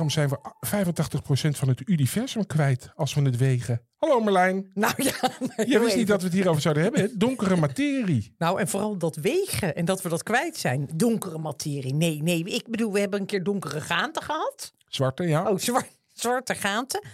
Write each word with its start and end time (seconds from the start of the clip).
Waarom 0.00 0.18
zijn 0.18 0.28
we 0.28 0.38
85% 1.46 1.58
van 1.58 1.68
het 1.68 1.88
universum 1.88 2.46
kwijt 2.46 2.90
als 2.94 3.14
we 3.14 3.22
het 3.22 3.36
wegen? 3.36 3.82
Hallo 3.96 4.20
Merlijn. 4.20 4.70
Nou 4.74 4.94
ja. 4.96 5.30
Je 5.72 5.78
wist 5.78 5.96
niet 5.96 6.06
dat 6.06 6.20
we 6.20 6.26
het 6.26 6.34
hierover 6.36 6.62
zouden 6.62 6.82
hebben. 6.82 7.00
Hè? 7.02 7.08
Donkere 7.26 7.56
materie. 7.56 8.34
Nou, 8.38 8.60
en 8.60 8.68
vooral 8.68 8.96
dat 8.98 9.16
wegen 9.16 9.76
en 9.76 9.84
dat 9.84 10.02
we 10.02 10.08
dat 10.08 10.22
kwijt 10.22 10.56
zijn. 10.56 10.88
Donkere 10.94 11.38
materie. 11.38 11.94
Nee, 11.94 12.22
nee. 12.22 12.44
Ik 12.44 12.68
bedoel, 12.68 12.92
we 12.92 13.00
hebben 13.00 13.20
een 13.20 13.26
keer 13.26 13.42
donkere 13.42 13.80
gaten 13.80 14.22
gehad. 14.22 14.72
Zwarte, 14.88 15.22
ja. 15.22 15.50
Oh, 15.50 15.58
zwart, 15.58 15.96
zwarte 16.12 16.54
gaten. 16.54 17.04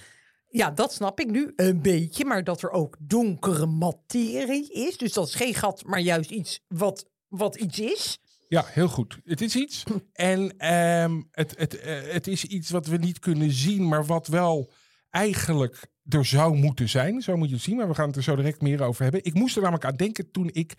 Ja, 0.49 0.71
dat 0.71 0.93
snap 0.93 1.21
ik 1.21 1.31
nu 1.31 1.53
een 1.57 1.83
beetje. 1.83 2.25
Maar 2.25 2.45
dat 2.45 2.63
er 2.63 2.71
ook 2.71 2.97
donkere 3.01 3.67
materie 3.67 4.73
is. 4.73 4.97
Dus 4.97 5.13
dat 5.13 5.27
is 5.27 5.35
geen 5.35 5.55
gat, 5.55 5.85
maar 5.85 6.01
juist 6.01 6.31
iets 6.31 6.61
wat, 6.69 7.07
wat 7.29 7.57
iets 7.57 7.79
is. 7.79 8.19
Ja, 8.49 8.65
heel 8.67 8.89
goed. 8.89 9.19
Het 9.25 9.41
is 9.41 9.57
iets. 9.57 9.83
En 10.13 10.59
ehm, 10.59 11.23
het, 11.31 11.55
het, 11.59 11.79
eh, 11.79 12.13
het 12.13 12.27
is 12.27 12.45
iets 12.45 12.71
wat 12.71 12.87
we 12.87 12.97
niet 12.97 13.19
kunnen 13.19 13.51
zien, 13.51 13.89
maar 13.89 14.07
wat 14.07 14.27
wel 14.27 14.73
eigenlijk 15.11 15.87
er 16.09 16.25
zou 16.25 16.57
moeten 16.57 16.89
zijn. 16.89 17.23
Zo 17.23 17.37
moet 17.37 17.49
je 17.49 17.55
het 17.55 17.65
zien, 17.65 17.77
maar 17.77 17.89
we 17.89 17.95
gaan 17.95 18.07
het 18.07 18.17
er 18.17 18.23
zo 18.23 18.37
direct 18.37 18.61
meer 18.61 18.83
over 18.83 19.03
hebben. 19.03 19.25
Ik 19.25 19.35
moest 19.35 19.57
er 19.57 19.63
namelijk 19.63 19.87
aan 19.87 19.97
denken 19.97 20.31
toen 20.31 20.51
ik 20.53 20.75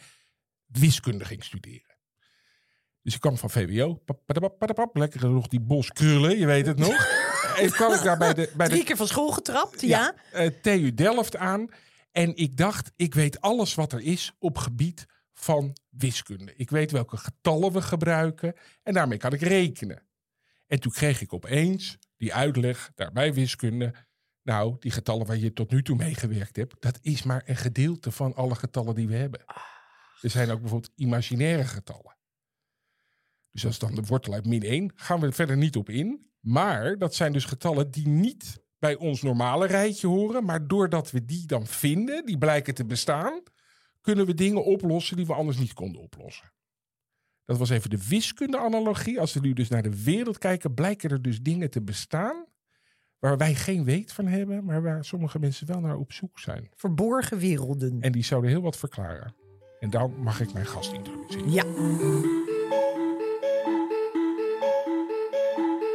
wiskunde 0.66 1.26
ging 1.26 1.44
studeren. 1.44 1.98
Dus 3.02 3.16
ik 3.16 3.22
kwam 3.22 3.38
van 3.38 3.50
VWO. 3.50 4.04
Lekker 4.94 5.30
nog 5.30 5.48
die 5.48 5.60
bos 5.60 5.92
krullen, 5.92 6.38
je 6.38 6.46
weet 6.46 6.66
het 6.66 6.78
nog. 6.78 7.08
en 7.62 7.72
kwam 7.72 7.94
ik 7.94 8.04
daar 8.04 8.18
bij 8.18 8.34
de... 8.34 8.52
Bij 8.56 8.68
de 8.68 8.74
Drie 8.74 8.86
keer 8.86 8.98
van 8.98 9.08
school 9.08 9.32
getrapt, 9.32 9.82
ja. 9.82 10.16
eh, 10.32 10.50
TU 10.62 10.94
Delft 10.94 11.36
aan. 11.36 11.70
En 12.12 12.36
ik 12.36 12.58
dacht, 12.58 12.92
ik 12.96 13.14
weet 13.14 13.42
alles 13.42 13.76
wat 13.76 13.94
er 13.94 14.02
is 14.02 14.34
op 14.40 14.58
gebied 14.58 15.06
van 15.40 15.78
wiskunde. 15.90 16.56
Ik 16.56 16.70
weet 16.70 16.92
welke 16.92 17.18
getallen 17.18 17.72
we 17.72 17.82
gebruiken 17.82 18.54
en 18.84 18.94
daarmee 18.94 19.18
kan 19.18 19.34
ik 19.34 19.42
rekenen. 19.42 20.08
En 20.68 20.80
toen 20.80 20.92
kreeg 20.92 21.22
ik 21.22 21.34
opeens 21.34 21.98
die 22.18 22.34
uitleg 22.34 22.92
daarbij 22.96 23.34
wiskunde. 23.34 23.94
Nou, 24.42 24.76
die 24.80 24.92
getallen 24.92 25.28
waar 25.28 25.38
je 25.38 25.54
tot 25.54 25.72
nu 25.72 25.84
toe 25.84 25.96
mee 25.96 26.16
gewerkt 26.16 26.56
hebt, 26.56 26.76
dat 26.82 27.00
is 27.02 27.24
maar 27.24 27.44
een 27.46 27.56
gedeelte 27.56 28.12
van 28.12 28.36
alle 28.36 28.56
getallen 28.56 28.96
die 28.96 29.08
we 29.08 29.16
hebben. 29.16 29.46
Er 30.22 30.30
zijn 30.30 30.50
ook 30.50 30.60
bijvoorbeeld 30.60 30.92
imaginaire 30.96 31.64
getallen. 31.64 32.18
Dus 33.52 33.66
als 33.66 33.80
dan 33.80 33.96
de 33.96 34.02
wortel 34.02 34.34
uit 34.34 34.46
min 34.46 34.64
1, 34.64 34.92
gaan 34.96 35.20
we 35.20 35.26
er 35.26 35.34
verder 35.34 35.58
niet 35.58 35.76
op 35.76 35.90
in. 35.90 36.32
Maar 36.40 36.98
dat 36.98 37.16
zijn 37.16 37.34
dus 37.34 37.46
getallen 37.46 37.92
die 37.92 38.08
niet 38.08 38.64
bij 38.80 38.96
ons 38.96 39.22
normale 39.22 39.68
rijtje 39.68 40.08
horen. 40.08 40.46
Maar 40.46 40.68
doordat 40.68 41.12
we 41.12 41.26
die 41.26 41.46
dan 41.46 41.68
vinden, 41.68 42.26
die 42.26 42.38
blijken 42.38 42.74
te 42.74 42.86
bestaan, 42.86 43.44
kunnen 44.08 44.26
we 44.26 44.34
dingen 44.34 44.64
oplossen 44.64 45.16
die 45.16 45.26
we 45.26 45.34
anders 45.34 45.58
niet 45.58 45.74
konden 45.74 46.02
oplossen. 46.02 46.52
Dat 47.46 47.58
was 47.58 47.70
even 47.70 47.90
de 47.90 48.08
wiskunde-analogie. 48.08 49.20
Als 49.20 49.34
we 49.34 49.40
nu 49.40 49.54
dus 49.54 49.70
naar 49.70 49.82
de 49.82 50.04
wereld 50.04 50.38
kijken, 50.38 50.74
blijken 50.74 51.10
er 51.10 51.22
dus 51.22 51.42
dingen 51.42 51.70
te 51.70 51.82
bestaan 51.82 52.46
waar 53.20 53.38
wij 53.38 53.56
geen 53.56 53.84
weet 53.84 54.14
van 54.14 54.28
hebben, 54.28 54.66
maar 54.66 54.82
waar 54.82 55.06
sommige 55.06 55.40
mensen 55.40 55.68
wel 55.68 55.80
naar 55.80 55.98
op 55.98 56.12
zoek 56.12 56.40
zijn. 56.40 56.70
Verborgen 56.76 57.38
werelden. 57.38 58.02
En 58.02 58.12
die 58.12 58.24
zouden 58.24 58.50
heel 58.50 58.62
wat 58.62 58.78
verklaren. 58.78 59.36
En 59.80 59.90
dan 59.90 60.20
mag 60.20 60.42
ik 60.42 60.54
mijn 60.54 60.66
gast 60.66 60.94
introduceren. 60.94 61.52
Ja. 61.52 62.47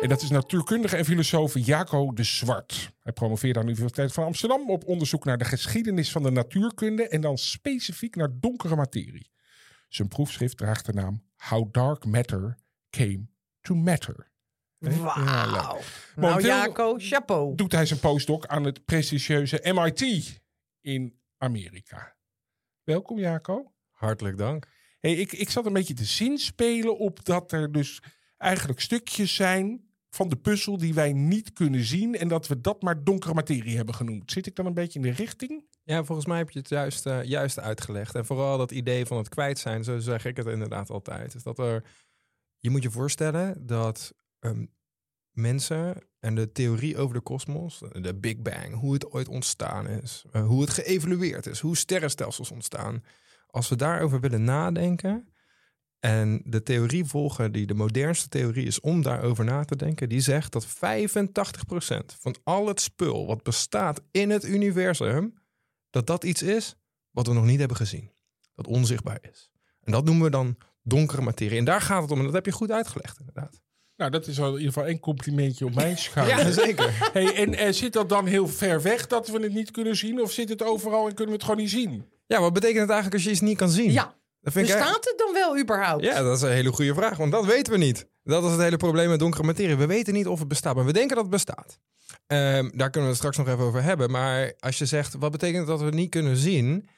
En 0.03 0.09
dat 0.09 0.23
is 0.23 0.31
natuurkundige 0.31 0.97
en 0.97 1.05
filosoof 1.05 1.59
Jaco 1.59 2.13
de 2.13 2.23
Zwart. 2.23 2.93
Hij 3.03 3.13
promoveerde 3.13 3.59
aan 3.59 3.65
de 3.65 3.73
Universiteit 3.73 4.13
van 4.13 4.25
Amsterdam 4.25 4.71
op 4.71 4.85
onderzoek 4.85 5.25
naar 5.25 5.39
de 5.39 5.45
geschiedenis 5.45 6.13
van 6.13 6.23
de 6.23 6.31
natuurkunde 6.31 7.09
en 7.09 7.21
dan 7.21 7.39
specifiek 7.39 8.17
naar 8.17 8.29
donkere 8.41 8.77
materie. 8.77 9.31
Zijn 9.89 10.09
proefschrift 10.09 10.57
draagt 10.57 10.87
de 10.87 10.93
naam 10.93 11.23
How 11.37 11.73
Dark 11.73 12.05
Matter 12.05 12.59
Came 12.91 13.27
to 13.61 13.75
Matter. 13.75 14.31
Wauw. 14.79 15.25
Ja, 15.25 15.51
nou, 15.51 15.81
Momenteel 16.17 16.49
Jaco, 16.49 16.95
chapeau. 16.99 17.55
Doet 17.55 17.73
hij 17.73 17.87
zijn 17.87 18.01
postdoc 18.01 18.47
aan 18.47 18.65
het 18.65 18.85
prestigieuze 18.85 19.73
MIT 19.75 20.41
in 20.81 21.21
Amerika. 21.39 22.17
Welkom 22.83 23.19
Jaco. 23.19 23.73
Hartelijk 23.91 24.39
dank. 24.39 24.67
Hey, 25.01 25.15
ik, 25.15 25.33
ik 25.33 25.51
zat 25.51 25.67
een 25.67 25.73
beetje 25.73 25.95
te 25.95 26.05
zinspelen 26.05 26.99
op 26.99 27.25
dat 27.25 27.53
er 27.53 27.73
dus 27.73 28.03
eigenlijk 28.39 28.81
stukjes 28.81 29.35
zijn 29.35 29.91
van 30.15 30.29
de 30.29 30.37
puzzel 30.37 30.79
die 30.79 30.95
wij 30.95 31.13
niet 31.13 31.53
kunnen 31.53 31.85
zien. 31.85 32.15
En 32.15 32.29
dat 32.29 32.47
we 32.47 32.61
dat 32.61 32.83
maar 32.83 33.05
donkere 33.05 33.35
materie 33.35 33.77
hebben 33.77 33.95
genoemd. 33.95 34.31
Zit 34.31 34.47
ik 34.47 34.57
dan 34.57 34.67
een 34.67 34.75
beetje 34.75 34.99
in 34.99 35.05
de 35.05 35.11
richting? 35.11 35.65
Ja, 35.83 36.05
volgens 36.05 36.27
mij 36.27 36.39
heb 36.39 36.51
je 36.51 36.59
het 36.59 36.69
juist, 36.69 37.07
eh, 37.07 37.23
juist 37.23 37.59
uitgelegd. 37.59 38.15
En 38.15 38.25
vooral 38.25 38.59
dat 38.59 38.71
idee 38.71 39.07
van 39.07 39.17
het 39.17 39.29
kwijt 39.29 39.59
zijn, 39.59 39.85
zo 39.85 39.99
zeg 39.99 40.25
ik 40.25 40.37
het 40.37 40.47
inderdaad 40.47 40.91
altijd. 40.91 41.35
Is 41.35 41.43
dat 41.43 41.59
er, 41.59 41.85
je 42.59 42.71
moet 42.71 42.83
je 42.83 42.91
voorstellen 42.91 43.67
dat 43.67 44.15
ehm, 44.39 44.65
mensen 45.31 46.07
en 46.19 46.35
de 46.35 46.53
theorie 46.53 46.97
over 46.97 47.15
de 47.15 47.21
kosmos, 47.21 47.83
de 47.93 48.15
Big 48.15 48.39
Bang, 48.39 48.75
hoe 48.75 48.93
het 48.93 49.11
ooit 49.11 49.29
ontstaan 49.29 49.89
is, 49.89 50.25
eh, 50.33 50.47
hoe 50.47 50.61
het 50.61 50.71
geëvolueerd 50.71 51.47
is, 51.47 51.61
hoe 51.61 51.77
sterrenstelsels 51.77 52.51
ontstaan. 52.51 53.05
Als 53.47 53.69
we 53.69 53.77
daarover 53.77 54.21
willen 54.21 54.45
nadenken, 54.45 55.32
en 56.03 56.43
de 56.45 56.63
theorie 56.63 57.05
volgen, 57.05 57.53
die 57.53 57.67
de 57.67 57.75
modernste 57.75 58.29
theorie 58.29 58.67
is 58.67 58.81
om 58.81 59.03
daarover 59.03 59.45
na 59.45 59.65
te 59.65 59.77
denken, 59.77 60.09
die 60.09 60.21
zegt 60.21 60.53
dat 60.53 60.67
85% 60.67 60.69
van 62.21 62.37
al 62.43 62.67
het 62.67 62.81
spul 62.81 63.27
wat 63.27 63.43
bestaat 63.43 64.01
in 64.11 64.31
het 64.31 64.45
universum, 64.45 65.35
dat 65.91 66.07
dat 66.07 66.25
iets 66.25 66.43
is 66.43 66.77
wat 67.11 67.27
we 67.27 67.33
nog 67.33 67.45
niet 67.45 67.59
hebben 67.59 67.77
gezien. 67.77 68.11
Dat 68.55 68.67
onzichtbaar 68.67 69.19
is. 69.31 69.51
En 69.81 69.93
dat 69.93 70.05
noemen 70.05 70.25
we 70.25 70.31
dan 70.31 70.57
donkere 70.83 71.23
materie. 71.23 71.59
En 71.59 71.65
daar 71.65 71.81
gaat 71.81 72.03
het 72.03 72.11
om. 72.11 72.19
En 72.19 72.25
dat 72.25 72.35
heb 72.35 72.47
je 72.47 72.53
goed 72.53 72.71
uitgelegd, 72.71 73.19
inderdaad. 73.19 73.61
Nou, 73.97 74.11
dat 74.11 74.27
is 74.27 74.41
al 74.41 74.49
in 74.49 74.53
ieder 74.53 74.73
geval 74.73 74.89
één 74.89 75.01
complimentje 75.01 75.65
op 75.65 75.75
mijn 75.75 75.99
schouder. 75.99 76.39
Ja, 76.39 76.51
zeker. 76.51 76.91
Hey, 77.13 77.35
en 77.35 77.55
eh, 77.55 77.73
zit 77.73 77.93
dat 77.93 78.09
dan 78.09 78.27
heel 78.27 78.49
ver 78.49 78.83
weg 78.83 79.07
dat 79.07 79.29
we 79.29 79.43
het 79.43 79.53
niet 79.53 79.71
kunnen 79.71 79.97
zien? 79.97 80.21
Of 80.21 80.33
zit 80.33 80.49
het 80.49 80.63
overal 80.63 81.09
en 81.09 81.15
kunnen 81.15 81.27
we 81.27 81.33
het 81.33 81.43
gewoon 81.43 81.61
niet 81.61 81.71
zien? 81.71 82.05
Ja, 82.27 82.41
wat 82.41 82.53
betekent 82.53 82.81
het 82.81 82.91
eigenlijk 82.91 83.15
als 83.15 83.25
je 83.25 83.31
iets 83.31 83.41
niet 83.41 83.57
kan 83.57 83.71
zien? 83.71 83.93
Ja. 83.93 84.21
Dat 84.43 84.53
vind 84.53 84.69
ik 84.69 84.75
Bestaat 84.75 85.05
het 85.05 85.15
dan 85.17 85.33
wel 85.33 85.59
überhaupt? 85.59 86.05
Ja, 86.05 86.23
dat 86.23 86.37
is 86.37 86.43
een 86.43 86.51
hele 86.51 86.73
goede 86.73 86.95
vraag, 86.95 87.17
want 87.17 87.33
dat 87.33 87.45
weten 87.45 87.73
we 87.73 87.79
niet. 87.79 88.07
Dat 88.25 88.45
is 88.45 88.51
het 88.51 88.61
hele 88.61 88.77
probleem 88.77 89.09
met 89.09 89.19
donkere 89.19 89.43
materie. 89.43 89.77
We 89.77 89.87
weten 89.87 90.15
niet 90.15 90.27
of 90.27 90.39
het 90.39 90.49
bestaat, 90.49 90.75
maar 90.75 90.85
we 90.85 90.93
denken 90.93 91.15
dat 91.15 91.25
het 91.25 91.33
bestaat. 91.33 91.79
Ehm, 92.27 92.71
daar 92.75 92.91
kunnen 92.91 93.03
we 93.03 93.07
het 93.07 93.17
straks 93.17 93.37
nog 93.37 93.49
even 93.49 93.65
over 93.65 93.83
hebben. 93.83 94.11
Maar 94.11 94.55
als 94.59 94.79
je 94.79 94.87
zegt, 94.87 95.15
wat 95.19 95.31
betekent 95.31 95.67
dat 95.67 95.79
we 95.79 95.85
het 95.85 95.95
niet 95.95 96.11
kunnen 96.11 96.37
zien? 96.37 96.89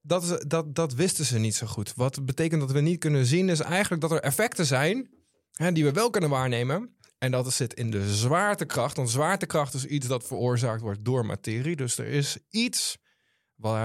Dat, 0.00 0.22
is, 0.22 0.44
dat, 0.46 0.74
dat 0.74 0.94
wisten 0.94 1.24
ze 1.24 1.38
niet 1.38 1.54
zo 1.54 1.66
goed. 1.66 1.92
Wat 1.96 2.24
betekent 2.24 2.60
dat 2.60 2.72
we 2.72 2.80
niet 2.80 2.98
kunnen 2.98 3.26
zien, 3.26 3.48
is 3.48 3.60
eigenlijk 3.60 4.02
dat 4.02 4.10
er 4.10 4.20
effecten 4.20 4.66
zijn 4.66 5.10
hè, 5.52 5.72
die 5.72 5.84
we 5.84 5.92
wel 5.92 6.10
kunnen 6.10 6.30
waarnemen. 6.30 6.96
En 7.18 7.30
dat 7.30 7.52
zit 7.52 7.74
in 7.74 7.90
de 7.90 8.14
zwaartekracht. 8.14 8.96
Want 8.96 9.10
zwaartekracht 9.10 9.74
is 9.74 9.84
iets 9.84 10.06
dat 10.06 10.26
veroorzaakt 10.26 10.80
wordt 10.80 11.04
door 11.04 11.26
materie. 11.26 11.76
Dus 11.76 11.98
er 11.98 12.06
is 12.06 12.38
iets 12.50 12.98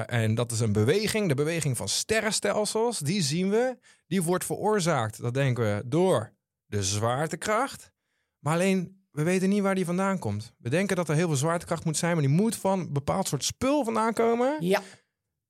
en 0.05 0.35
dat 0.35 0.51
is 0.51 0.59
een 0.59 0.71
beweging, 0.71 1.27
de 1.27 1.35
beweging 1.35 1.77
van 1.77 1.87
sterrenstelsels, 1.87 2.99
die 2.99 3.21
zien 3.21 3.49
we. 3.49 3.77
Die 4.07 4.23
wordt 4.23 4.45
veroorzaakt, 4.45 5.21
dat 5.21 5.33
denken 5.33 5.63
we, 5.63 5.83
door 5.85 6.33
de 6.65 6.83
zwaartekracht. 6.83 7.91
Maar 8.39 8.53
alleen, 8.53 9.05
we 9.11 9.23
weten 9.23 9.49
niet 9.49 9.61
waar 9.61 9.75
die 9.75 9.85
vandaan 9.85 10.19
komt. 10.19 10.53
We 10.57 10.69
denken 10.69 10.95
dat 10.95 11.09
er 11.09 11.15
heel 11.15 11.27
veel 11.27 11.35
zwaartekracht 11.35 11.85
moet 11.85 11.97
zijn, 11.97 12.13
maar 12.13 12.21
die 12.21 12.35
moet 12.35 12.55
van 12.55 12.79
een 12.79 12.93
bepaald 12.93 13.27
soort 13.27 13.43
spul 13.43 13.83
vandaan 13.83 14.13
komen. 14.13 14.65
Ja. 14.65 14.81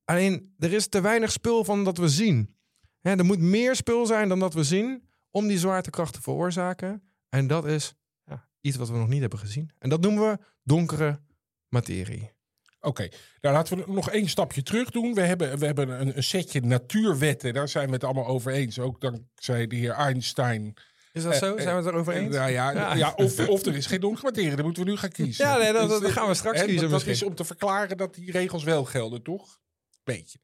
Alleen, 0.03 0.55
er 0.57 0.73
is 0.73 0.87
te 0.87 1.01
weinig 1.01 1.31
spul 1.31 1.63
van 1.63 1.83
dat 1.83 1.97
we 1.97 2.09
zien. 2.09 2.55
Er 3.01 3.25
moet 3.25 3.39
meer 3.39 3.75
spul 3.75 4.05
zijn 4.05 4.29
dan 4.29 4.39
dat 4.39 4.53
we 4.53 4.63
zien 4.63 5.09
om 5.31 5.47
die 5.47 5.57
zwaartekracht 5.57 6.13
te 6.13 6.21
veroorzaken. 6.21 7.03
En 7.29 7.47
dat 7.47 7.65
is 7.65 7.93
ja, 8.23 8.49
iets 8.61 8.77
wat 8.77 8.89
we 8.89 8.97
nog 8.97 9.07
niet 9.07 9.21
hebben 9.21 9.39
gezien. 9.39 9.69
En 9.79 9.89
dat 9.89 10.01
noemen 10.01 10.31
we 10.31 10.39
donkere 10.63 11.21
materie. 11.67 12.35
Oké, 12.81 13.07
nou 13.41 13.55
laten 13.55 13.77
we 13.77 13.83
nog 13.87 14.09
één 14.09 14.29
stapje 14.29 14.63
terug 14.63 14.89
doen. 14.89 15.13
We 15.13 15.21
hebben, 15.21 15.57
we 15.57 15.65
hebben 15.65 16.01
een, 16.01 16.17
een 16.17 16.23
setje 16.23 16.61
natuurwetten, 16.61 17.53
daar 17.53 17.67
zijn 17.69 17.87
we 17.87 17.93
het 17.93 18.03
allemaal 18.03 18.25
over 18.27 18.51
eens. 18.51 18.79
Ook 18.79 19.01
dankzij 19.01 19.67
de 19.67 19.75
heer 19.75 19.91
Einstein 19.91 20.73
Is 21.13 21.23
dat 21.23 21.35
zo? 21.35 21.57
Zijn 21.57 21.77
we 21.77 21.83
het 21.83 21.85
erover 21.93 22.13
eens? 22.13 22.35
Nou 22.35 22.51
ja, 22.51 22.71
Ja. 22.71 22.95
ja. 22.95 23.13
of, 23.15 23.47
of 23.47 23.65
er 23.65 23.75
is 23.75 23.85
geen 23.85 23.99
donkere 23.99 24.25
materie. 24.25 24.55
Dan 24.55 24.65
moeten 24.65 24.83
we 24.83 24.89
nu 24.89 24.97
gaan 24.97 25.11
kiezen. 25.19 25.45
Ja, 25.45 25.57
nee, 25.57 25.73
dat- 25.73 25.89
Dus, 25.89 25.99
dat 25.99 26.11
gaan 26.11 26.27
we 26.27 26.33
straks 26.33 26.59
hè, 26.59 26.65
kiezen 26.65 26.81
Dat, 26.81 26.91
dat 26.91 27.05
misschien. 27.05 27.25
is 27.25 27.31
om 27.31 27.35
te 27.37 27.45
verklaren 27.45 27.97
dat 27.97 28.13
die 28.15 28.31
regels 28.31 28.63
wel 28.63 28.85
gelden, 28.85 29.23
toch? 29.23 29.59
Beetje. 30.03 30.39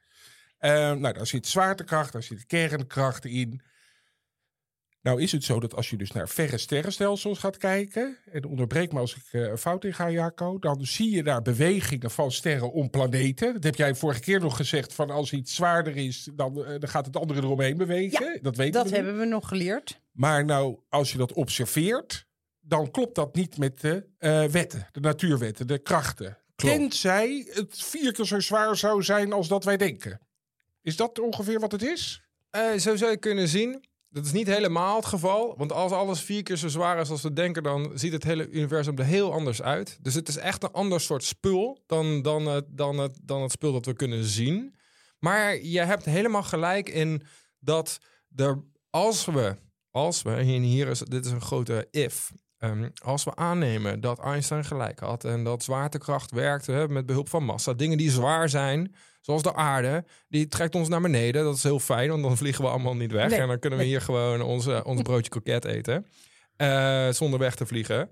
Eh, 0.58 0.72
nou, 0.72 1.14
daar 1.14 1.28
zit 1.28 1.48
zwaartekracht, 1.48 2.14
daar 2.14 2.24
zit 2.24 2.46
kernkracht 2.46 3.26
in. 3.26 3.62
Nou 5.04 5.22
is 5.22 5.32
het 5.32 5.44
zo 5.44 5.60
dat 5.60 5.76
als 5.76 5.90
je 5.90 5.98
dus 5.98 6.12
naar 6.12 6.30
verre 6.30 6.58
sterrenstelsels 6.58 7.40
gaat 7.40 7.58
kijken... 7.58 8.18
en 8.32 8.46
onderbreek 8.46 8.92
me 8.92 9.00
als 9.00 9.16
ik 9.16 9.24
eh, 9.32 9.42
een 9.42 9.58
fout 9.58 9.84
in 9.84 9.94
ga, 9.94 10.10
Jaco... 10.10 10.60
dan 10.60 10.86
zie 10.86 11.16
je 11.16 11.24
daar 11.24 11.42
bewegingen 11.42 12.12
van 12.12 12.32
sterren 12.32 12.72
om 12.72 12.90
planeten. 12.90 13.54
Dat 13.54 13.64
heb 13.64 13.76
jij 13.76 13.96
vorige 13.96 14.20
keer 14.20 14.40
nog 14.40 14.56
gezegd, 14.56 14.94
van 14.94 15.10
als 15.10 15.34
iets 15.34 15.56
zwaarder 15.56 15.96
is... 15.96 16.30
dan, 16.34 16.66
eh, 16.66 16.80
dan 16.80 16.90
gaat 16.90 17.06
het 17.06 17.18
andere 17.18 17.42
eromheen 17.42 17.78
bewegen. 17.78 18.40
dat 18.42 18.56
weten 18.56 18.74
Dat 18.74 18.90
we 18.90 18.96
hebben 18.96 19.18
we 19.18 19.26
nog 19.26 19.48
geleerd. 19.48 20.00
Maar 20.12 20.46
nou, 20.46 20.80
als 20.90 21.12
je 21.12 21.18
dat 21.18 21.34
observeert, 21.34 22.28
dan 22.62 22.92
klopt 22.92 23.16
dat 23.16 23.36
niet 23.36 23.58
met 23.58 23.82
de 23.82 24.06
eh, 24.18 24.46
wetten, 24.46 24.88
de 24.92 25.00
natuurwetten, 25.00 25.68
de 25.68 25.80
krachten. 25.80 26.38
Klopt. 26.56 26.76
Tenzij 26.76 27.48
het 27.50 27.84
vier 27.84 28.12
keer 28.12 28.26
zo 28.26 28.40
zwaar 28.40 28.78
zou 28.78 29.04
zijn 29.04 29.34
als 29.34 29.48
dat 29.48 29.64
wij 29.64 29.78
denken. 29.78 30.20
Is 30.82 30.96
dat 30.96 31.20
ongeveer 31.20 31.60
wat 31.60 31.72
het 31.72 31.82
is? 31.82 32.22
Eh, 32.50 32.74
zo 32.78 32.96
zou 32.96 33.12
je 33.12 33.18
kunnen 33.18 33.48
zien. 33.48 33.84
Dat 34.14 34.26
is 34.26 34.32
niet 34.32 34.48
helemaal 34.48 34.96
het 34.96 35.06
geval. 35.06 35.54
Want 35.58 35.72
als 35.72 35.92
alles 35.92 36.22
vier 36.22 36.44
keer 36.44 36.56
zo 36.56 36.68
zwaar 36.68 37.00
is 37.00 37.10
als 37.10 37.22
we 37.22 37.34
denken, 37.34 37.64
dan 37.64 37.92
ziet 37.94 38.12
het 38.12 38.24
hele 38.24 38.50
universum 38.50 38.98
er 38.98 39.06
heel 39.06 39.34
anders 39.34 39.62
uit. 39.62 39.98
Dus 40.02 40.14
het 40.14 40.28
is 40.28 40.38
echt 40.38 40.64
een 40.64 40.72
ander 40.72 41.02
soort 41.02 41.24
spul 41.24 41.84
dan, 41.88 42.22
dan, 42.22 42.46
het, 42.46 42.66
dan, 42.70 42.98
het, 42.98 43.20
dan 43.22 43.42
het 43.42 43.52
spul 43.52 43.72
dat 43.72 43.86
we 43.86 43.94
kunnen 43.94 44.24
zien. 44.24 44.76
Maar 45.20 45.64
je 45.64 45.80
hebt 45.80 46.06
helemaal 46.06 46.44
gelijk 46.44 46.90
in 46.90 47.24
dat 47.60 48.00
er, 48.36 48.64
als 48.90 49.26
we, 49.26 49.56
als 49.92 50.22
we, 50.22 50.34
en 50.34 50.46
hier 50.46 50.88
is, 50.88 51.00
dit 51.00 51.26
is 51.26 51.32
een 51.32 51.42
grote 51.42 51.88
if. 51.92 52.32
Ehm, 52.58 52.90
als 53.04 53.24
we 53.24 53.36
aannemen 53.36 54.02
dat 54.02 54.20
Einstein 54.20 54.66
gelijk 54.66 55.00
had 55.00 55.24
en 55.24 55.44
dat 55.44 55.64
zwaartekracht 55.64 56.32
werkte 56.32 56.86
met 56.90 57.06
behulp 57.06 57.30
van 57.30 57.44
massa, 57.44 57.74
dingen 57.74 57.98
die 57.98 58.12
zwaar 58.12 58.50
zijn, 58.50 58.96
zoals 59.26 59.42
de 59.42 59.56
aarde, 59.56 60.06
die 60.28 60.48
trekt 60.48 60.76
ons 60.76 60.88
naar 60.88 61.02
beneden. 61.02 61.44
Dat 61.44 61.56
is 61.56 61.64
heel 61.64 61.80
fijn, 61.80 62.10
want 62.10 62.24
dan 62.24 62.38
vliegen 62.38 62.64
we 62.64 62.70
allemaal 62.70 62.96
niet 62.96 63.12
weg. 63.12 63.30
Nee, 63.30 63.40
en 63.40 63.48
dan 63.48 63.60
kunnen 63.60 63.80
we 63.80 63.86
hier 63.86 64.02
gewoon 64.02 64.42
onze, 64.42 64.84
ons 64.84 65.02
broodje 65.10 65.30
kroket 65.30 65.66
eten, 65.66 66.06
eh, 66.56 67.10
zonder 67.10 67.40
weg 67.40 67.56
te 67.56 67.66
vliegen. 67.66 68.10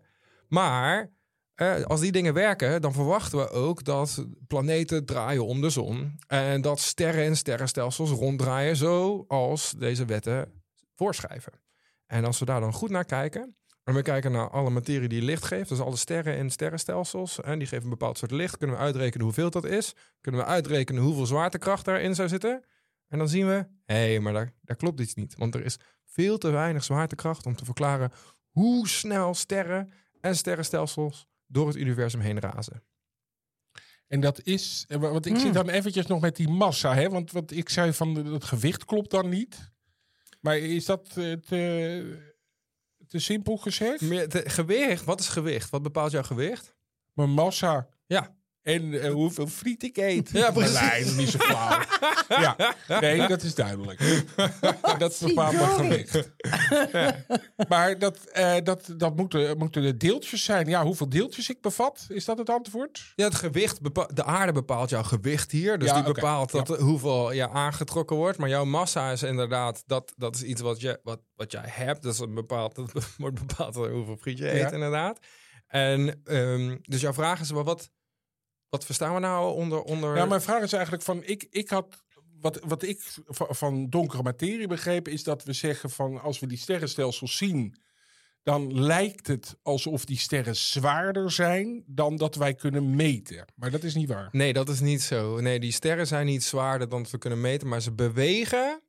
Maar 0.47 1.11
eh, 1.55 1.83
als 1.83 1.99
die 1.99 2.11
dingen 2.11 2.33
werken, 2.33 2.81
dan 2.81 2.93
verwachten 2.93 3.37
we 3.37 3.49
ook 3.49 3.83
dat 3.83 4.25
planeten 4.47 5.05
draaien 5.05 5.45
om 5.45 5.61
de 5.61 5.69
zon. 5.69 6.19
En 6.27 6.61
dat 6.61 6.79
sterren 6.79 7.23
en 7.23 7.37
sterrenstelsels 7.37 8.09
ronddraaien 8.09 8.75
zoals 8.75 9.73
deze 9.77 10.05
wetten 10.05 10.63
voorschrijven. 10.95 11.53
En 12.07 12.25
als 12.25 12.39
we 12.39 12.45
daar 12.45 12.59
dan 12.59 12.73
goed 12.73 12.89
naar 12.89 13.05
kijken, 13.05 13.55
en 13.83 13.93
we 13.93 14.01
kijken 14.01 14.31
naar 14.31 14.49
alle 14.49 14.69
materie 14.69 15.07
die 15.07 15.21
licht 15.21 15.45
geeft, 15.45 15.69
dus 15.69 15.79
alle 15.79 15.95
sterren 15.95 16.37
en 16.37 16.49
sterrenstelsels, 16.49 17.41
en 17.41 17.59
die 17.59 17.67
geven 17.67 17.83
een 17.83 17.89
bepaald 17.89 18.17
soort 18.17 18.31
licht, 18.31 18.57
kunnen 18.57 18.75
we 18.75 18.81
uitrekenen 18.81 19.25
hoeveel 19.25 19.49
dat 19.49 19.65
is. 19.65 19.93
Kunnen 20.21 20.41
we 20.41 20.47
uitrekenen 20.47 21.03
hoeveel 21.03 21.25
zwaartekracht 21.25 21.85
daarin 21.85 22.15
zou 22.15 22.27
zitten. 22.29 22.63
En 23.07 23.17
dan 23.17 23.29
zien 23.29 23.47
we, 23.47 23.67
hé, 23.85 23.95
hey, 23.95 24.19
maar 24.19 24.33
daar, 24.33 24.53
daar 24.61 24.75
klopt 24.75 24.99
iets 24.99 25.13
niet. 25.13 25.35
Want 25.37 25.55
er 25.55 25.65
is 25.65 25.77
veel 26.05 26.37
te 26.37 26.49
weinig 26.49 26.83
zwaartekracht 26.83 27.45
om 27.45 27.55
te 27.55 27.65
verklaren 27.65 28.11
hoe 28.49 28.87
snel 28.87 29.33
sterren 29.33 29.91
en 30.21 30.35
sterrenstelsels 30.35 31.27
door 31.47 31.67
het 31.67 31.75
universum 31.75 32.19
heen 32.19 32.39
razen. 32.39 32.83
En 34.07 34.19
dat 34.19 34.41
is, 34.43 34.85
eh, 34.87 34.97
want 34.99 35.25
ik 35.25 35.31
Hmm. 35.31 35.41
zit 35.41 35.53
dan 35.53 35.69
eventjes 35.69 36.05
nog 36.05 36.21
met 36.21 36.35
die 36.35 36.49
massa, 36.49 36.93
hè? 36.93 37.09
Want 37.09 37.31
wat 37.31 37.51
ik 37.51 37.69
zei 37.69 37.93
van 37.93 38.15
het 38.15 38.43
gewicht 38.43 38.85
klopt 38.85 39.11
dan 39.11 39.29
niet. 39.29 39.71
Maar 40.41 40.57
is 40.57 40.85
dat 40.85 41.17
eh, 41.17 41.33
te, 41.33 42.30
te 43.11 43.19
simpel 43.19 43.57
gezegd? 43.57 44.01
Meer 44.01 44.27
gewicht, 44.45 45.05
wat 45.05 45.19
is 45.19 45.27
gewicht? 45.27 45.69
Wat 45.69 45.81
bepaalt 45.81 46.11
jouw 46.11 46.23
gewicht? 46.23 46.75
Mijn 47.13 47.29
massa 47.29 47.87
Ja. 48.05 48.35
En 48.63 49.01
eh, 49.01 49.11
hoeveel 49.11 49.47
friet 49.47 49.83
ik 49.83 49.97
eet. 49.97 50.29
Ja, 50.33 50.51
precies. 50.51 51.05
Nog 51.05 51.17
niet 51.17 51.29
zo 51.29 51.37
flauw. 51.37 51.79
ja, 52.45 52.75
nee, 52.99 53.27
dat 53.27 53.43
is 53.43 53.55
duidelijk. 53.55 53.99
dat 54.97 55.21
bepaalt 55.25 55.53
mijn 55.53 55.67
gewicht. 55.69 56.29
Maar 57.69 57.99
dat, 57.99 58.17
eh, 58.17 58.55
dat, 58.63 58.93
dat 58.97 59.15
moeten, 59.15 59.57
moeten 59.57 59.81
de 59.81 59.97
deeltjes 59.97 60.43
zijn. 60.43 60.67
Ja, 60.67 60.83
hoeveel 60.83 61.09
deeltjes 61.09 61.49
ik 61.49 61.61
bevat, 61.61 62.05
is 62.09 62.25
dat 62.25 62.37
het 62.37 62.49
antwoord? 62.49 63.13
Ja, 63.15 63.25
het 63.25 63.35
gewicht, 63.35 63.79
de 64.15 64.23
aarde 64.23 64.51
bepaalt 64.51 64.89
jouw 64.89 65.03
gewicht 65.03 65.51
hier. 65.51 65.79
Dus 65.79 65.89
Ja, 65.89 65.95
die 66.01 66.13
bepaalt 66.13 66.51
dat, 66.51 66.67
hoeveel 66.67 67.31
je 67.31 67.49
aangetrokken 67.49 68.15
wordt. 68.15 68.37
Maar 68.37 68.49
jouw 68.49 68.65
massa 68.65 69.11
is 69.11 69.23
inderdaad, 69.23 69.83
dat, 69.85 70.13
dat 70.17 70.35
is 70.35 70.43
iets 70.43 70.61
wat, 70.61 70.81
je, 70.81 70.99
wat, 71.03 71.19
wat 71.35 71.51
jij 71.51 71.65
hebt. 71.65 72.03
Dat, 72.03 72.13
is 72.13 72.19
een 72.19 72.33
bepaald, 72.33 72.75
dat 72.75 72.91
wordt 73.17 73.45
bepaald 73.45 73.73
door 73.73 73.89
hoeveel 73.89 74.17
friet 74.17 74.37
je 74.37 74.51
eet, 74.51 74.59
Ja. 74.59 74.71
inderdaad. 74.71 75.19
En 75.67 76.21
ehm, 76.23 76.77
dus 76.81 77.01
jouw 77.01 77.13
vraag 77.13 77.39
is, 77.39 77.51
maar 77.51 77.63
wat, 77.63 77.91
wat 78.71 78.85
verstaan 78.85 79.13
we 79.13 79.19
nou 79.19 79.55
onder... 79.55 79.81
onder... 79.81 80.15
Ja, 80.15 80.25
mijn 80.25 80.41
vraag 80.41 80.61
is 80.61 80.73
eigenlijk 80.73 81.03
van, 81.03 81.23
ik, 81.23 81.47
ik 81.49 81.69
had, 81.69 82.03
wat, 82.39 82.59
wat 82.67 82.83
ik 82.83 83.01
van, 83.35 83.89
donkere 83.89 84.23
materie 84.23 84.67
begrepen, 84.67 85.11
is 85.11 85.23
dat 85.23 85.43
we 85.43 85.53
zeggen 85.53 85.89
van, 85.89 86.21
als 86.21 86.39
we 86.39 86.47
die 86.47 86.57
sterrenstelsels 86.57 87.37
zien, 87.37 87.75
dan 88.43 88.81
lijkt 88.81 89.27
het 89.27 89.57
alsof 89.61 90.05
die 90.05 90.17
sterren 90.17 90.55
zwaarder 90.55 91.31
zijn 91.31 91.83
dan 91.87 92.15
dat 92.15 92.35
wij 92.35 92.53
kunnen 92.53 92.95
meten. 92.95 93.45
Maar 93.55 93.71
dat 93.71 93.83
is 93.83 93.95
niet 93.95 94.09
waar. 94.09 94.29
Nee, 94.31 94.53
dat 94.53 94.69
is 94.69 94.79
niet 94.79 95.01
zo. 95.01 95.39
Nee, 95.39 95.59
die 95.59 95.71
sterren 95.71 96.07
zijn 96.07 96.25
niet 96.25 96.43
zwaarder 96.43 96.89
dan 96.89 97.05
we 97.11 97.17
kunnen 97.17 97.41
meten, 97.41 97.67
maar 97.67 97.81
ze 97.81 97.91
bewegen 97.91 98.81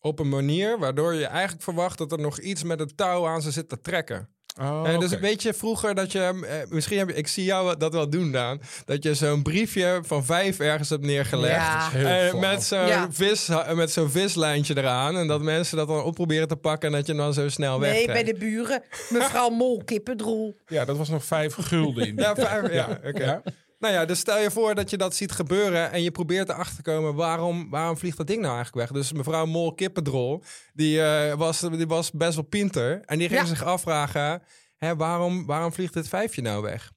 op 0.00 0.18
een 0.18 0.28
manier 0.28 0.78
waardoor 0.78 1.14
je 1.14 1.26
eigenlijk 1.26 1.62
verwacht 1.62 1.98
dat 1.98 2.12
er 2.12 2.20
nog 2.20 2.40
iets 2.40 2.62
met 2.62 2.78
het 2.78 2.96
touw 2.96 3.26
aan 3.26 3.42
ze 3.42 3.50
zit 3.50 3.68
te 3.68 3.80
trekken. 3.80 4.31
Oh, 4.60 4.88
Eh, 4.88 4.98
dus 4.98 5.12
oké. 5.12 5.20
weet 5.20 5.42
je 5.42 5.54
vroeger 5.54 5.94
dat 5.94 6.12
je, 6.12 6.18
eh, 6.20 6.56
misschien 6.68 6.98
heb 6.98 7.08
je, 7.08 7.14
ik 7.14 7.26
zie 7.28 7.44
jou 7.44 7.76
dat 7.76 7.92
wel 7.92 8.10
doen, 8.10 8.32
Daan, 8.32 8.60
dat 8.84 9.02
je 9.02 9.14
zo'n 9.14 9.42
briefje 9.42 10.00
van 10.06 10.24
vijf 10.24 10.58
ergens 10.58 10.88
hebt 10.88 11.02
neergelegd. 11.04 11.54
Ja. 11.54 11.88
Heel 11.90 12.06
Eh, 12.06 12.28
flauw. 12.28 12.40
met 12.40 12.62
zo'n 12.62 12.86
Ja. 12.86 13.08
vis, 13.10 13.48
met 13.74 13.90
zo'n 13.90 14.10
vislijntje 14.10 14.76
eraan. 14.78 15.16
En 15.16 15.26
dat 15.26 15.42
mensen 15.42 15.76
dat 15.76 15.88
dan 15.88 16.02
op 16.02 16.14
proberen 16.14 16.48
te 16.48 16.56
pakken 16.56 16.88
en 16.88 16.94
dat 16.94 17.06
je 17.06 17.14
dan 17.14 17.34
zo 17.34 17.48
snel 17.48 17.78
Nee, 17.78 17.90
wegtrekt. 17.90 18.12
bij 18.12 18.32
de 18.32 18.38
buren. 18.38 18.82
Mevrouw 19.10 19.48
Mol, 19.48 19.82
kippendroel. 19.84 20.56
Ja, 20.66 20.84
dat 20.84 20.96
was 20.96 21.08
nog 21.08 21.24
vijf 21.24 21.54
gulden 21.54 22.06
in. 22.06 22.16
Ja, 22.16 22.34
vijf, 22.34 22.72
ja, 22.72 23.00
oké. 23.06 23.24
Ja. 23.24 23.42
Nou 23.82 23.94
ja, 23.94 24.04
dus 24.04 24.18
stel 24.18 24.38
je 24.38 24.50
voor 24.50 24.74
dat 24.74 24.90
je 24.90 24.96
dat 24.96 25.14
ziet 25.14 25.32
gebeuren 25.32 25.90
en 25.92 26.02
je 26.02 26.10
probeert 26.10 26.48
erachter 26.48 26.76
te 26.76 26.82
komen 26.82 27.14
waarom, 27.14 27.70
waarom 27.70 27.96
vliegt 27.96 28.16
dat 28.16 28.26
ding 28.26 28.40
nou 28.40 28.54
eigenlijk 28.54 28.90
weg. 28.90 29.00
Dus 29.02 29.12
mevrouw 29.12 29.46
Mol 29.46 29.74
Kippendrol, 29.74 30.42
die, 30.72 31.02
eh, 31.02 31.34
was, 31.34 31.60
die 31.60 31.86
was 31.86 32.10
best 32.10 32.34
wel 32.34 32.44
pinter 32.44 33.00
en 33.04 33.18
die 33.18 33.28
ging 33.28 33.40
Ja. 33.40 33.46
zich 33.46 33.64
afvragen, 33.64 34.42
hè, 34.76 34.96
waarom, 34.96 35.46
waarom 35.46 35.72
vliegt 35.72 35.94
dit 35.94 36.08
vijfje 36.08 36.42
nou 36.42 36.62
weg? 36.62 36.92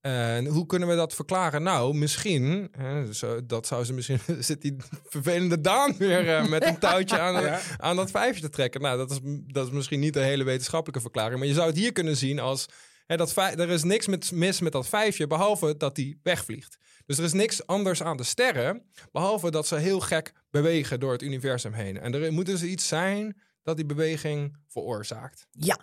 En 0.00 0.46
hoe 0.46 0.66
kunnen 0.66 0.88
we 0.88 0.94
dat 0.96 1.14
verklaren? 1.14 1.62
Nou, 1.62 1.94
misschien, 1.94 2.68
hè, 2.78 3.12
zo, 3.12 3.46
dat 3.46 3.66
zou 3.66 3.84
ze 3.84 3.92
misschien, 3.92 4.18
zit 4.38 4.62
die 4.62 4.76
vervelende 5.08 5.60
Daan 5.60 5.94
weer 5.98 6.36
eh, 6.36 6.46
met 6.48 6.64
een 6.64 6.78
touwtje 6.78 7.18
aan, 7.18 7.42
Ja. 7.44 7.60
aan 7.76 7.96
dat 7.96 8.10
vijfje 8.10 8.40
te 8.42 8.48
trekken. 8.48 8.80
Nou, 8.80 8.96
dat 8.98 9.10
is, 9.10 9.18
dat 9.46 9.66
is 9.66 9.72
misschien 9.72 10.00
niet 10.00 10.16
een 10.16 10.22
hele 10.22 10.44
wetenschappelijke 10.44 11.00
verklaring, 11.02 11.38
maar 11.38 11.48
je 11.48 11.54
zou 11.54 11.66
het 11.66 11.76
hier 11.76 11.92
kunnen 11.92 12.16
zien 12.16 12.38
als 12.38 12.66
Hè, 13.10 13.16
dat 13.16 13.36
er 13.36 13.68
is 13.70 13.82
niks 13.82 14.06
met, 14.06 14.32
mis 14.32 14.60
met 14.60 14.72
dat 14.72 14.88
vijfje, 14.88 15.26
behalve 15.26 15.76
dat 15.76 15.94
die 15.94 16.20
wegvliegt. 16.22 16.78
Dus 17.06 17.18
er 17.18 17.24
is 17.24 17.32
niks 17.32 17.66
anders 17.66 18.02
aan 18.02 18.16
de 18.16 18.22
sterren, 18.22 18.82
behalve 19.12 19.50
dat 19.50 19.66
ze 19.66 19.76
heel 19.76 20.00
gek 20.00 20.32
bewegen 20.50 21.00
door 21.00 21.12
het 21.12 21.22
universum 21.22 21.72
heen. 21.72 22.00
En 22.00 22.14
er 22.14 22.32
moet 22.32 22.46
dus 22.46 22.62
iets 22.62 22.88
zijn 22.88 23.40
dat 23.62 23.76
die 23.76 23.86
beweging 23.86 24.56
veroorzaakt. 24.68 25.46
Ja. 25.50 25.78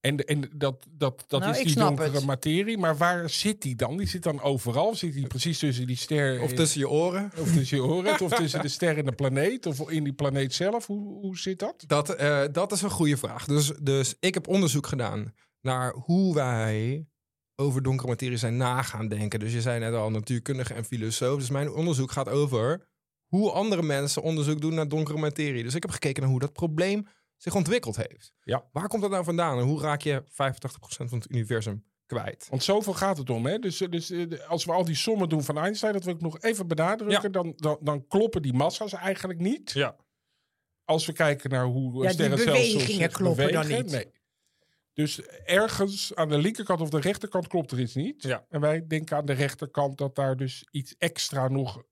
En, 0.00 0.16
en 0.16 0.50
dat, 0.54 0.86
dat, 0.90 1.24
dat 1.26 1.40
Nou, 1.40 1.52
is 1.52 1.58
ik 1.58 1.64
die 1.64 1.72
snap 1.72 1.86
donkere 1.86 2.16
het. 2.16 2.24
materie. 2.24 2.78
Maar 2.78 2.96
waar 2.96 3.30
zit 3.30 3.62
die 3.62 3.74
dan? 3.74 3.96
Die 3.96 4.08
zit 4.08 4.22
dan 4.22 4.40
overal. 4.40 4.94
Zit 4.94 5.12
die 5.12 5.26
precies 5.26 5.58
tussen 5.58 5.86
die 5.86 5.96
ster... 5.96 6.40
Of 6.40 6.52
tussen 6.52 6.80
je 6.80 6.88
oren. 6.88 7.30
Of 7.38 7.52
tussen 7.52 7.76
je 7.76 7.82
oren, 7.82 8.20
of 8.20 8.32
tussen 8.32 8.60
de 8.60 8.68
ster 8.68 8.98
en 8.98 9.04
de 9.04 9.12
planeet, 9.12 9.66
of 9.66 9.90
in 9.90 10.04
die 10.04 10.12
planeet 10.12 10.54
zelf. 10.54 10.86
Hoe, 10.86 11.20
hoe 11.20 11.38
zit 11.38 11.58
dat? 11.58 11.84
Dat, 11.86 12.10
eh, 12.14 12.42
dat 12.52 12.72
is 12.72 12.82
een 12.82 12.90
goede 12.90 13.16
vraag. 13.16 13.44
Dus, 13.44 13.72
dus 13.82 14.14
ik 14.20 14.34
heb 14.34 14.48
onderzoek 14.48 14.86
gedaan 14.86 15.34
naar 15.64 15.92
hoe 15.94 16.34
wij 16.34 17.06
over 17.56 17.82
donkere 17.82 18.08
materie 18.08 18.36
zijn 18.36 18.56
na 18.56 18.82
gaan 18.82 19.08
denken. 19.08 19.40
Dus 19.40 19.52
je 19.52 19.60
zei 19.60 19.80
net 19.80 19.94
al 19.94 20.10
natuurkundige 20.10 20.74
en 20.74 20.84
filosoof. 20.84 21.38
Dus 21.38 21.50
mijn 21.50 21.70
onderzoek 21.70 22.10
gaat 22.12 22.28
over 22.28 22.88
hoe 23.26 23.50
andere 23.50 23.82
mensen 23.82 24.22
onderzoek 24.22 24.60
doen 24.60 24.74
naar 24.74 24.88
donkere 24.88 25.18
materie. 25.18 25.62
Dus 25.62 25.74
ik 25.74 25.82
heb 25.82 25.90
gekeken 25.90 26.22
naar 26.22 26.30
hoe 26.30 26.40
dat 26.40 26.52
probleem 26.52 27.06
zich 27.36 27.54
ontwikkeld 27.54 27.96
heeft. 27.96 28.32
Ja. 28.40 28.64
Waar 28.72 28.88
komt 28.88 29.02
dat 29.02 29.10
nou 29.10 29.24
vandaan 29.24 29.58
en 29.58 29.64
hoe 29.64 29.80
raak 29.80 30.00
je 30.00 30.22
85% 30.24 30.28
van 30.86 31.18
het 31.18 31.30
universum 31.30 31.84
kwijt? 32.06 32.46
Want 32.50 32.62
zoveel 32.62 32.94
gaat 32.94 33.18
het 33.18 33.30
om. 33.30 33.46
Hè? 33.46 33.58
Dus, 33.58 33.78
dus 33.78 34.10
eh, 34.10 34.48
als 34.48 34.64
we 34.64 34.72
al 34.72 34.84
die 34.84 34.94
sommen 34.94 35.28
doen 35.28 35.42
van 35.44 35.58
Einstein, 35.58 35.92
dat 35.92 36.04
wil 36.04 36.14
ik 36.14 36.20
nog 36.20 36.40
even 36.40 36.66
benadrukken, 36.66 37.22
Ja. 37.22 37.28
dan, 37.28 37.52
dan, 37.56 37.78
dan 37.80 38.06
kloppen 38.06 38.42
die 38.42 38.52
massa's 38.52 38.92
eigenlijk 38.92 39.38
niet. 39.38 39.70
Ja. 39.70 39.96
Als 40.84 41.06
we 41.06 41.12
kijken 41.12 41.50
naar 41.50 41.64
hoe 41.64 42.02
Ja, 42.04 42.12
die 42.12 42.28
bewegingen 42.28 43.10
kloppen 43.10 43.52
dan 43.52 43.68
niet. 43.68 43.90
Nee. 43.90 44.06
Dus 44.94 45.20
ergens 45.44 46.14
aan 46.14 46.28
de 46.28 46.38
linkerkant 46.38 46.80
of 46.80 46.88
de 46.90 47.00
rechterkant 47.00 47.46
klopt 47.46 47.70
er 47.70 47.80
iets 47.80 47.94
niet. 47.94 48.22
Ja. 48.22 48.44
En 48.48 48.60
wij 48.60 48.84
denken 48.86 49.16
aan 49.16 49.26
de 49.26 49.32
rechterkant 49.32 49.98
dat 49.98 50.14
daar 50.14 50.36
dus 50.36 50.66
iets 50.70 50.94
extra 50.98 51.48
nog 51.48 51.82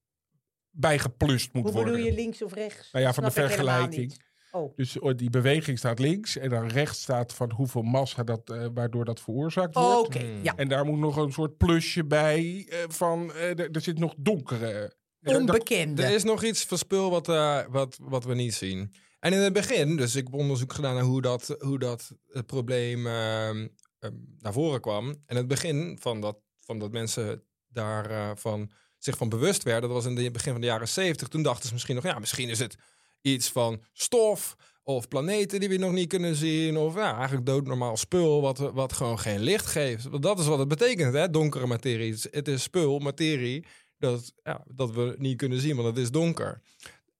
bij 0.70 0.98
geplust 0.98 1.52
moet 1.52 1.62
Hoe 1.62 1.72
worden. 1.72 1.92
bedoel 1.92 2.06
je 2.06 2.14
links 2.14 2.42
of 2.42 2.54
rechts? 2.54 2.92
Nou 2.92 3.04
ja, 3.04 3.12
van 3.12 3.24
de 3.24 3.30
Snap 3.30 3.44
vergelijking. 3.46 4.30
Oh. 4.50 4.76
Dus 4.76 4.98
oh, 4.98 5.16
die 5.16 5.30
beweging 5.30 5.78
staat 5.78 5.98
links 5.98 6.36
en 6.36 6.48
dan 6.48 6.68
rechts 6.68 7.02
staat 7.02 7.34
van 7.34 7.52
hoeveel 7.52 7.82
massa 7.82 8.22
dat, 8.24 8.50
eh, 8.50 8.66
waardoor 8.74 9.04
dat 9.04 9.20
veroorzaakt 9.20 9.76
Oh, 9.76 9.94
wordt. 9.94 10.06
Oké, 10.16 10.24
Hmm. 10.24 10.42
ja. 10.42 10.56
En 10.56 10.68
daar 10.68 10.84
moet 10.84 10.98
nog 10.98 11.16
een 11.16 11.32
soort 11.32 11.56
plusje 11.56 12.04
bij 12.04 12.66
eh, 12.68 12.78
van 12.88 13.32
eh, 13.32 13.58
er, 13.58 13.68
zit 13.80 13.98
nog 13.98 14.14
donkere. 14.18 14.96
eh, 15.20 15.36
Onbekende. 15.36 16.02
Er 16.02 16.14
is 16.14 16.24
nog 16.24 16.44
iets 16.44 16.64
verspil 16.64 17.10
wat, 17.10 17.28
eh, 17.28 17.60
wat, 17.68 17.98
wat 18.02 18.24
we 18.24 18.34
niet 18.34 18.54
zien. 18.54 18.92
En 19.22 19.32
in 19.32 19.38
het 19.38 19.52
begin, 19.52 19.96
dus 19.96 20.14
ik 20.14 20.24
heb 20.24 20.34
onderzoek 20.34 20.72
gedaan 20.72 20.94
naar 20.94 21.04
hoe 21.04 21.22
dat, 21.22 21.56
hoe 21.58 21.78
dat 21.78 22.12
het 22.28 22.46
probleem 22.46 23.06
ehm, 23.06 23.68
ehm, 23.98 24.14
naar 24.38 24.52
voren 24.52 24.80
kwam. 24.80 25.08
En 25.08 25.16
in 25.26 25.36
het 25.36 25.48
begin 25.48 25.98
van 26.00 26.20
dat, 26.20 26.36
van 26.60 26.78
dat 26.78 26.92
mensen 26.92 27.42
daarvan 27.68 28.36
van 28.36 28.70
zich 28.98 29.16
van 29.16 29.28
bewust 29.28 29.62
werden, 29.62 29.82
dat 29.82 30.02
was 30.02 30.06
in 30.06 30.16
het 30.16 30.32
begin 30.32 30.52
van 30.52 30.60
de 30.60 30.66
jaren 30.66 30.88
zeventig. 30.88 31.28
Toen 31.28 31.42
dachten 31.42 31.66
ze 31.66 31.72
misschien 31.72 31.94
nog, 31.94 32.04
ja, 32.04 32.18
misschien 32.18 32.48
is 32.48 32.58
het 32.58 32.76
iets 33.20 33.50
van 33.50 33.82
stof 33.92 34.56
of 34.82 35.08
planeten 35.08 35.60
die 35.60 35.68
we 35.68 35.76
nog 35.76 35.92
niet 35.92 36.08
kunnen 36.08 36.34
zien. 36.34 36.76
Of 36.76 36.94
ja, 36.94 37.16
eigenlijk 37.16 37.46
doodnormaal 37.46 37.96
spul 37.96 38.40
wat, 38.40 38.58
wat 38.58 38.92
gewoon 38.92 39.18
geen 39.18 39.40
licht 39.40 39.66
geeft. 39.66 40.22
Dat 40.22 40.38
is 40.38 40.46
wat 40.46 40.58
het 40.58 40.68
betekent, 40.68 41.14
hè? 41.14 41.30
donkere 41.30 41.66
materie. 41.66 42.16
Het 42.30 42.48
is 42.48 42.62
spul, 42.62 42.98
materie, 42.98 43.64
dat, 43.98 44.32
ja, 44.42 44.64
dat 44.66 44.90
we 44.90 45.14
niet 45.18 45.36
kunnen 45.36 45.60
zien, 45.60 45.76
want 45.76 45.88
het 45.88 45.98
is 45.98 46.10
donker. 46.10 46.60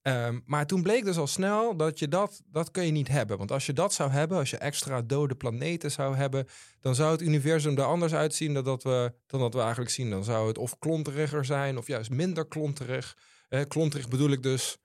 Ehm, 0.03 0.39
maar 0.47 0.67
toen 0.67 0.83
bleek 0.83 1.05
dus 1.05 1.17
al 1.17 1.27
snel 1.27 1.77
dat 1.77 1.99
je 1.99 2.09
dat, 2.09 2.43
dat 2.47 2.71
kun 2.71 2.87
je 2.87 2.93
niet 2.93 3.09
hebben. 3.09 3.39
Want 3.39 3.51
als 3.51 3.67
je 3.67 3.73
dat 3.73 3.93
zou 3.93 4.11
hebben, 4.11 4.39
als 4.39 4.51
je 4.51 4.57
extra 4.57 5.03
dode 5.03 5.35
planeten 5.35 5.91
zou 5.91 6.17
hebben, 6.17 6.47
dan 6.81 6.95
zou 6.95 7.11
het 7.13 7.23
universum 7.23 7.77
er 7.79 7.85
anders 7.85 8.15
uitzien 8.15 8.55
dan 8.55 8.65
dat 8.65 8.83
we, 8.83 9.13
dan 9.27 9.41
dat 9.41 9.55
we 9.55 9.61
eigenlijk 9.61 9.91
zien. 9.91 10.11
Dan 10.11 10.25
zou 10.25 10.49
het 10.49 10.59
of 10.59 10.79
klonteriger 10.79 11.45
zijn 11.45 11.79
of 11.79 11.87
juist 11.87 12.11
minder 12.11 12.47
klonterig. 12.49 13.17
Eh, 13.49 13.61
klonterig 13.69 14.09
bedoel 14.09 14.31
ik 14.31 14.43
dus, 14.43 14.77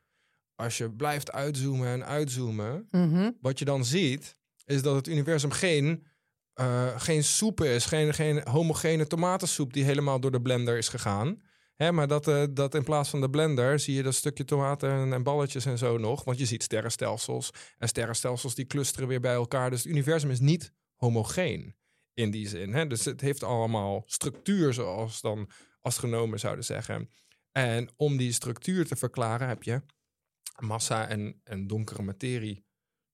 als 0.56 0.78
je 0.78 0.92
blijft 0.92 1.32
uitzoomen 1.32 1.88
en 1.88 2.06
uitzoomen, 2.06 2.88
Mhm. 2.92 3.32
wat 3.42 3.60
je 3.60 3.66
dan 3.66 3.86
ziet, 3.86 4.36
is 4.66 4.82
dat 4.82 4.96
het 4.96 5.08
universum 5.08 5.52
geen, 5.52 6.06
eh, 6.54 7.00
geen 7.00 7.24
soep 7.24 7.62
is. 7.62 7.86
Geen, 7.86 8.14
geen 8.14 8.48
homogene 8.50 9.08
tomatensoep 9.08 9.74
die 9.74 9.84
helemaal 9.84 10.20
door 10.20 10.32
de 10.32 10.42
blender 10.42 10.78
is 10.78 10.88
gegaan. 10.90 11.42
Hè, 11.78 11.92
maar 11.92 12.08
dat, 12.08 12.28
eh, 12.28 12.44
dat 12.50 12.76
in 12.76 12.84
plaats 12.84 13.10
van 13.10 13.22
de 13.22 13.30
blender 13.30 13.80
zie 13.80 13.96
je 13.96 14.04
dat 14.04 14.16
stukje 14.16 14.46
tomaten 14.46 14.90
en, 14.90 15.14
en 15.14 15.24
balletjes 15.24 15.66
en 15.66 15.78
zo 15.78 15.98
nog. 15.98 16.24
Want 16.24 16.38
je 16.38 16.46
ziet 16.46 16.64
sterrenstelsels. 16.64 17.52
En 17.78 17.88
sterrenstelsels 17.88 18.56
die 18.56 18.66
clusteren 18.66 19.08
weer 19.08 19.20
bij 19.20 19.34
elkaar. 19.34 19.70
Dus 19.70 19.84
het 19.84 19.92
universum 19.92 20.30
is 20.30 20.40
niet 20.40 20.72
homogeen 20.96 21.76
in 22.14 22.32
die 22.32 22.48
zin. 22.48 22.74
Hè? 22.74 22.88
Dus 22.88 23.06
het 23.06 23.22
heeft 23.22 23.44
allemaal 23.44 24.04
structuur, 24.06 24.74
zoals 24.74 25.22
dan 25.22 25.50
astronomen 25.82 26.40
zouden 26.40 26.66
zeggen. 26.66 27.10
En 27.52 27.90
om 27.96 28.18
die 28.18 28.32
structuur 28.32 28.86
te 28.86 28.96
verklaren 28.96 29.48
heb 29.48 29.64
je 29.64 29.82
massa 30.62 31.08
en, 31.08 31.42
en 31.44 31.68
donkere 31.68 32.02
materie 32.02 32.66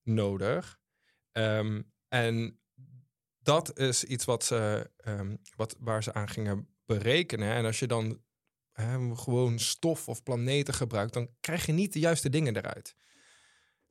nodig. 0.03 0.79
Ehm, 1.32 1.82
en 2.08 2.60
dat 3.39 3.79
is 3.79 4.03
iets 4.03 4.25
wat 4.25 4.43
ze, 4.43 4.91
ehm, 4.98 5.36
wat, 5.55 5.75
waar 5.79 6.03
ze 6.03 6.13
aan 6.13 6.29
gingen 6.29 6.67
berekenen. 6.86 7.53
En 7.53 7.65
als 7.65 7.79
je 7.79 7.88
dan 7.88 8.23
hè, 8.74 9.15
gewoon 9.15 9.60
stof 9.60 10.08
of 10.10 10.24
planeten 10.24 10.74
gebruikt, 10.74 11.13
dan 11.13 11.30
krijg 11.39 11.65
je 11.65 11.72
niet 11.72 11.94
de 11.94 12.00
juiste 12.00 12.30
dingen 12.30 12.58
eruit. 12.58 12.96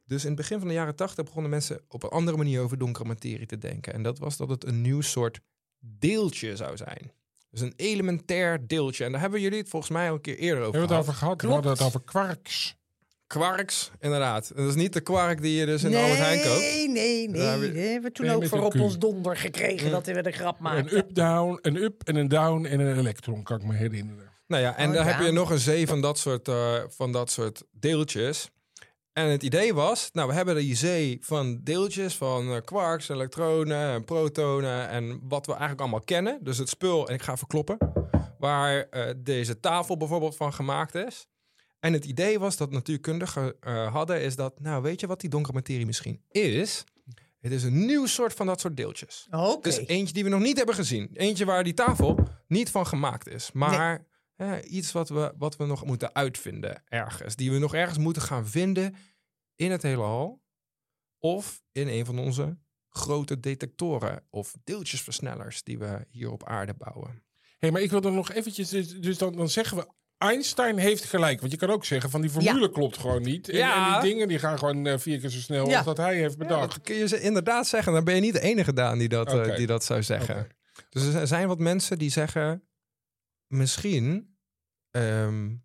Dus 0.05 0.23
in 0.23 0.29
het 0.29 0.37
begin 0.39 0.59
van 0.59 0.69
de 0.69 0.75
jaren 0.75 0.97
tachtig 0.97 1.25
begonnen 1.25 1.51
mensen 1.51 1.81
op 1.89 2.03
een 2.03 2.09
andere 2.11 2.37
manier 2.37 2.61
over 2.61 2.79
donkere 2.79 3.09
materie 3.09 3.47
te 3.47 3.59
denken. 3.59 3.93
En 3.93 4.03
dat 4.03 4.19
was 4.19 4.37
dat 4.37 4.49
het 4.49 4.65
een 4.65 4.81
nieuw 4.81 5.01
soort 5.01 5.41
deeltje 5.79 6.57
zou 6.57 6.77
zijn. 6.77 7.13
Dus 7.51 7.61
een 7.61 7.73
elementair 7.77 8.67
deeltje. 8.67 9.05
En 9.05 9.13
daar 9.13 9.21
hebben 9.21 9.41
jullie 9.41 9.59
het 9.59 9.69
volgens 9.69 9.93
mij 9.93 10.09
al 10.09 10.15
een 10.15 10.21
keer 10.21 10.37
eerder 10.39 10.63
over 10.65 10.79
Hebben 10.79 10.97
we 10.97 11.03
het 11.05 11.05
gehad. 11.15 11.33
over 11.33 11.43
gehad? 11.43 11.43
We 11.43 11.49
hadden 11.49 11.73
het 11.73 11.81
over 11.83 12.03
kwarks. 12.03 12.77
Quarks, 13.27 13.91
inderdaad. 14.01 14.51
En 14.51 14.63
dat 14.63 14.69
is 14.71 14.83
niet 14.83 14.93
de 14.93 15.01
kwark 15.01 15.43
die 15.43 15.55
je 15.59 15.67
dus 15.67 15.83
in 15.85 15.91
de 15.91 15.97
Albert 15.99 16.19
Heijn 16.19 16.43
koopt. 16.43 16.59
Nee, 16.61 16.89
nee, 16.89 17.29
nee. 17.29 17.41
Daar 17.41 17.51
hebben 17.51 17.69
Dat 17.69 17.77
we- 17.77 17.83
hebben 17.89 18.13
toen 18.13 18.27
Nee, 18.27 18.35
ook 18.35 18.47
voor 18.47 18.59
een 18.59 18.65
op 18.65 18.81
ons 18.81 18.99
donder 18.99 19.37
gekregen 19.37 19.91
dat 19.91 20.07
we 20.07 20.23
de 20.23 20.31
grap 20.33 20.57
Een 20.57 20.63
maakten. 20.63 20.97
up-down, 20.99 21.59
een 21.63 21.77
up 21.77 22.03
en 22.03 22.17
een 22.17 22.29
down 22.29 22.65
en 22.65 22.81
een 22.81 22.99
elektron, 22.99 23.43
kan 23.43 23.61
ik 23.61 23.67
me 23.67 23.75
herinneren. 23.75 24.31
Nou 24.53 24.65
ja, 24.65 24.77
en 24.77 24.89
Oh, 24.89 24.95
dan 24.95 25.07
heb 25.07 25.21
je 25.21 25.31
nog 25.31 25.51
een 25.51 25.59
zee 25.59 25.87
van 25.87 26.01
dat, 26.01 26.19
soort, 26.19 26.49
eh, 26.49 26.75
van 26.89 27.13
dat 27.13 27.31
soort 27.31 27.65
deeltjes. 27.71 28.51
En 29.13 29.27
het 29.27 29.43
idee 29.43 29.75
was, 29.75 30.11
nou, 30.13 30.29
we 30.29 30.35
hebben 30.35 30.57
die 30.57 30.77
zee 30.77 31.19
van 31.21 31.61
deeltjes, 31.63 32.17
van 32.17 32.53
eh, 32.53 32.61
quarks, 32.65 33.09
elektronen 33.09 33.93
en 33.93 34.05
protonen 34.05 34.89
en 34.89 35.21
wat 35.29 35.47
we 35.47 35.53
eigenlijk 35.53 35.81
allemaal 35.81 36.01
kennen. 36.01 36.39
Dus 36.43 36.59
het 36.59 36.69
spul, 36.69 37.09
en 37.09 37.15
ik 37.15 37.23
ga 37.23 37.37
verkloppen, 37.37 37.79
waar 38.39 38.89
eh, 38.89 39.15
deze 39.17 39.61
tafel 39.61 39.97
bijvoorbeeld 39.97 40.37
van 40.37 40.53
gemaakt 40.53 40.95
is. 40.95 41.27
En 41.81 41.93
het 41.93 42.05
idee 42.05 42.39
was 42.39 42.57
dat 42.57 42.71
natuurkundigen 42.71 43.55
hadden, 43.93 44.21
is 44.21 44.37
dat, 44.37 44.61
nou, 44.61 44.83
weet 44.83 45.01
je 45.01 45.07
wat 45.07 45.21
die 45.21 45.31
donkere 45.31 45.55
materie 45.55 45.87
misschien 45.87 46.23
is? 46.31 46.85
Het 47.41 47.53
is 47.53 47.63
een 47.63 47.87
nieuw 47.87 48.07
soort 48.07 48.33
van 48.35 48.47
dat 48.47 48.61
soort 48.61 48.77
deeltjes. 48.77 49.27
Oké. 49.31 49.61
Dus 49.61 49.87
eentje 49.87 50.15
die 50.15 50.25
we 50.25 50.31
nog 50.31 50.41
niet 50.41 50.57
hebben 50.57 50.75
gezien. 50.75 51.11
Eentje 51.15 51.45
waar 51.45 51.65
die 51.65 51.75
tafel 51.75 52.19
niet 52.49 52.71
van 52.71 52.87
gemaakt 52.87 53.29
is. 53.29 53.53
Maar 53.53 54.11
hè, 54.37 54.63
iets 54.63 54.93
wat 54.93 55.09
we, 55.09 55.33
wat 55.39 55.57
we 55.57 55.65
nog 55.67 55.85
moeten 55.85 56.15
uitvinden 56.15 56.83
ergens. 56.89 57.37
Die 57.37 57.51
we 57.53 57.59
nog 57.59 57.75
ergens 57.75 57.99
moeten 57.99 58.23
gaan 58.23 58.47
vinden 58.49 58.95
in 59.57 59.71
het 59.71 59.83
heelal. 59.83 60.41
Of 61.19 61.63
in 61.73 61.89
een 61.89 62.05
van 62.05 62.19
onze 62.19 62.59
grote 62.89 63.41
detectoren 63.41 64.25
of 64.31 64.55
deeltjesversnellers 64.65 65.63
die 65.63 65.79
we 65.79 66.07
hier 66.11 66.31
op 66.31 66.45
aarde 66.45 66.75
bouwen. 66.75 67.23
hey, 67.59 67.71
maar 67.71 67.81
ik 67.83 67.91
wil 67.91 68.03
er 68.03 68.13
nog 68.13 68.33
eventjes... 68.33 68.69
Dus, 68.69 69.01
dus 69.01 69.19
dan, 69.19 69.37
dan 69.37 69.49
zeggen 69.49 69.77
we... 69.77 69.87
Einstein 70.19 70.79
heeft 70.79 71.05
gelijk. 71.05 71.41
Want 71.41 71.53
je 71.53 71.59
kan 71.59 71.71
ook 71.71 71.85
zeggen 71.85 72.11
van 72.11 72.21
die 72.21 72.31
formule 72.31 72.71
klopt 72.71 72.99
gewoon 72.99 73.23
niet. 73.23 73.49
En, 73.49 73.57
Ja. 73.57 73.87
en 73.97 74.01
die 74.01 74.11
dingen 74.11 74.29
die 74.29 74.39
gaan 74.39 74.59
gewoon 74.59 74.87
eh, 74.87 74.99
vier 74.99 75.21
keer 75.21 75.31
zo 75.31 75.39
snel 75.39 75.69
Ja. 75.69 75.77
als 75.77 75.87
dat 75.87 75.97
hij 75.97 76.17
heeft 76.17 76.39
bedacht. 76.39 76.71
Dat 76.75 76.81
kun 76.83 76.95
je 76.95 77.09
ze 77.09 77.21
inderdaad 77.21 77.67
zeggen. 77.67 77.93
Dan 77.93 78.05
ben 78.05 78.15
je 78.15 78.21
niet 78.21 78.33
de 78.33 78.41
enige 78.41 78.73
Daan 78.73 78.99
die 78.99 79.09
dat, 79.09 79.33
eh, 79.33 79.57
die 79.57 79.67
dat 79.67 79.85
zou 79.85 80.03
zeggen. 80.03 80.47
Dus 80.91 81.15
er 81.15 81.27
zijn 81.27 81.49
wat 81.49 81.59
mensen 81.59 81.99
die 81.99 82.11
zeggen... 82.11 82.63
misschien 83.53 84.37
ehm, 84.91 85.57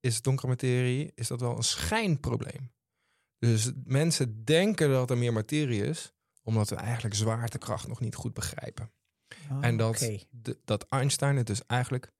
is 0.00 0.22
donkere 0.22 0.48
materie 0.48 1.12
is 1.14 1.28
dat 1.28 1.40
wel 1.40 1.56
een 1.56 1.62
schijnprobleem. 1.62 2.72
Dus 3.38 3.72
mensen 3.84 4.44
denken 4.44 4.88
dat 4.90 5.10
er 5.10 5.18
meer 5.18 5.32
materie 5.32 5.82
is... 5.84 6.12
omdat 6.42 6.68
we 6.68 6.76
eigenlijk 6.76 7.14
zwaartekracht 7.14 7.86
nog 7.88 8.00
niet 8.00 8.14
goed 8.14 8.34
begrijpen. 8.34 8.90
en 9.60 9.76
dat, 9.76 9.98
de- 10.30 10.60
dat 10.64 10.88
Einstein 10.88 11.36
het 11.36 11.46
dus 11.46 11.66
eigenlijk 11.66 12.12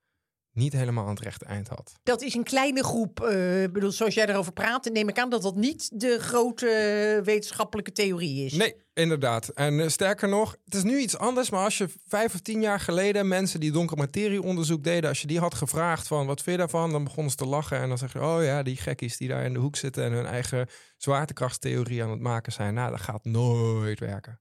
niet 0.56 0.72
helemaal 0.72 1.04
aan 1.04 1.14
het 1.14 1.20
rechte 1.22 1.44
eind 1.44 1.68
had. 1.68 1.92
Dat 2.02 2.22
is 2.22 2.34
een 2.34 2.44
kleine 2.44 2.84
groep. 2.84 3.20
ik 3.62 3.72
bedoel, 3.72 3.90
zoals 3.90 4.14
jij 4.14 4.26
erover 4.28 4.52
praat, 4.52 4.84
neem 4.92 5.08
ik 5.08 5.18
aan 5.18 5.30
dat 5.30 5.42
dat 5.42 5.56
niet 5.56 6.00
de 6.00 6.18
grote 6.20 7.20
wetenschappelijke 7.24 7.92
theorie 7.92 8.44
is. 8.44 8.52
Nee, 8.52 8.74
inderdaad. 8.94 9.48
En 9.48 9.80
eh, 9.80 9.88
sterker 9.88 10.28
nog, 10.28 10.56
het 10.64 10.74
is 10.74 10.82
nu 10.82 10.98
iets 10.98 11.18
anders. 11.18 11.50
Maar 11.50 11.64
als 11.64 11.78
je 11.78 11.88
vijf 12.08 12.34
of 12.34 12.40
tien 12.40 12.60
jaar 12.60 12.80
geleden 12.80 13.28
mensen 13.28 13.60
die 13.60 13.72
donkere 13.72 14.00
materie 14.00 14.42
onderzoek 14.42 14.84
deden, 14.84 15.08
als 15.08 15.20
je 15.20 15.26
die 15.26 15.38
had 15.38 15.54
gevraagd 15.54 16.06
van 16.06 16.26
wat 16.26 16.42
vind 16.42 16.56
je 16.56 16.62
daarvan, 16.62 16.90
dan 16.90 17.04
begonnen 17.04 17.30
ze 17.30 17.36
te 17.36 17.46
lachen. 17.46 17.78
En 17.78 17.88
dan 17.88 17.98
zeg 17.98 18.12
je, 18.12 18.22
oh 18.22 18.44
ja, 18.44 18.62
die 18.62 18.76
gekkies 18.76 19.16
die 19.16 19.28
daar 19.28 19.44
in 19.44 19.52
de 19.52 19.58
hoek 19.58 19.76
zitten 19.76 20.04
en 20.04 20.12
hun 20.12 20.26
eigen 20.26 20.68
zwaartekrachtstheorie 20.96 22.02
aan 22.02 22.10
het 22.10 22.20
maken 22.20 22.52
zijn. 22.52 22.74
Nou, 22.74 22.90
dat 22.90 23.00
gaat 23.00 23.24
nooit 23.24 24.00
werken. 24.00 24.40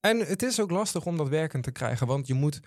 En 0.00 0.18
het 0.18 0.42
is 0.42 0.60
ook 0.60 0.70
lastig 0.70 1.06
om 1.06 1.16
dat 1.16 1.28
werkend 1.28 1.64
te 1.64 1.70
krijgen, 1.72 2.06
want 2.06 2.26
je 2.26 2.34
moet. 2.34 2.60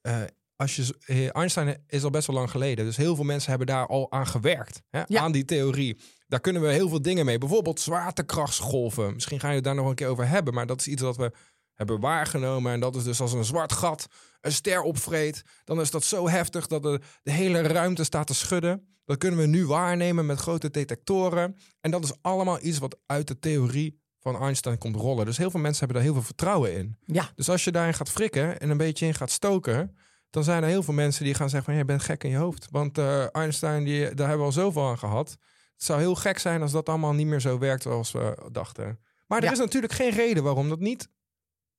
eh, 0.00 0.22
als 0.60 0.76
je, 0.76 0.94
eh, 1.06 1.36
Einstein 1.36 1.84
is 1.86 2.04
al 2.04 2.10
best 2.10 2.26
wel 2.26 2.36
lang 2.36 2.50
geleden, 2.50 2.84
dus 2.84 2.96
heel 2.96 3.14
veel 3.14 3.24
mensen 3.24 3.48
hebben 3.50 3.66
daar 3.66 3.86
al 3.86 4.12
aan 4.12 4.26
gewerkt. 4.26 4.82
Hè, 4.90 5.02
Ja. 5.06 5.20
Aan 5.20 5.32
die 5.32 5.44
theorie. 5.44 6.00
Daar 6.26 6.40
kunnen 6.40 6.62
we 6.62 6.68
heel 6.68 6.88
veel 6.88 7.02
dingen 7.02 7.24
mee. 7.24 7.38
Bijvoorbeeld 7.38 7.80
zwaartekrachtsgolven. 7.80 9.14
Misschien 9.14 9.40
ga 9.40 9.48
je 9.48 9.54
het 9.54 9.64
daar 9.64 9.74
nog 9.74 9.88
een 9.88 9.94
keer 9.94 10.08
over 10.08 10.28
hebben. 10.28 10.54
Maar 10.54 10.66
dat 10.66 10.80
is 10.80 10.86
iets 10.86 11.02
wat 11.02 11.16
we 11.16 11.32
hebben 11.74 12.00
waargenomen. 12.00 12.72
En 12.72 12.80
dat 12.80 12.96
is 12.96 13.04
dus 13.04 13.20
als 13.20 13.32
een 13.32 13.44
zwart 13.44 13.72
gat 13.72 14.06
een 14.40 14.52
ster 14.52 14.82
opvreet. 14.82 15.42
Dan 15.64 15.80
is 15.80 15.90
dat 15.90 16.04
zo 16.04 16.28
heftig 16.28 16.66
dat 16.66 16.82
de, 16.82 17.00
de 17.22 17.30
hele 17.30 17.60
ruimte 17.60 18.04
staat 18.04 18.26
te 18.26 18.34
schudden. 18.34 18.98
Dat 19.04 19.18
kunnen 19.18 19.40
we 19.40 19.46
nu 19.46 19.66
waarnemen 19.66 20.26
met 20.26 20.38
grote 20.38 20.70
detectoren. 20.70 21.56
En 21.80 21.90
dat 21.90 22.04
is 22.04 22.12
allemaal 22.20 22.58
iets 22.62 22.78
wat 22.78 22.98
uit 23.06 23.28
de 23.28 23.38
theorie 23.38 24.00
van 24.18 24.40
Einstein 24.40 24.78
komt 24.78 24.96
rollen. 24.96 25.24
Dus 25.26 25.36
heel 25.36 25.50
veel 25.50 25.60
mensen 25.60 25.78
hebben 25.78 25.96
daar 25.96 26.06
heel 26.06 26.14
veel 26.14 26.26
vertrouwen 26.26 26.74
in. 26.74 26.96
Ja, 27.06 27.30
Dus 27.34 27.48
als 27.48 27.64
je 27.64 27.72
daarin 27.72 27.94
gaat 27.94 28.10
frikken 28.10 28.60
en 28.60 28.70
een 28.70 28.76
beetje 28.76 29.06
in 29.06 29.14
gaat 29.14 29.30
stoken, 29.30 29.96
dan 30.30 30.44
zijn 30.44 30.62
er 30.62 30.68
heel 30.68 30.82
veel 30.82 30.94
mensen 30.94 31.24
die 31.24 31.34
gaan 31.34 31.48
zeggen 31.50 31.68
van 31.70 31.78
je 31.78 31.84
bent 31.84 32.02
gek 32.02 32.24
in 32.24 32.30
je 32.30 32.36
hoofd. 32.36 32.68
Want 32.70 32.98
eh, 32.98 33.34
Einstein, 33.34 33.84
die, 33.84 34.00
daar 34.00 34.28
hebben 34.28 34.38
we 34.38 34.42
al 34.44 34.52
zoveel 34.62 34.88
aan 34.88 34.98
gehad. 34.98 35.30
Het 35.74 35.84
zou 35.84 36.00
heel 36.00 36.14
gek 36.14 36.38
zijn 36.38 36.62
als 36.62 36.72
dat 36.72 36.88
allemaal 36.88 37.12
niet 37.14 37.26
meer 37.26 37.40
zo 37.40 37.58
werkt 37.58 37.82
zoals 37.82 38.12
we 38.12 38.48
dachten. 38.52 38.98
Maar 39.26 39.38
er 39.38 39.44
Ja. 39.44 39.52
is 39.52 39.58
natuurlijk 39.58 39.92
geen 39.92 40.10
reden 40.10 40.42
waarom 40.42 40.68
dat 40.68 40.80
niet 40.80 41.08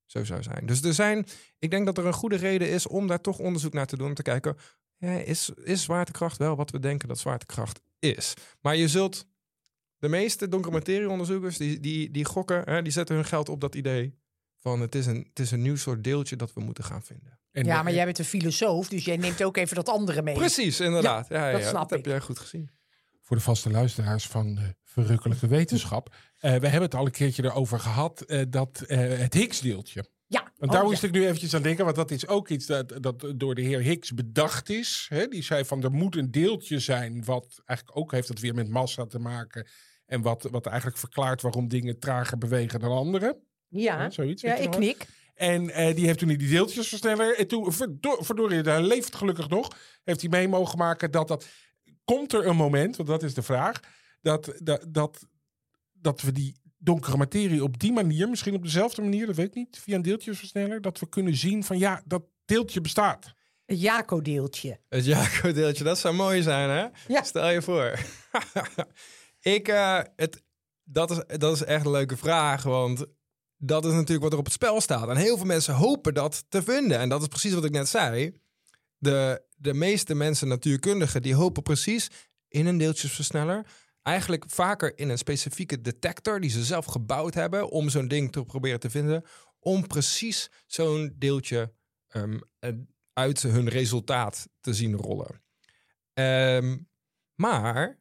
zo 0.05 0.23
zou 0.23 0.43
zijn. 0.43 0.65
Dus 0.65 0.83
er 0.83 0.93
zijn, 0.93 1.25
ik 1.59 1.71
denk 1.71 1.85
dat 1.85 1.97
er 1.97 2.05
een 2.05 2.13
goede 2.13 2.35
reden 2.35 2.69
is 2.69 2.87
om 2.87 3.07
daar 3.07 3.21
toch 3.21 3.39
onderzoek 3.39 3.73
naar 3.73 3.85
te 3.85 3.97
doen. 3.97 4.07
Om 4.07 4.13
te 4.13 4.21
kijken, 4.21 4.57
ja, 4.97 5.11
is, 5.11 5.49
is 5.63 5.83
zwaartekracht 5.83 6.37
wel 6.37 6.55
wat 6.55 6.71
we 6.71 6.79
denken 6.79 7.07
dat 7.07 7.19
zwaartekracht 7.19 7.81
is? 7.99 8.33
Maar 8.61 8.75
je 8.75 8.87
zult, 8.87 9.25
de 9.97 10.09
meeste 10.09 10.47
donkere 10.49 10.73
materieonderzoekers, 10.73 11.57
die, 11.57 11.79
die, 11.79 12.11
die 12.11 12.25
gokken, 12.25 12.61
hè, 12.65 12.81
die 12.81 12.91
zetten 12.91 13.15
hun 13.15 13.25
geld 13.25 13.49
op 13.49 13.61
dat 13.61 13.75
idee 13.75 14.19
van 14.59 14.81
het 14.81 14.95
is, 14.95 15.05
een, 15.05 15.25
het 15.29 15.39
is 15.39 15.51
een 15.51 15.61
nieuw 15.61 15.75
soort 15.75 16.03
deeltje 16.03 16.35
dat 16.35 16.53
we 16.53 16.61
moeten 16.61 16.83
gaan 16.83 17.03
vinden. 17.03 17.39
En 17.51 17.65
ja 17.65 17.77
de- 17.77 17.83
maar 17.83 17.93
jij 17.93 18.05
bent 18.05 18.19
een 18.19 18.25
filosoof, 18.25 18.87
dus 18.89 19.05
jij 19.05 19.17
neemt 19.17 19.43
ook 19.43 19.57
even 19.57 19.75
dat 19.75 19.89
andere 19.89 20.21
mee. 20.21 20.35
Precies, 20.35 20.79
inderdaad. 20.79 21.27
Ja, 21.29 21.45
ja, 21.45 21.51
dat 21.51 21.61
ja, 21.61 21.67
snap 21.69 21.81
dat 21.81 21.89
heb 21.89 21.99
ik. 21.99 22.05
jij 22.05 22.19
goed 22.19 22.39
gezien. 22.39 22.69
voor 23.21 23.35
de 23.37 23.43
vaste 23.43 23.69
luisteraars 23.71 24.27
van 24.27 24.55
de 24.55 24.75
verrukkelijke 24.83 25.47
wetenschap. 25.47 26.15
Eh, 26.39 26.51
we 26.55 26.67
hebben 26.67 26.81
het 26.81 26.95
al 26.95 27.05
een 27.05 27.11
keertje 27.11 27.43
erover 27.43 27.79
gehad, 27.79 28.21
eh, 28.21 28.41
dat 28.49 28.81
eh, 28.81 28.97
het 28.99 29.33
Higgs-deeltje. 29.33 30.05
Ja, 30.27 30.41
Want 30.41 30.53
oh, 30.57 30.69
daar 30.71 30.81
ja. 30.81 30.89
moest 30.89 31.03
ik 31.03 31.11
nu 31.11 31.23
eventjes 31.25 31.53
aan 31.55 31.61
denken, 31.61 31.83
want 31.83 31.95
dat 31.95 32.11
is 32.11 32.27
ook 32.27 32.49
iets 32.49 32.65
dat, 32.65 32.93
dat 32.99 33.33
door 33.35 33.55
de 33.55 33.61
heer 33.61 33.79
Higgs 33.79 34.13
bedacht 34.13 34.69
is. 34.69 35.05
Hè? 35.09 35.27
Die 35.27 35.43
zei 35.43 35.65
van 35.65 35.83
er 35.83 35.91
moet 35.91 36.15
een 36.15 36.31
deeltje 36.31 36.79
zijn, 36.79 37.23
wat 37.23 37.61
eigenlijk 37.65 37.97
ook 37.99 38.11
heeft 38.11 38.27
dat 38.27 38.39
weer 38.39 38.53
met 38.53 38.69
massa 38.69 39.05
te 39.05 39.19
maken. 39.19 39.67
En 40.05 40.21
wat, 40.21 40.47
wat 40.51 40.65
eigenlijk 40.65 40.97
verklaart 40.97 41.41
waarom 41.41 41.67
dingen 41.67 41.99
trager 41.99 42.37
bewegen 42.37 42.79
dan 42.79 42.91
anderen. 42.91 43.37
Ja, 43.67 44.09
zoiets, 44.09 44.41
ja 44.41 44.55
ik 44.55 44.71
knik. 44.71 45.07
En 45.41 45.69
eh, 45.69 45.95
die 45.95 46.05
heeft 46.05 46.19
toen 46.19 46.27
die 46.27 46.49
deeltjesversneller. 46.49 47.37
En 47.37 47.47
toen, 47.47 47.73
verdo- 47.73 48.23
verdorie, 48.23 48.61
daar 48.61 48.81
leeft 48.81 49.15
gelukkig 49.15 49.49
nog. 49.49 49.67
Heeft 50.03 50.21
hij 50.21 50.29
mee 50.29 50.47
mogen 50.47 50.77
maken 50.77 51.11
dat 51.11 51.27
dat. 51.27 51.47
Komt 52.03 52.33
er 52.33 52.47
een 52.47 52.55
moment, 52.55 52.95
want 52.95 53.09
dat 53.09 53.23
is 53.23 53.33
de 53.33 53.41
vraag. 53.41 53.79
Dat, 54.21 54.53
dat, 54.57 54.85
dat, 54.87 55.25
dat 55.93 56.21
we 56.21 56.31
die 56.31 56.55
donkere 56.77 57.17
materie 57.17 57.63
op 57.63 57.79
die 57.79 57.91
manier, 57.91 58.29
misschien 58.29 58.53
op 58.53 58.63
dezelfde 58.63 59.01
manier, 59.01 59.25
dat 59.25 59.35
weet 59.35 59.47
ik 59.47 59.53
niet, 59.53 59.79
via 59.79 59.95
een 59.95 60.01
deeltjesversneller, 60.01 60.81
dat 60.81 60.99
we 60.99 61.09
kunnen 61.09 61.35
zien 61.35 61.63
van 61.63 61.77
ja, 61.77 62.01
dat 62.05 62.23
deeltje 62.45 62.81
bestaat. 62.81 63.33
Het 63.65 63.81
Jaco-deeltje. 63.81 64.79
Het 64.89 65.05
Jaco-deeltje, 65.05 65.83
dat 65.83 65.99
zou 65.99 66.15
mooi 66.15 66.41
zijn, 66.41 66.69
hè? 66.69 67.13
Ja. 67.13 67.23
Stel 67.23 67.49
je 67.49 67.61
voor. 67.61 67.99
ik, 69.57 69.67
eh, 69.67 69.99
het, 70.15 70.43
dat, 70.83 71.11
is, 71.11 71.37
dat 71.37 71.55
is 71.55 71.63
echt 71.63 71.85
een 71.85 71.91
leuke 71.91 72.17
vraag, 72.17 72.63
want 72.63 73.05
dat 73.63 73.85
is 73.85 73.91
natuurlijk 73.91 74.21
wat 74.21 74.31
er 74.31 74.37
op 74.37 74.45
het 74.45 74.53
spel 74.53 74.81
staat. 74.81 75.09
En 75.09 75.17
heel 75.17 75.37
veel 75.37 75.45
mensen 75.45 75.73
hopen 75.73 76.13
dat 76.13 76.45
te 76.49 76.63
vinden. 76.63 76.99
En 76.99 77.09
dat 77.09 77.21
is 77.21 77.27
precies 77.27 77.53
wat 77.53 77.65
ik 77.65 77.71
net 77.71 77.87
zei. 77.87 78.39
De, 78.97 79.43
de 79.55 79.73
meeste 79.73 80.15
mensen, 80.15 80.47
natuurkundigen, 80.47 81.21
die 81.21 81.35
hopen 81.35 81.63
precies 81.63 82.09
in 82.47 82.65
een 82.65 82.77
deeltjesversneller. 82.77 83.65
Eigenlijk 84.01 84.43
vaker 84.47 84.97
in 84.97 85.09
een 85.09 85.17
specifieke 85.17 85.81
detector 85.81 86.39
die 86.39 86.49
ze 86.49 86.63
zelf 86.63 86.85
gebouwd 86.85 87.33
hebben 87.33 87.69
om 87.69 87.89
zo'n 87.89 88.07
ding 88.07 88.31
te 88.31 88.43
proberen 88.43 88.79
te 88.79 88.89
vinden. 88.89 89.23
Om 89.59 89.87
precies 89.87 90.49
zo'n 90.67 91.15
deeltje 91.17 91.73
ehm, 92.07 92.39
eh, 92.59 92.71
uit 93.13 93.41
hun 93.41 93.69
resultaat 93.69 94.47
te 94.59 94.73
zien 94.73 94.95
rollen. 94.95 95.43
Ehm, 96.13 96.77
maar 97.35 98.00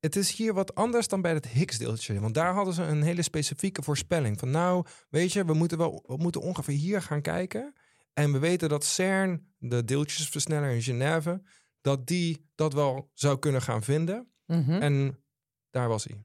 het 0.00 0.16
is 0.16 0.36
hier 0.36 0.54
wat 0.54 0.74
anders 0.74 1.08
dan 1.08 1.20
bij 1.20 1.32
het 1.32 1.48
Higgs-deeltje. 1.48 2.20
Want 2.20 2.34
daar 2.34 2.54
hadden 2.54 2.74
ze 2.74 2.82
een 2.82 3.02
hele 3.02 3.22
specifieke 3.22 3.82
voorspelling. 3.82 4.38
Van 4.38 4.50
nou, 4.50 4.86
weet 5.08 5.32
je, 5.32 5.44
we 5.44 5.52
moeten, 5.54 5.78
wel, 5.78 6.04
we 6.06 6.16
moeten 6.16 6.40
ongeveer 6.40 6.76
hier 6.76 7.02
gaan 7.02 7.22
kijken. 7.22 7.74
En 8.12 8.32
we 8.32 8.38
weten 8.38 8.68
dat 8.68 8.84
CERN, 8.84 9.54
de 9.58 9.84
deeltjesversneller 9.84 10.70
in 10.70 10.82
Genève, 10.82 11.42
dat 11.80 12.06
die 12.06 12.50
dat 12.54 12.72
wel 12.72 13.10
zou 13.14 13.38
kunnen 13.38 13.62
gaan 13.62 13.82
vinden. 13.82 14.32
Mhm, 14.46 14.70
En 14.70 15.18
daar 15.70 15.88
was 15.88 16.04
hij. 16.04 16.22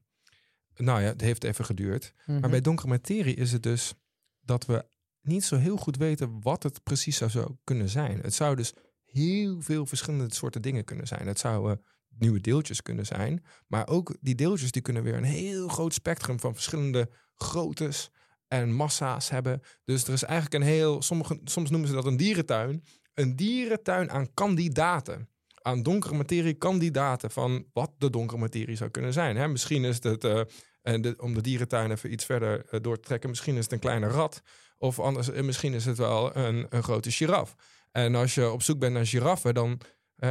Nou 0.76 1.00
ja, 1.00 1.06
het 1.06 1.20
heeft 1.20 1.44
even 1.44 1.64
geduurd. 1.64 2.14
mhm. 2.26 2.40
Maar 2.40 2.50
bij 2.50 2.60
donkere 2.60 2.88
materie 2.88 3.34
is 3.34 3.52
het 3.52 3.62
dus 3.62 3.94
dat 4.40 4.66
we 4.66 4.86
niet 5.20 5.44
zo 5.44 5.56
heel 5.56 5.76
goed 5.76 5.96
weten 5.96 6.42
wat 6.42 6.62
het 6.62 6.82
precies 6.82 7.16
zou, 7.16 7.30
zou 7.30 7.56
kunnen 7.64 7.88
zijn. 7.88 8.20
Het 8.20 8.34
zou 8.34 8.56
dus 8.56 8.72
heel 9.04 9.60
veel 9.60 9.86
verschillende 9.86 10.34
soorten 10.34 10.62
dingen 10.62 10.84
kunnen 10.84 11.06
zijn. 11.06 11.26
Het 11.26 11.38
zouden 11.38 11.84
nieuwe 12.18 12.40
deeltjes 12.40 12.82
kunnen 12.82 13.06
zijn. 13.06 13.44
Maar 13.66 13.88
ook 13.88 14.16
die 14.20 14.34
deeltjes 14.34 14.70
die 14.70 14.82
kunnen 14.82 15.02
weer 15.02 15.14
een 15.14 15.24
heel 15.24 15.68
groot 15.68 15.94
spectrum 15.94 16.40
van 16.40 16.54
verschillende 16.54 17.10
groottes 17.34 18.10
en 18.48 18.72
massa's 18.72 19.28
hebben. 19.28 19.62
Dus 19.84 20.04
er 20.04 20.12
is 20.12 20.22
eigenlijk 20.22 20.54
een 20.54 20.70
heel, 20.70 21.02
sommige, 21.02 21.40
soms 21.44 21.70
noemen 21.70 21.88
ze 21.88 21.94
dat 21.94 22.06
een 22.06 22.16
dierentuin. 22.16 22.84
Een 23.14 23.36
dierentuin 23.36 24.10
aan 24.10 24.34
kandidaten. 24.34 25.28
Aan 25.62 25.82
donkere 25.82 26.14
materie 26.14 26.54
kandidaten 26.54 27.30
van 27.30 27.66
wat 27.72 27.90
de 27.98 28.10
donkere 28.10 28.40
materie 28.40 28.76
zou 28.76 28.90
kunnen 28.90 29.12
zijn. 29.12 29.36
Hè? 29.36 29.48
Misschien 29.48 29.84
is 29.84 30.02
het, 30.02 30.20
de, 30.20 31.14
om 31.16 31.34
de 31.34 31.40
dierentuin 31.40 31.90
even 31.90 32.12
iets 32.12 32.24
verder 32.24 32.66
eh, 32.66 32.80
door 32.80 32.96
te 32.96 33.02
trekken, 33.02 33.28
misschien 33.28 33.56
is 33.56 33.62
het 33.62 33.72
een 33.72 33.78
kleine 33.78 34.06
rat. 34.06 34.42
Of 34.78 35.00
anders, 35.00 35.30
eh, 35.30 35.42
misschien 35.42 35.72
is 35.72 35.84
het 35.84 35.98
wel 35.98 36.36
een, 36.36 36.66
een 36.68 36.82
grote 36.82 37.10
giraf. 37.10 37.54
En 37.90 38.14
als 38.14 38.34
je 38.34 38.50
op 38.50 38.62
zoek 38.62 38.78
bent 38.78 38.94
naar 38.94 39.06
giraffen, 39.06 39.54
dan 39.54 39.80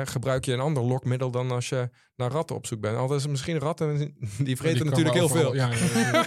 gebruik 0.03 0.45
je 0.45 0.53
een 0.53 0.59
ander 0.59 0.83
lokmiddel 0.83 1.31
dan 1.31 1.51
als 1.51 1.69
je 1.69 1.89
naar 2.15 2.31
ratten 2.31 2.55
op 2.55 2.65
zoek 2.65 2.79
bent. 2.79 2.97
Al 2.97 3.15
is 3.15 3.27
misschien 3.27 3.59
ratten, 3.59 4.15
die 4.39 4.57
vreten 4.57 4.77
Die 4.77 4.89
natuurlijk 4.89 5.15
heel 5.15 5.29
veel. 5.29 5.55
Ja, 5.55 5.69
ja, 5.71 6.25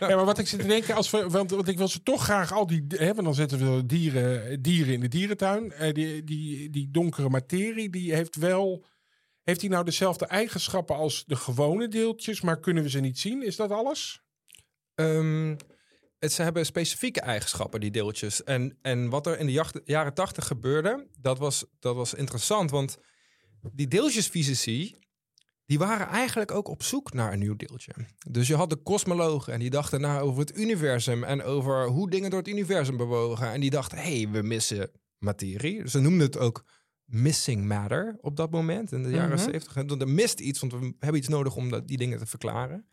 ja. 0.08 0.16
Maar 0.16 0.24
wat 0.24 0.38
ik 0.38 0.48
zit 0.48 0.60
te 0.60 0.66
denken, 0.66 0.94
als 0.94 1.10
we, 1.10 1.28
want, 1.28 1.50
want 1.50 1.68
ik 1.68 1.78
wil 1.78 1.88
ze 1.88 2.02
toch 2.02 2.24
graag 2.24 2.52
al 2.52 2.66
die, 2.66 2.84
hè, 2.88 3.06
want 3.06 3.24
dan 3.24 3.34
zetten 3.34 3.76
we 3.76 3.86
dieren, 3.86 4.62
dieren 4.62 4.94
in 4.94 5.00
de 5.00 5.08
dierentuin. 5.08 5.72
Eh, 5.72 5.92
die, 5.92 6.24
die, 6.24 6.70
die 6.70 6.90
donkere 6.90 7.28
materie, 7.28 7.90
die 7.90 8.14
heeft 8.14 8.36
wel, 8.36 8.84
heeft 9.42 9.60
die 9.60 9.70
nou 9.70 9.84
dezelfde 9.84 10.26
eigenschappen 10.26 10.96
als 10.96 11.24
de 11.26 11.36
gewone 11.36 11.88
deeltjes, 11.88 12.40
maar 12.40 12.60
kunnen 12.60 12.82
we 12.82 12.90
ze 12.90 13.00
niet 13.00 13.18
zien? 13.18 13.42
Is 13.42 13.56
dat 13.56 13.70
alles? 13.70 14.22
Ehm, 14.94 15.56
het, 16.20 16.32
ze 16.32 16.42
hebben 16.42 16.66
specifieke 16.66 17.20
eigenschappen, 17.20 17.80
die 17.80 17.90
deeltjes. 17.90 18.44
En, 18.44 18.78
en 18.82 19.08
wat 19.08 19.26
er 19.26 19.38
in 19.38 19.46
de 19.46 19.52
jacht- 19.52 19.80
jaren 19.84 20.14
tachtig 20.14 20.46
gebeurde, 20.46 21.06
dat 21.18 21.38
was, 21.38 21.64
dat 21.78 21.94
was 21.96 22.14
interessant. 22.14 22.70
Want 22.70 22.96
die 23.72 23.88
deeltjesfysici, 23.88 24.96
die 25.66 25.78
waren 25.78 26.06
eigenlijk 26.06 26.50
ook 26.50 26.68
op 26.68 26.82
zoek 26.82 27.12
naar 27.12 27.32
een 27.32 27.38
nieuw 27.38 27.56
deeltje. 27.56 27.92
Dus 28.30 28.46
je 28.48 28.54
had 28.56 28.70
de 28.70 28.76
kosmologen 28.76 29.52
en 29.52 29.58
die 29.58 29.70
dachten 29.70 30.00
na 30.00 30.20
over 30.20 30.40
het 30.40 30.56
universum 30.58 31.24
en 31.24 31.42
over 31.42 31.86
hoe 31.86 32.10
dingen 32.10 32.30
door 32.30 32.38
het 32.38 32.48
universum 32.48 32.96
bewogen. 32.96 33.52
En 33.52 33.60
die 33.60 33.70
dachten, 33.70 33.98
hé, 33.98 34.16
hey, 34.20 34.28
we 34.30 34.42
missen 34.42 34.90
materie. 35.18 35.88
Ze 35.88 36.00
noemden 36.00 36.26
het 36.26 36.38
ook 36.38 36.64
missing 37.04 37.64
matter 37.66 38.18
op 38.20 38.36
dat 38.36 38.50
moment, 38.50 38.92
in 38.92 39.02
de 39.02 39.10
jaren 39.10 39.38
Mhm. 39.38 39.50
zeventig. 39.50 39.98
Er 40.00 40.08
mist 40.08 40.40
iets, 40.40 40.60
want 40.60 40.72
we 40.72 40.94
hebben 40.98 41.18
iets 41.20 41.28
nodig 41.28 41.56
om 41.56 41.70
dat, 41.70 41.88
die 41.88 41.96
dingen 41.96 42.18
te 42.18 42.26
verklaren. 42.26 42.86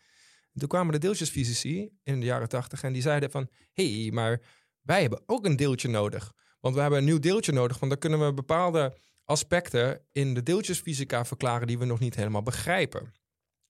En 0.57 0.63
toen 0.63 0.71
kwamen 0.71 0.93
de 0.93 0.99
deeltjesfysici 0.99 1.89
in 2.03 2.19
de 2.19 2.25
jaren 2.25 2.49
tachtig 2.49 2.83
en 2.83 2.93
die 2.93 3.01
zeiden 3.01 3.31
van... 3.31 3.49
hé, 3.73 4.01
hey, 4.01 4.11
maar 4.11 4.41
wij 4.81 5.01
hebben 5.01 5.23
ook 5.25 5.45
een 5.45 5.55
deeltje 5.55 5.87
nodig. 5.87 6.33
Want 6.59 6.75
we 6.75 6.81
hebben 6.81 6.99
een 6.99 7.05
nieuw 7.05 7.19
deeltje 7.19 7.51
nodig, 7.51 7.79
want 7.79 7.91
dan 7.91 7.99
kunnen 7.99 8.25
we 8.25 8.33
bepaalde 8.33 8.97
aspecten 9.23 10.01
in 10.11 10.33
de 10.33 10.43
deeltjesfysica 10.43 11.25
verklaren 11.25 11.67
die 11.67 11.77
we 11.77 11.85
nog 11.85 11.99
niet 11.99 12.15
helemaal 12.15 12.43
begrijpen. 12.43 13.13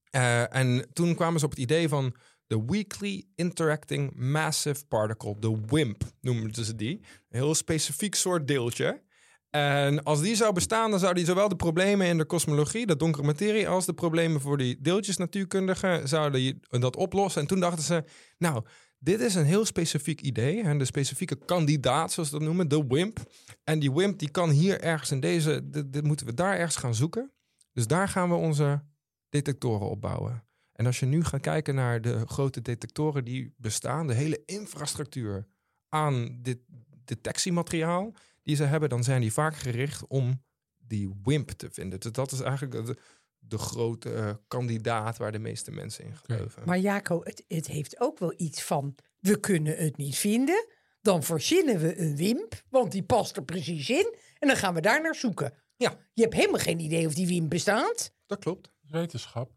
Eh, 0.09 0.55
en 0.55 0.89
toen 0.93 1.15
kwamen 1.15 1.39
ze 1.39 1.45
op 1.45 1.51
het 1.51 1.59
idee 1.59 1.89
van 1.89 2.15
de 2.45 2.65
Weakly 2.65 3.25
Interacting 3.35 4.15
Massive 4.15 4.85
Particle, 4.85 5.39
de 5.39 5.61
WIMP 5.65 6.03
noemden 6.21 6.65
ze 6.65 6.75
die. 6.75 6.99
Een 7.29 7.39
heel 7.39 7.55
specifiek 7.55 8.15
soort 8.15 8.47
deeltje. 8.47 9.03
En 9.49 10.03
als 10.03 10.21
die 10.21 10.35
zou 10.35 10.53
bestaan, 10.53 10.91
dan 10.91 10.99
zou 10.99 11.13
die 11.13 11.25
zowel 11.25 11.49
de 11.49 11.55
problemen 11.55 12.07
in 12.07 12.17
de 12.17 12.25
kosmologie, 12.25 12.85
de 12.85 12.95
donkere 12.95 13.25
materie, 13.25 13.67
als 13.67 13.85
de 13.85 13.93
problemen 13.93 14.41
voor 14.41 14.57
die 14.57 14.81
deeltjes 14.81 15.17
natuurkundigen, 15.17 16.07
zouden 16.07 16.39
die 16.39 16.59
dat 16.69 16.95
oplossen. 16.95 17.41
En 17.41 17.47
toen 17.47 17.59
dachten 17.59 17.83
ze, 17.83 18.03
nou, 18.37 18.63
dit 18.99 19.19
is 19.19 19.35
een 19.35 19.45
heel 19.45 19.65
specifiek 19.65 20.21
idee. 20.21 20.61
En 20.61 20.77
de 20.77 20.85
specifieke 20.85 21.35
kandidaat, 21.45 22.11
zoals 22.11 22.29
ze 22.29 22.37
dat 22.37 22.45
noemen, 22.45 22.67
de 22.67 22.85
WIMP. 22.87 23.19
En 23.63 23.79
die 23.79 23.91
WIMP 23.91 24.19
die 24.19 24.29
kan 24.29 24.49
hier 24.49 24.81
ergens 24.81 25.11
in 25.11 25.19
deze, 25.19 25.69
dit, 25.69 25.93
dit 25.93 26.03
moeten 26.03 26.25
we 26.25 26.33
daar 26.33 26.57
ergens 26.57 26.75
gaan 26.75 26.95
zoeken. 26.95 27.31
Dus 27.73 27.87
daar 27.87 28.09
gaan 28.09 28.29
we 28.29 28.35
onze 28.35 28.83
detectoren 29.29 29.89
opbouwen. 29.89 30.45
En 30.71 30.85
als 30.85 30.99
je 30.99 31.05
nu 31.05 31.23
gaat 31.23 31.41
kijken 31.41 31.75
naar 31.75 32.01
de 32.01 32.27
grote 32.27 32.61
detectoren 32.61 33.25
die 33.25 33.53
bestaan, 33.57 34.07
de 34.07 34.13
hele 34.13 34.41
infrastructuur 34.45 35.47
aan 35.89 36.39
dit 36.41 36.59
detectiemateriaal 37.05 38.13
die 38.47 38.55
ze 38.55 38.63
hebben, 38.63 38.89
dan 38.89 39.03
zijn 39.03 39.21
die 39.21 39.33
vaak 39.33 39.55
gericht 39.55 40.07
om 40.07 40.43
die 40.77 41.13
WIMP 41.23 41.49
te 41.49 41.69
vinden. 41.71 41.99
Dus 41.99 42.11
dat 42.11 42.31
is 42.31 42.39
eigenlijk 42.39 42.85
de, 42.85 42.97
de 43.39 43.57
grote 43.57 44.13
eh, 44.13 44.33
kandidaat 44.47 45.17
waar 45.17 45.31
de 45.31 45.39
meeste 45.39 45.71
mensen 45.71 46.05
in 46.05 46.15
geloven. 46.15 46.61
Maar 46.65 46.77
Jaco, 46.77 47.21
het, 47.23 47.43
het 47.47 47.67
heeft 47.67 47.99
ook 47.99 48.19
wel 48.19 48.33
iets 48.37 48.63
van... 48.63 48.95
we 49.19 49.39
kunnen 49.39 49.77
het 49.77 49.97
niet 49.97 50.15
vinden. 50.15 50.67
Dan 51.01 51.23
verzinnen 51.23 51.79
we 51.79 51.99
een 51.99 52.15
wimp, 52.15 52.63
want 52.69 52.91
die 52.91 53.03
past 53.03 53.35
er 53.35 53.43
precies 53.43 53.89
in. 53.89 54.15
En 54.39 54.47
dan 54.47 54.57
gaan 54.57 54.73
we 54.73 54.81
daar 54.81 55.01
naar 55.01 55.15
zoeken. 55.15 55.53
Ja. 55.75 55.97
Je 56.13 56.21
hebt 56.21 56.33
helemaal 56.33 56.59
geen 56.59 56.79
idee 56.79 57.05
of 57.05 57.13
die 57.13 57.27
wimp 57.27 57.49
bestaat. 57.49 58.13
Dat 58.25 58.39
klopt. 58.39 58.71
Wetenschap. 58.81 59.51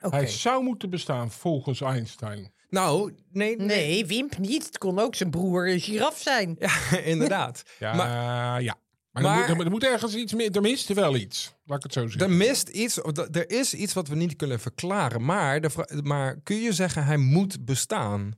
Oké. 0.00 0.16
Hij 0.16 0.26
zou 0.26 0.62
moeten 0.62 0.90
bestaan 0.90 1.30
volgens 1.30 1.80
Einstein. 1.80 2.52
Nou, 2.68 3.14
nee, 3.32 3.56
nee. 3.56 3.66
Nee, 3.66 4.06
wimp 4.06 4.38
niet. 4.38 4.64
Het 4.66 4.78
kon 4.78 4.98
ook 4.98 5.14
zijn 5.14 5.30
broer 5.30 5.68
een 5.70 5.80
giraf 5.80 6.18
zijn. 6.18 6.56
Ja, 6.58 6.98
inderdaad. 7.12 7.62
Ja, 7.78 7.94
Maar- 7.94 8.62
ja. 8.62 8.76
Maar, 9.10 9.22
maar- 9.22 9.48
er, 9.48 9.54
moet, 9.56 9.64
er 9.64 9.70
moet 9.70 9.84
ergens 9.84 10.14
iets 10.14 10.34
meer. 10.34 10.50
Er 10.50 10.60
mist 10.60 10.88
wel 10.88 11.16
iets. 11.16 11.54
Laat 11.64 11.76
ik 11.76 11.82
het 11.82 11.92
zo 11.92 12.06
zeggen. 12.08 12.20
Er 12.30 12.36
mist 12.36 12.68
iets, 12.68 13.00
of 13.02 13.12
dat- 13.12 13.36
er 13.36 13.50
is 13.50 13.74
iets 13.74 13.92
wat 13.92 14.08
we 14.08 14.14
niet 14.14 14.36
kunnen 14.36 14.60
verklaren. 14.60 15.24
Maar, 15.24 15.60
de, 15.60 15.68
maar 16.02 16.40
kun 16.42 16.56
je 16.56 16.72
zeggen 16.72 17.04
hij 17.04 17.16
moet 17.16 17.64
bestaan? 17.64 18.32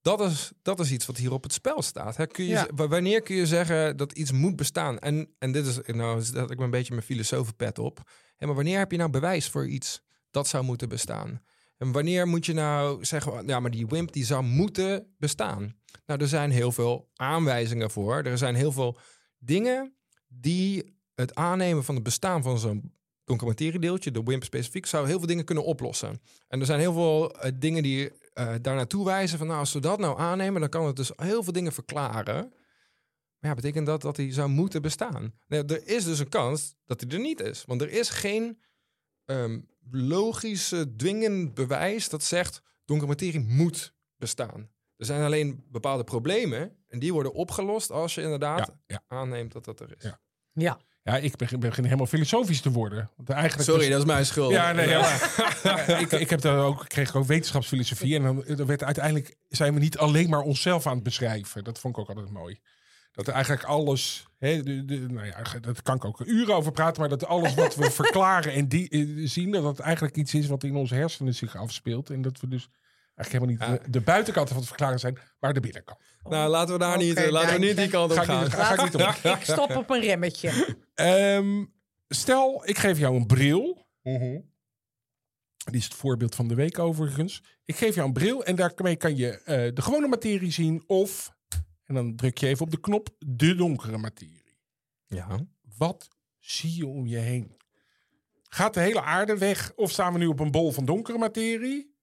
Dat 0.00 0.20
is, 0.20 0.52
dat 0.62 0.80
is 0.80 0.90
iets 0.90 1.06
wat 1.06 1.16
hier 1.16 1.32
op 1.32 1.42
het 1.42 1.52
spel 1.52 1.82
staat. 1.82 2.16
Hè? 2.16 2.26
Kun 2.26 2.44
je, 2.44 2.50
Ja. 2.50 2.62
z- 2.64 2.66
wa- 2.74 2.88
wanneer 2.88 3.20
kun 3.22 3.36
je 3.36 3.46
zeggen 3.46 3.96
dat 3.96 4.12
iets 4.12 4.32
moet 4.32 4.56
bestaan? 4.56 4.98
En, 4.98 5.34
en 5.38 5.52
dit 5.52 5.66
is, 5.66 5.78
nou 5.86 6.22
zet 6.22 6.50
ik 6.50 6.58
me 6.58 6.64
een 6.64 6.70
beetje 6.70 6.92
mijn 6.94 7.06
filosofenpet 7.06 7.78
op. 7.78 8.00
Hè, 8.36 8.46
maar 8.46 8.54
wanneer 8.54 8.78
heb 8.78 8.90
je 8.90 8.98
nou 8.98 9.10
bewijs 9.10 9.48
voor 9.48 9.68
iets 9.68 10.00
dat 10.30 10.48
zou 10.48 10.64
moeten 10.64 10.88
bestaan? 10.88 11.42
En 11.76 11.92
wanneer 11.92 12.28
moet 12.28 12.46
je 12.46 12.52
nou 12.52 13.04
zeggen, 13.04 13.46
ja, 13.46 13.60
maar 13.60 13.70
die 13.70 13.86
WIMP 13.86 14.12
die 14.12 14.24
zou 14.24 14.42
moeten 14.42 15.14
bestaan? 15.18 15.76
Nou, 16.06 16.20
er 16.20 16.28
zijn 16.28 16.50
heel 16.50 16.72
veel 16.72 17.10
aanwijzingen 17.14 17.90
voor. 17.90 18.22
Er 18.22 18.38
zijn 18.38 18.54
heel 18.54 18.72
veel 18.72 18.98
dingen 19.38 19.96
die 20.28 20.98
het 21.14 21.34
aannemen 21.34 21.84
van 21.84 21.94
het 21.94 22.04
bestaan 22.04 22.42
van 22.42 22.58
zo'n 22.58 22.94
donker 23.24 23.46
materiedeeltje, 23.46 24.10
de 24.10 24.22
WIMP 24.22 24.44
specifiek, 24.44 24.86
zou 24.86 25.06
heel 25.06 25.18
veel 25.18 25.26
dingen 25.26 25.44
kunnen 25.44 25.64
oplossen. 25.64 26.20
En 26.48 26.60
er 26.60 26.66
zijn 26.66 26.80
heel 26.80 26.92
veel 26.92 27.40
eh, 27.40 27.52
dingen 27.54 27.82
die 27.82 28.10
eh, 28.32 28.54
daar 28.60 28.74
naartoe 28.74 29.04
wijzen 29.04 29.38
van, 29.38 29.46
nou, 29.46 29.58
als 29.58 29.72
we 29.72 29.80
dat 29.80 29.98
nou 29.98 30.18
aannemen, 30.18 30.60
dan 30.60 30.70
kan 30.70 30.86
het 30.86 30.96
dus 30.96 31.10
heel 31.16 31.42
veel 31.42 31.52
dingen 31.52 31.72
verklaren. 31.72 32.52
Maar 33.38 33.50
ja, 33.50 33.54
betekent 33.54 33.86
dat 33.86 34.02
dat 34.02 34.16
hij 34.16 34.32
zou 34.32 34.48
moeten 34.48 34.82
bestaan? 34.82 35.32
Nee, 35.46 35.64
er 35.64 35.86
is 35.86 36.04
dus 36.04 36.18
een 36.18 36.28
kans 36.28 36.74
dat 36.84 37.00
hij 37.00 37.10
er 37.10 37.20
niet 37.20 37.40
is. 37.40 37.64
Want 37.64 37.82
er 37.82 37.90
is 37.90 38.08
geen 38.08 38.62
ehm 39.24 39.58
logische, 39.90 40.96
dwingend 40.96 41.54
bewijs 41.54 42.08
dat 42.08 42.22
zegt, 42.22 42.62
donkere 42.84 43.08
materie 43.08 43.40
moet 43.40 43.94
bestaan. 44.16 44.70
Er 44.96 45.06
zijn 45.06 45.22
alleen 45.22 45.64
bepaalde 45.70 46.04
problemen 46.04 46.76
en 46.88 46.98
die 46.98 47.12
worden 47.12 47.32
opgelost 47.32 47.90
als 47.90 48.14
je 48.14 48.22
inderdaad 48.22 48.58
Ja, 48.58 48.74
ja. 48.86 49.02
aanneemt 49.08 49.52
dat 49.52 49.64
dat 49.64 49.80
er 49.80 49.94
is. 49.96 50.02
Ja. 50.02 50.20
Ja. 50.52 50.78
Ja, 51.02 51.16
ik 51.16 51.36
begin, 51.36 51.60
begin 51.60 51.84
helemaal 51.84 52.06
filosofisch 52.06 52.60
te 52.60 52.70
worden. 52.70 53.10
Want 53.16 53.28
eigenlijk 53.28 53.68
Sorry, 53.68 53.88
dat 53.88 53.98
is 53.98 54.04
mijn 54.04 54.26
schuld. 54.26 54.50
Ja, 54.50 54.72
nee, 54.72 54.88
ja, 54.88 55.18
maar, 55.64 55.88
ik, 56.02 56.12
ik 56.12 56.30
heb 56.30 56.40
daar 56.40 56.58
ook, 56.64 56.88
kreeg 56.88 57.16
ook 57.16 57.26
wetenschapsfilosofie. 57.26 58.16
En 58.16 58.22
dan, 58.22 58.44
dan 58.56 58.66
werd 58.66 58.82
uiteindelijk 58.82 59.36
zijn 59.48 59.74
we 59.74 59.80
niet 59.80 59.98
alleen 59.98 60.30
maar 60.30 60.40
onszelf 60.40 60.86
aan 60.86 60.94
het 60.94 61.02
beschrijven. 61.02 61.64
Dat 61.64 61.78
vond 61.78 61.96
ik 61.96 62.00
ook 62.00 62.08
altijd 62.08 62.30
mooi. 62.30 62.60
Dat 63.12 63.26
er 63.26 63.32
eigenlijk 63.32 63.64
alles, 63.64 64.26
de, 64.38 64.84
de, 64.84 64.98
nou 64.98 65.26
ja, 65.26 65.42
dat 65.60 65.82
kan 65.82 65.96
ik 65.96 66.04
ook 66.04 66.20
een 66.20 66.30
uur 66.30 66.52
over 66.52 66.72
praten, 66.72 67.00
maar 67.00 67.08
dat 67.08 67.26
alles 67.26 67.54
wat 67.54 67.74
we 67.74 67.90
verklaren 68.02 68.52
en 68.52 68.68
die, 68.68 68.88
eh, 68.88 69.28
zien, 69.28 69.50
dat 69.50 69.62
dat 69.62 69.78
eigenlijk 69.78 70.16
iets 70.16 70.34
is 70.34 70.46
wat 70.46 70.62
in 70.64 70.76
onze 70.76 70.94
hersenen 70.94 71.34
zich 71.34 71.56
afspeelt. 71.56 72.10
En 72.10 72.22
dat 72.22 72.40
we 72.40 72.48
dus 72.48 72.68
eigenlijk 73.14 73.50
helemaal 73.56 73.76
niet 73.76 73.84
de, 73.84 73.90
de 73.90 74.00
buitenkant 74.00 74.48
van 74.48 74.56
het 74.56 74.66
verklaren 74.66 74.98
zijn, 74.98 75.18
maar 75.40 75.52
de 75.54 75.60
binnenkant. 75.60 76.00
Nou, 76.22 76.50
laten 76.50 76.72
we 76.72 76.78
daar 76.80 76.96
niet, 76.98 77.30
laten 77.30 77.52
we 77.60 77.66
niet 77.66 77.76
die 77.76 77.88
kant 77.88 78.10
op 78.10 78.16
Ga 78.16 78.22
ik 78.22 78.28
gaan. 78.28 78.42
niet- 78.42 78.52
ga 78.54 78.74
ik 78.84 79.22
niet. 79.22 79.34
Ik 79.36 79.42
stop 79.44 79.76
op 79.76 79.90
een 79.90 80.00
remmetje. 80.00 80.76
Ehm, 80.94 81.64
stel, 82.08 82.62
ik 82.68 82.78
geef 82.78 82.98
jou 82.98 83.16
een 83.16 83.26
bril. 83.26 83.86
Mhm. 84.02 84.40
Die 85.70 85.76
is 85.78 85.84
het 85.84 85.94
voorbeeld 85.94 86.34
van 86.34 86.48
de 86.48 86.54
week 86.54 86.78
overigens. 86.78 87.42
Ik 87.64 87.76
geef 87.76 87.94
jou 87.94 88.06
een 88.06 88.12
bril 88.12 88.44
en 88.44 88.56
daarmee 88.56 88.96
kan 88.96 89.16
je 89.16 89.38
eh, 89.42 89.74
de 89.74 89.82
gewone 89.82 90.06
materie 90.08 90.52
zien 90.52 90.84
of, 90.86 91.32
en 91.86 91.94
dan 91.94 92.16
druk 92.16 92.38
je 92.38 92.46
even 92.46 92.64
op 92.64 92.70
de 92.70 92.80
knop, 92.80 93.08
de 93.26 93.54
donkere 93.54 93.98
materie. 93.98 94.54
Ja. 95.06 95.46
Wat 95.76 96.08
zie 96.38 96.76
je 96.76 96.86
om 96.86 97.06
je 97.06 97.16
heen? 97.18 97.56
Gaat 98.48 98.74
de 98.74 98.80
hele 98.80 99.02
aarde 99.02 99.38
weg 99.38 99.72
of 99.74 99.90
staan 99.90 100.12
we 100.12 100.18
nu 100.18 100.26
op 100.26 100.40
een 100.40 100.50
bol 100.50 100.72
van 100.72 100.84
donkere 100.84 101.18
materie? 101.18 101.94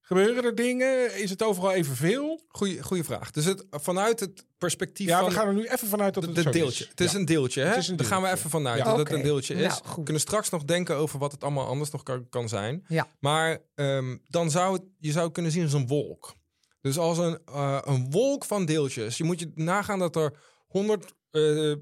Gebeuren 0.00 0.44
er 0.44 0.54
dingen? 0.54 1.18
Is 1.18 1.30
het 1.30 1.42
overal 1.42 1.72
evenveel? 1.72 2.40
Goeie, 2.48 2.82
goeie 2.82 3.04
vraag. 3.04 3.30
Dus 3.30 3.44
het, 3.44 3.66
vanuit 3.70 4.20
het 4.20 4.46
perspectief 4.58 5.06
Ja, 5.08 5.18
van 5.20 5.28
we 5.28 5.34
gaan 5.34 5.46
er 5.46 5.54
nu 5.54 5.66
even 5.66 5.88
vanuit 5.88 6.14
dat 6.14 6.22
de, 6.34 6.42
het 6.42 6.52
deeltje. 6.52 6.84
is. 6.84 6.90
Het 6.90 7.00
is 7.00 7.12
Ja. 7.12 7.18
een 7.18 7.24
deeltje, 7.24 7.60
hè? 7.62 7.68
Het 7.68 7.76
is 7.76 7.88
een 7.88 7.96
Daar 7.96 8.06
gaan 8.06 8.16
we 8.16 8.26
deeltje. 8.26 8.38
even 8.46 8.50
vanuit 8.58 8.78
Ja. 8.78 8.84
dat 8.84 8.98
het 8.98 9.10
een 9.10 9.22
deeltje 9.22 9.54
is. 9.54 9.80
Nou, 9.82 9.94
we 9.96 10.02
kunnen 10.02 10.22
straks 10.22 10.50
nog 10.50 10.64
denken 10.64 10.96
over 10.96 11.18
wat 11.18 11.32
het 11.32 11.42
allemaal 11.44 11.66
anders 11.66 11.90
nog 11.90 12.02
kan, 12.02 12.28
kan 12.28 12.48
zijn. 12.48 12.84
Ja. 12.88 13.08
Maar 13.20 13.58
ehm, 13.74 14.16
dan 14.28 14.50
zou 14.50 14.72
het, 14.72 14.82
je 14.98 15.12
zou 15.12 15.30
kunnen 15.30 15.52
zien 15.52 15.62
als 15.62 15.72
een 15.72 15.86
wolk. 15.86 16.34
Dus 16.80 16.98
als 16.98 17.18
een, 17.18 17.38
eh, 17.44 17.78
een 17.84 18.10
wolk 18.10 18.44
van 18.44 18.64
deeltjes. 18.64 19.16
Je 19.16 19.24
moet 19.24 19.40
je 19.40 19.50
nagaan 19.54 19.98
dat 19.98 20.16
er 20.16 20.38
100 20.66 21.14
eh, 21.30 21.70
eh, 21.72 21.78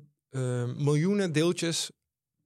miljoenen 0.77 1.33
deeltjes 1.33 1.91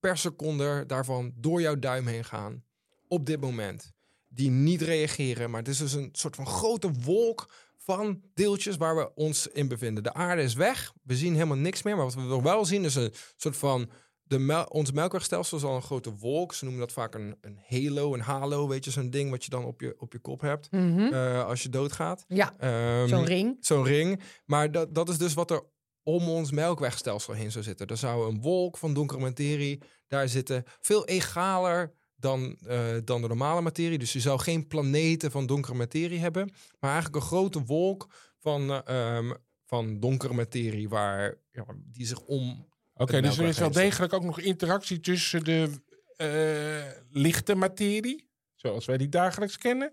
per 0.00 0.16
seconde 0.16 0.84
daarvan 0.86 1.32
door 1.36 1.60
jouw 1.60 1.78
duim 1.78 2.06
heen 2.06 2.24
gaan. 2.24 2.64
Op 3.08 3.26
dit 3.26 3.40
moment. 3.40 3.92
Die 4.28 4.50
niet 4.50 4.82
reageren. 4.82 5.50
Maar 5.50 5.60
het 5.60 5.68
is 5.68 5.78
dus 5.78 5.92
een 5.92 6.08
soort 6.12 6.36
van 6.36 6.46
grote 6.46 6.90
wolk 6.90 7.52
van 7.76 8.22
deeltjes 8.34 8.76
waar 8.76 8.96
we 8.96 9.14
ons 9.14 9.46
in 9.46 9.68
bevinden. 9.68 10.02
De 10.02 10.14
aarde 10.14 10.42
is 10.42 10.54
weg. 10.54 10.92
We 11.02 11.16
zien 11.16 11.34
helemaal 11.34 11.56
niks 11.56 11.82
meer. 11.82 11.96
Maar 11.96 12.04
wat 12.04 12.14
we 12.14 12.42
wel 12.42 12.64
zien 12.64 12.84
is 12.84 12.94
een 12.94 13.12
soort 13.36 13.56
van... 13.56 13.90
De 14.32 14.38
mel 14.38 14.64
ons 14.64 14.92
melkwegstelsel 14.92 15.56
is 15.58 15.64
al 15.64 15.74
een 15.74 15.82
grote 15.82 16.14
wolk. 16.14 16.54
Ze 16.54 16.64
noemen 16.64 16.82
dat 16.82 16.92
vaak 16.92 17.14
een, 17.14 17.36
een 17.40 17.58
halo, 17.68 18.14
een 18.14 18.20
halo. 18.20 18.68
Weet 18.68 18.84
je, 18.84 18.90
zo'n 18.90 19.10
ding 19.10 19.30
wat 19.30 19.44
je 19.44 19.50
dan 19.50 19.64
op 19.64 19.80
je, 19.80 19.94
op 19.98 20.12
je 20.12 20.18
kop 20.18 20.40
hebt. 20.40 20.70
Mhm. 20.70 21.00
eh, 21.00 21.44
als 21.44 21.62
je 21.62 21.68
doodgaat. 21.68 22.24
Ja, 22.28 22.54
Ehm, 22.58 23.08
zo'n 23.08 23.24
ring. 23.24 23.56
Zo'n 23.60 23.84
ring. 23.84 24.20
Maar 24.44 24.70
dat, 24.72 24.94
dat 24.94 25.08
is 25.08 25.18
dus 25.18 25.34
wat 25.34 25.50
er 25.50 25.62
om 26.02 26.28
ons 26.28 26.50
melkwegstelsel 26.50 27.34
heen 27.34 27.52
zou 27.52 27.64
zitten. 27.64 27.86
Er 27.86 27.96
zou 27.96 28.30
een 28.30 28.40
wolk 28.40 28.78
van 28.78 28.94
donkere 28.94 29.20
materie 29.20 29.82
daar 30.08 30.28
zitten. 30.28 30.64
Veel 30.80 31.06
egaler 31.06 31.94
dan, 32.16 32.56
eh, 32.66 32.96
dan 33.04 33.22
de 33.22 33.28
normale 33.28 33.60
materie. 33.60 33.98
Dus 33.98 34.12
je 34.12 34.20
zou 34.20 34.40
geen 34.40 34.66
planeten 34.66 35.30
van 35.30 35.46
donkere 35.46 35.74
materie 35.74 36.18
hebben. 36.18 36.52
Maar 36.80 36.90
eigenlijk 36.92 37.22
een 37.22 37.28
grote 37.28 37.64
wolk 37.64 38.08
van, 38.38 38.70
eh, 38.70 39.16
ehm, 39.16 39.32
van 39.66 40.00
donkere 40.00 40.34
materie 40.34 40.88
waar, 40.88 41.38
ja, 41.50 41.64
die 41.84 42.06
zich 42.06 42.20
om... 42.20 42.70
Oké, 43.02 43.20
dus 43.20 43.38
er 43.38 43.48
is 43.48 43.58
wel 43.58 43.70
degelijk 43.70 44.12
ook 44.12 44.24
nog 44.24 44.40
interactie 44.40 45.00
tussen 45.00 45.44
de 45.44 45.70
eh, 46.16 47.00
lichte 47.10 47.54
materie, 47.54 48.30
zoals 48.54 48.84
wij 48.84 48.96
die 48.96 49.08
dagelijks 49.08 49.58
kennen, 49.58 49.92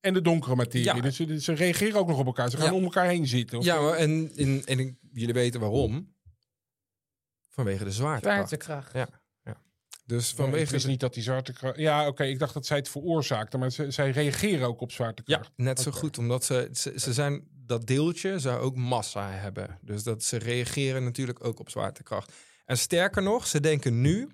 en 0.00 0.14
de 0.14 0.20
donkere 0.22 0.54
materie. 0.54 0.84
Ja. 0.94 1.00
Dus 1.00 1.16
ze, 1.16 1.40
ze 1.40 1.52
reageren 1.52 1.98
ook 1.98 2.08
nog 2.08 2.18
op 2.18 2.26
elkaar. 2.26 2.50
Ze 2.50 2.56
gaan 2.56 2.66
Ja. 2.66 2.72
om 2.72 2.84
elkaar 2.84 3.06
heen 3.06 3.26
zitten. 3.26 3.58
Of- 3.58 3.64
Ja, 3.64 3.80
maar 3.80 3.94
en, 3.94 4.32
en, 4.64 4.98
jullie 5.12 5.34
weten 5.34 5.60
waarom. 5.60 6.14
Vanwege 7.48 7.84
de 7.84 7.92
zwaartekracht. 7.92 8.36
Zwaartekracht. 8.48 8.92
Ja. 8.92 9.08
Dus 10.06 10.30
Vanwege 10.30 10.64
het 10.64 10.72
is 10.74 10.84
niet 10.84 11.00
dat 11.00 11.14
die 11.14 11.22
zwaartekracht. 11.22 11.76
Ja, 11.78 12.06
oké, 12.06 12.24
ik 12.24 12.38
dacht 12.38 12.54
dat 12.54 12.66
zij 12.66 12.76
het 12.76 12.88
veroorzaakten, 12.88 13.58
maar 13.58 13.70
ze, 13.70 13.90
zij 13.90 14.10
reageren 14.10 14.66
ook 14.66 14.80
op 14.80 14.88
Ja, 14.88 14.94
zwaartekracht. 14.94 15.50
net 15.56 15.80
zo 15.80 15.90
goed. 15.90 16.18
Omdat 16.18 16.44
ze, 16.44 16.68
ze, 16.72 16.92
ze 16.96 17.12
zijn, 17.12 17.48
dat 17.52 17.86
deeltje 17.86 18.38
zou 18.38 18.60
ook 18.60 18.76
massa 18.76 19.30
hebben. 19.30 19.78
Dus 19.82 20.02
dat 20.02 20.22
ze 20.22 20.36
reageren 20.36 21.04
natuurlijk 21.04 21.44
ook 21.44 21.60
op 21.60 21.70
zwaartekracht. 21.70 22.32
En 22.70 22.78
sterker 22.78 23.22
nog, 23.22 23.46
ze 23.46 23.60
denken 23.60 24.00
nu 24.00 24.28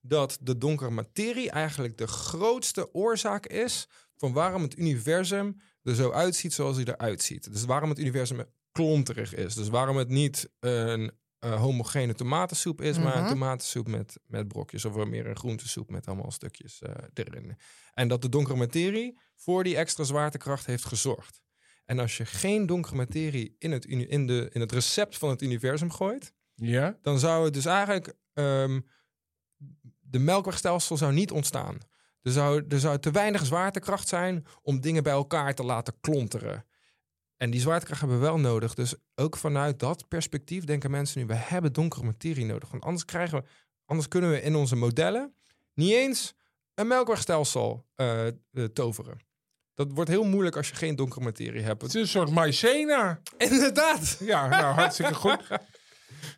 dat 0.00 0.38
de 0.40 0.58
donkere 0.58 0.90
materie 0.90 1.50
eigenlijk 1.50 1.98
de 1.98 2.06
grootste 2.06 2.94
oorzaak 2.94 3.46
is 3.46 3.88
van 4.16 4.32
waarom 4.32 4.62
het 4.62 4.78
universum 4.78 5.60
er 5.82 5.94
zo 5.94 6.10
uitziet 6.12 6.52
zoals 6.52 6.76
hij 6.76 6.84
eruit 6.84 7.22
ziet. 7.22 7.52
Dus 7.52 7.64
waarom 7.64 7.88
het 7.88 7.98
universum 7.98 8.44
klonterig 8.72 9.34
is. 9.34 9.54
Dus 9.54 9.68
waarom 9.68 9.96
het 9.96 10.08
niet 10.08 10.50
een 10.60 11.12
eh, 11.38 11.60
homogene 11.60 12.14
tomatensoep 12.14 12.80
is, 12.80 12.98
maar 12.98 13.14
een 13.16 13.20
Mhm. 13.22 13.32
tomatensoep 13.32 13.88
met, 13.88 14.18
met 14.26 14.48
brokjes. 14.48 14.84
Of 14.84 15.04
meer 15.04 15.26
een 15.26 15.36
groentesoep 15.36 15.90
met 15.90 16.06
allemaal 16.06 16.30
stukjes 16.30 16.82
eh, 16.82 16.94
erin. 17.14 17.56
En 17.94 18.08
dat 18.08 18.22
de 18.22 18.28
donkere 18.28 18.56
materie 18.56 19.18
voor 19.36 19.64
die 19.64 19.76
extra 19.76 20.04
zwaartekracht 20.04 20.66
heeft 20.66 20.84
gezorgd. 20.84 21.40
En 21.84 21.98
als 21.98 22.16
je 22.16 22.26
geen 22.26 22.66
donkere 22.66 22.94
materie 22.94 23.56
in 23.58 23.72
het, 23.72 23.84
in 23.86 24.26
de, 24.26 24.48
in 24.52 24.60
het 24.60 24.72
recept 24.72 25.18
van 25.18 25.30
het 25.30 25.42
universum 25.42 25.90
gooit, 25.90 26.32
Ja? 26.54 26.96
dan 27.02 27.18
zou 27.18 27.44
het 27.44 27.54
dus 27.54 27.64
eigenlijk 27.64 28.14
ehm, 28.32 28.80
de 30.00 30.18
melkwegstelsel 30.18 30.96
zou 30.96 31.12
niet 31.12 31.30
ontstaan. 31.30 31.78
Er 32.22 32.32
zou, 32.32 32.64
er 32.68 32.80
zou 32.80 32.98
te 32.98 33.10
weinig 33.10 33.46
zwaartekracht 33.46 34.08
zijn 34.08 34.46
om 34.62 34.80
dingen 34.80 35.02
bij 35.02 35.12
elkaar 35.12 35.54
te 35.54 35.62
laten 35.62 35.94
klonteren. 36.00 36.64
En 37.36 37.50
die 37.50 37.60
zwaartekracht 37.60 38.00
hebben 38.00 38.18
we 38.18 38.24
wel 38.24 38.38
nodig. 38.38 38.74
Dus 38.74 38.94
ook 39.14 39.36
vanuit 39.36 39.78
dat 39.78 40.08
perspectief 40.08 40.64
denken 40.64 40.90
mensen 40.90 41.20
nu: 41.20 41.26
we 41.26 41.34
hebben 41.34 41.72
donkere 41.72 42.04
materie 42.04 42.44
nodig. 42.44 42.70
Want 42.70 42.82
anders 42.84 43.04
krijgen 43.04 43.38
we, 43.38 43.48
anders 43.84 44.08
kunnen 44.08 44.30
we 44.30 44.42
in 44.42 44.54
onze 44.54 44.76
modellen 44.76 45.34
niet 45.74 45.92
eens 45.92 46.34
een 46.74 46.86
melkwegstelsel 46.86 47.86
eh, 47.94 48.26
eh, 48.26 48.34
toveren. 48.72 49.18
Dat 49.74 49.92
wordt 49.92 50.10
heel 50.10 50.24
moeilijk 50.24 50.56
als 50.56 50.68
je 50.68 50.74
geen 50.74 50.96
donkere 50.96 51.24
materie 51.24 51.62
hebt. 51.62 51.82
Het 51.82 51.94
is 51.94 52.00
een 52.00 52.08
soort 52.08 52.30
maïzena. 52.30 53.20
Inderdaad. 53.36 54.16
Ja, 54.20 54.48
nou, 54.48 54.74
hartstikke 54.74 55.14
goed. 55.14 55.48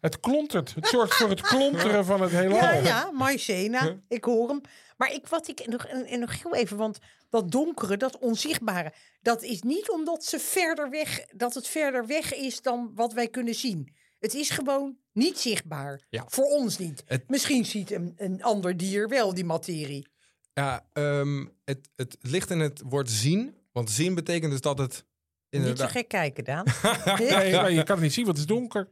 Het 0.00 0.20
klontert. 0.20 0.74
Het 0.74 0.86
zorgt 0.86 1.14
voor 1.14 1.28
het 1.28 1.40
klonteren 1.40 2.04
van 2.04 2.20
het 2.20 2.30
heelal. 2.30 2.56
Ja, 2.56 2.72
ja, 2.72 3.10
maïzena. 3.10 3.96
Ik 4.08 4.24
hoor 4.24 4.48
hem. 4.48 4.60
Maar 4.96 5.12
ik, 5.12 5.26
wat 5.26 5.48
ik 5.48 5.66
nog, 5.66 5.86
en, 5.86 6.04
en 6.06 6.20
nog 6.20 6.42
heel 6.42 6.54
even, 6.54 6.76
want 6.76 6.98
dat 7.30 7.50
donkere, 7.50 7.96
dat 7.96 8.18
onzichtbare, 8.18 8.92
dat 9.22 9.42
is 9.42 9.62
niet 9.62 9.90
omdat 9.90 10.24
ze 10.24 10.38
verder 10.38 10.90
weg, 10.90 11.24
dat 11.32 11.54
het 11.54 11.68
verder 11.68 12.06
weg 12.06 12.34
is 12.34 12.62
dan 12.62 12.90
wat 12.94 13.12
wij 13.12 13.28
kunnen 13.28 13.54
zien. 13.54 13.94
Het 14.18 14.34
is 14.34 14.50
gewoon 14.50 14.96
niet 15.12 15.38
zichtbaar. 15.38 16.00
Ja. 16.10 16.24
Voor 16.28 16.44
ons 16.44 16.78
niet. 16.78 17.02
Het- 17.06 17.28
Misschien 17.28 17.64
ziet 17.64 17.90
een, 17.90 18.12
een 18.16 18.42
ander 18.42 18.76
dier 18.76 19.08
wel 19.08 19.34
die 19.34 19.44
materie. 19.44 20.06
Ja, 20.52 20.86
ehm, 20.92 21.46
het, 21.64 21.88
het 21.96 22.16
ligt 22.20 22.50
in 22.50 22.60
het 22.60 22.82
woord 22.88 23.10
zien. 23.10 23.54
Want 23.72 23.90
zien 23.90 24.14
betekent 24.14 24.50
dus 24.52 24.60
dat 24.60 24.78
het 24.78 24.92
Niet 24.92 25.02
zo 25.50 25.56
inderdaad... 25.58 25.90
gek 25.90 26.08
kijken, 26.08 26.44
Daan. 26.44 26.64
Nee, 27.18 27.52
maar 27.52 27.72
je 27.72 27.82
kan 27.82 27.94
het 27.94 28.04
niet 28.04 28.12
zien, 28.12 28.24
want 28.24 28.38
het 28.38 28.48
is 28.50 28.54
donker. 28.56 28.88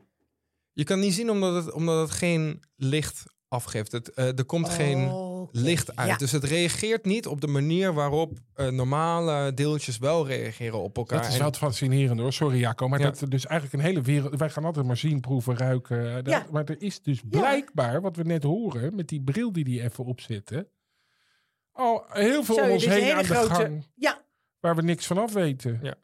Je 0.72 0.84
kan 0.84 1.00
niet 1.00 1.14
zien 1.14 1.30
omdat 1.30 1.64
het, 1.64 1.74
omdat 1.74 2.00
het 2.08 2.10
geen 2.18 2.62
licht 2.76 3.22
afgeeft. 3.48 3.92
Het, 3.92 4.12
eh, 4.12 4.38
er 4.38 4.44
komt 4.44 4.68
geen 4.68 5.10
Oké, 5.10 5.58
licht 5.58 5.96
uit. 5.96 6.08
ja. 6.08 6.16
Dus 6.16 6.32
het 6.32 6.44
reageert 6.44 7.04
niet 7.04 7.26
op 7.26 7.40
de 7.40 7.46
manier 7.46 7.92
waarop 7.94 8.38
eh, 8.54 8.68
normale 8.68 9.54
deeltjes 9.54 9.98
wel 9.98 10.26
reageren 10.26 10.82
op 10.82 10.96
elkaar. 10.96 11.22
Dat 11.22 11.30
is 11.30 11.36
wel 11.36 11.46
het 11.46 11.56
fascinerende 11.56 12.22
hoor. 12.22 12.32
Sorry 12.32 12.58
Jaco, 12.58 12.88
maar 12.88 12.98
Ja. 13.00 13.04
dat 13.04 13.20
er 13.20 13.28
dus 13.30 13.46
eigenlijk 13.46 13.82
een 13.82 13.88
hele 13.88 14.02
wereld... 14.02 14.38
Wij 14.38 14.50
gaan 14.50 14.64
altijd 14.64 14.86
maar 14.86 14.96
zien, 14.96 15.20
proeven, 15.20 15.56
ruiken. 15.56 16.08
eh, 16.08 16.14
dat- 16.14 16.26
Ja. 16.28 16.46
Maar 16.50 16.64
er 16.64 16.82
is 16.82 17.02
dus 17.02 17.20
blijkbaar, 17.28 18.00
wat 18.00 18.16
we 18.16 18.22
net 18.22 18.42
horen, 18.42 18.94
met 18.96 19.08
die 19.08 19.22
bril 19.22 19.52
die 19.52 19.64
die 19.64 19.82
even 19.82 20.04
opzetten... 20.04 20.68
Al 21.72 22.04
heel 22.08 22.44
veel 22.44 22.56
om 22.56 22.70
ons 22.70 22.84
dus 22.84 22.92
heen 22.94 23.08
een 23.10 23.14
aan 23.16 23.22
de 23.22 23.54
gang, 23.54 23.86
Ja, 23.94 24.22
waar 24.60 24.76
we 24.76 24.82
niks 24.82 25.06
van 25.06 25.18
af 25.18 25.32
weten. 25.32 25.78
Ja. 25.82 25.94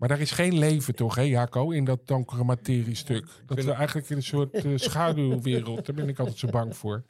Maar 0.00 0.08
daar 0.08 0.20
is 0.20 0.30
geen 0.30 0.58
leven 0.58 0.94
toch, 0.94 1.14
hè, 1.14 1.22
Jaco, 1.22 1.70
in 1.70 1.84
dat 1.84 2.06
donkere 2.06 2.44
materiestuk. 2.44 3.26
Dat 3.46 3.64
we 3.64 3.72
eigenlijk 3.72 4.08
in 4.08 4.16
een 4.16 4.22
soort 4.22 4.54
eh, 4.54 4.72
schaduwwereld. 4.76 5.86
Daar 5.86 5.94
ben 5.94 6.08
ik 6.08 6.18
altijd 6.18 6.38
zo 6.38 6.48
bang 6.48 6.76
voor. 6.76 7.04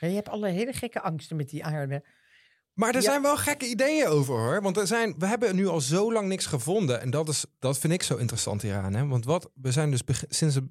Ja, 0.00 0.08
je 0.08 0.14
hebt 0.14 0.28
alle 0.28 0.48
hele 0.48 0.72
gekke 0.72 1.00
angsten 1.00 1.36
met 1.36 1.48
die 1.48 1.64
aarde. 1.64 2.04
Maar 2.74 2.88
er 2.88 2.94
Ja. 2.94 3.00
zijn 3.00 3.22
wel 3.22 3.36
gekke 3.36 3.66
ideeën 3.66 4.06
over 4.06 4.34
hoor. 4.34 4.62
Want 4.62 4.76
er 4.76 4.86
zijn, 4.86 5.14
we 5.18 5.26
hebben 5.26 5.56
nu 5.56 5.66
al 5.66 5.80
zo 5.80 6.12
lang 6.12 6.28
niks 6.28 6.46
gevonden. 6.46 7.00
En 7.00 7.10
dat, 7.10 7.28
is, 7.28 7.44
dat 7.58 7.78
vind 7.78 7.92
ik 7.92 8.02
zo 8.02 8.16
interessant 8.16 8.62
hieraan. 8.62 8.94
Hè? 8.94 9.06
Want 9.06 9.24
wat, 9.24 9.50
we 9.54 9.72
zijn 9.72 9.90
dus 9.90 10.02
sinds 10.28 10.54
de, 10.54 10.68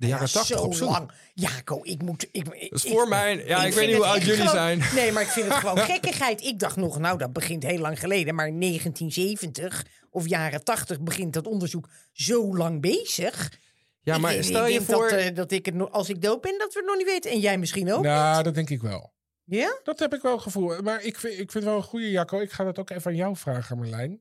de 0.00 0.06
jaren 0.06 0.26
Ja, 0.26 0.32
tachtig 0.32 0.58
zo 0.58 0.64
op 0.64 0.74
zoek. 0.74 0.90
lang. 0.90 1.10
Jaco, 1.34 1.80
ik 1.82 2.02
moet... 2.02 2.22
Ik, 2.22 2.48
ik, 2.48 2.70
Dat 2.70 2.78
is 2.78 2.84
ik- 2.84 2.92
voor 2.92 3.08
mij. 3.08 3.44
Ja, 3.46 3.64
ik, 3.64 3.72
weet 3.72 3.86
niet 3.86 3.96
hoe 3.96 4.04
oud 4.06 4.20
jullie 4.22 4.34
gewoon- 4.36 4.50
zijn. 4.54 4.82
Nee, 4.94 5.12
maar 5.12 5.22
ik 5.22 5.28
vind 5.28 5.46
het 5.46 5.54
gewoon 5.56 5.78
gekkigheid. 5.94 6.40
Ik 6.40 6.58
dacht 6.58 6.76
nog, 6.76 6.98
nou, 6.98 7.18
dat 7.18 7.32
begint 7.32 7.62
heel 7.62 7.78
lang 7.78 7.98
geleden. 8.00 8.34
Maar 8.34 8.50
1970 8.58 9.86
of 10.10 10.28
jaren 10.28 10.64
80 10.64 11.00
begint 11.00 11.32
dat 11.32 11.46
onderzoek 11.46 11.88
zo 12.12 12.56
lang 12.56 12.80
bezig. 12.80 13.52
Ja, 14.00 14.14
Ik- 14.14 14.20
maar 14.20 14.34
ik 14.34 14.42
stel 14.42 14.66
je 14.66 14.72
denk 14.78 14.90
voor. 14.90 15.10
Dat, 15.10 15.18
eh, 15.18 15.34
dat 15.34 15.50
ik 15.50 15.66
het, 15.66 15.74
nog- 15.74 15.90
als 15.90 16.08
ik 16.08 16.22
dood 16.22 16.40
ben, 16.40 16.58
dat 16.58 16.72
we 16.72 16.78
het 16.78 16.88
nog 16.88 16.96
niet 16.96 17.06
weten. 17.06 17.30
En 17.30 17.40
jij 17.40 17.58
misschien 17.58 17.92
ook? 17.92 18.02
Nou, 18.02 18.42
dat 18.42 18.54
denk 18.54 18.70
ik 18.70 18.82
wel. 18.82 19.12
Ja? 19.44 19.80
Dat 19.82 19.98
heb 19.98 20.14
ik 20.14 20.22
wel 20.22 20.38
gevoel. 20.38 20.82
Maar 20.82 21.02
ik 21.02 21.18
vind, 21.18 21.32
ik 21.32 21.38
vind 21.38 21.52
het 21.52 21.64
wel 21.64 21.76
een 21.76 21.82
goede, 21.82 22.10
Jacco. 22.10 22.40
Ik 22.40 22.52
ga 22.52 22.64
dat 22.64 22.78
ook 22.78 22.90
even 22.90 23.10
aan 23.10 23.16
jou 23.16 23.36
vragen, 23.36 23.78
Marlijn. 23.78 24.20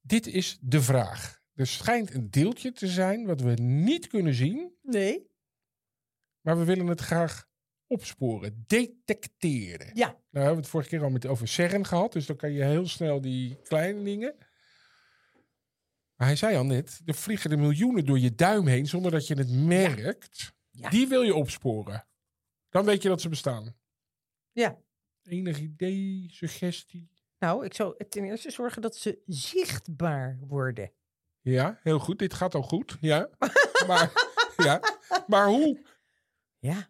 Dit 0.00 0.26
is 0.26 0.58
de 0.60 0.82
vraag. 0.82 1.42
Er 1.54 1.66
schijnt 1.66 2.14
een 2.14 2.30
deeltje 2.30 2.72
te 2.72 2.86
zijn 2.88 3.26
wat 3.26 3.40
we 3.40 3.50
niet 3.60 4.06
kunnen 4.06 4.34
zien, 4.34 4.72
Nee. 4.82 5.30
maar 6.40 6.58
we 6.58 6.64
willen 6.64 6.86
het 6.86 7.00
graag 7.00 7.48
opsporen, 7.86 8.64
detecteren. 8.66 9.86
Ja. 9.86 10.06
Nou 10.06 10.18
hebben 10.30 10.54
we 10.54 10.60
het 10.60 10.68
vorige 10.68 10.88
keer 10.88 11.02
al 11.02 11.10
met 11.10 11.26
over 11.26 11.48
CERN 11.48 11.86
gehad, 11.86 12.12
dus 12.12 12.26
dan 12.26 12.36
kan 12.36 12.52
je 12.52 12.64
heel 12.64 12.86
snel 12.86 13.20
die 13.20 13.60
kleine 13.62 14.02
dingen. 14.02 14.34
Maar 16.14 16.26
hij 16.26 16.36
zei 16.36 16.56
al 16.56 16.64
net, 16.64 17.00
er 17.04 17.14
vliegen 17.14 17.50
er 17.50 17.58
miljoenen 17.58 18.04
door 18.06 18.18
je 18.18 18.34
duim 18.34 18.66
heen 18.66 18.86
zonder 18.86 19.10
dat 19.10 19.26
je 19.26 19.34
het 19.34 19.50
merkt. 19.50 20.52
Ja. 20.70 20.88
Die 20.88 21.08
wil 21.08 21.22
je 21.22 21.34
opsporen. 21.34 22.06
Dan 22.68 22.84
weet 22.84 23.02
je 23.02 23.08
dat 23.08 23.20
ze 23.20 23.28
bestaan. 23.28 23.76
Ja. 24.52 24.78
Enig 25.22 25.58
idee, 25.58 26.26
suggestie? 26.30 27.10
Nou, 27.38 27.64
ik 27.64 27.74
zou 27.74 28.04
ten 28.08 28.24
eerste 28.24 28.50
zorgen 28.50 28.82
dat 28.82 28.96
ze 28.96 29.22
zichtbaar 29.26 30.38
worden. 30.40 30.92
Ja, 31.44 31.78
heel 31.82 31.98
goed. 31.98 32.18
Dit 32.18 32.34
gaat 32.34 32.54
al 32.54 32.62
goed. 32.62 32.96
Ja. 33.00 33.28
maar, 33.88 34.12
ja. 34.56 34.80
maar 35.26 35.46
hoe? 35.46 35.86
Ja. 36.58 36.88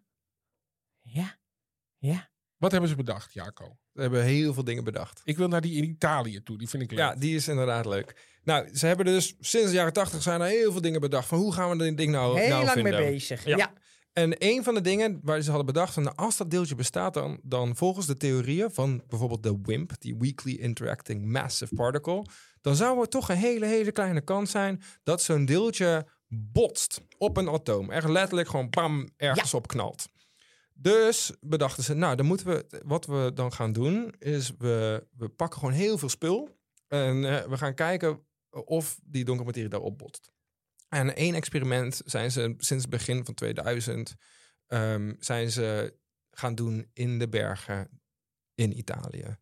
Ja. 1.01 1.39
Ja. 1.99 2.31
Wat 2.57 2.71
hebben 2.73 2.91
ze 2.91 2.97
bedacht, 2.97 3.33
Jaco? 3.33 3.79
We 3.93 4.03
hebben 4.03 4.23
heel 4.25 4.55
veel 4.55 4.65
dingen 4.65 4.85
bedacht. 4.85 5.21
Ik 5.25 5.37
wil 5.37 5.49
naar 5.49 5.61
die 5.61 5.77
in 5.77 5.85
Italië 5.85 6.43
toe. 6.43 6.59
Die 6.59 6.69
vind 6.69 6.83
ik 6.83 6.91
leuk. 6.91 6.99
Ja, 6.99 7.15
die 7.15 7.35
is 7.35 7.49
inderdaad 7.49 7.87
leuk. 7.87 8.39
Nou, 8.43 8.77
ze 8.77 8.87
hebben 8.87 9.07
dus 9.07 9.35
sinds 9.41 9.67
de 9.69 9.77
jaren 9.77 9.93
tachtig 9.93 10.23
zijn 10.23 10.41
er 10.41 10.47
heel 10.47 10.73
veel 10.73 10.81
dingen 10.81 11.01
bedacht. 11.01 11.29
Van 11.29 11.39
hoe 11.39 11.53
gaan 11.53 11.71
we 11.71 11.77
dit 11.77 11.97
ding 11.97 12.13
nou, 12.13 12.39
Heel 12.39 12.49
nou 12.49 12.65
lang 12.65 12.75
vinden? 12.75 13.01
mee 13.01 13.11
bezig. 13.11 13.45
Ja. 13.45 13.57
Ja. 13.57 13.73
En 14.15 14.35
een 14.39 14.65
van 14.65 14.75
de 14.75 14.81
dingen 14.81 15.21
waar 15.23 15.41
ze 15.41 15.49
hadden 15.49 15.67
bedacht, 15.67 15.95
van, 15.95 16.03
nou, 16.03 16.17
als 16.17 16.37
dat 16.37 16.51
deeltje 16.51 16.75
bestaat, 16.75 17.15
dan, 17.15 17.41
dan 17.43 17.77
volgens 17.77 18.07
de 18.07 18.17
theorieën 18.17 18.71
van 18.71 19.03
bijvoorbeeld 19.09 19.43
de 19.43 19.59
WIMP, 19.63 19.93
die 19.99 20.17
Weakly 20.19 20.55
Interacting 20.55 21.25
Massive 21.25 21.75
Particle, 21.75 22.27
dan 22.61 22.77
zou 22.77 23.01
er 23.01 23.09
toch 23.09 23.29
een 23.29 23.37
hele, 23.37 23.67
hele 23.67 23.93
kleine 23.93 24.21
kans 24.21 24.51
zijn 24.51 24.83
dat 25.03 25.23
zo'n 25.23 25.45
deeltje 25.45 26.07
botst 26.29 27.01
op 27.19 27.37
een 27.37 27.49
atoom. 27.49 27.91
Echt 27.91 28.09
letterlijk 28.09 28.49
gewoon 28.49 28.71
bam, 28.71 29.09
ergens 29.17 29.55
op 29.55 29.67
knalt. 29.67 30.07
Dus 30.75 31.33
bedachten 31.41 31.85
ze, 31.85 31.95
nou, 31.95 32.17
dan 32.17 32.27
moeten 32.27 32.47
we, 32.47 32.81
wat 32.85 33.07
we 33.07 33.31
dan 33.35 33.53
gaan 33.53 33.73
doen, 33.73 34.15
is 34.19 34.53
we, 34.59 35.07
we 35.17 35.29
pakken 35.29 35.59
gewoon 35.59 35.75
heel 35.75 35.99
veel 35.99 36.09
spul 36.09 36.49
en 36.89 37.25
eh, 37.25 37.49
we 37.49 37.57
gaan 37.57 37.75
kijken 37.75 38.21
of 38.51 39.01
die 39.05 39.25
donkere 39.25 39.47
materie 39.47 39.71
daarop 39.71 39.99
botst. 39.99 40.34
En 40.95 41.17
één 41.17 41.35
experiment 41.35 42.03
zijn 42.05 42.31
ze 42.31 42.55
sinds 42.59 42.83
het 42.85 42.91
begin 42.91 43.25
van 43.25 43.35
2000 43.35 44.15
ehm, 44.67 45.15
zijn 45.19 45.51
ze 45.51 45.99
gaan 46.31 46.55
doen 46.55 46.91
in 46.93 47.19
de 47.19 47.29
bergen 47.29 48.01
in 48.55 48.79
Italië. 48.79 49.37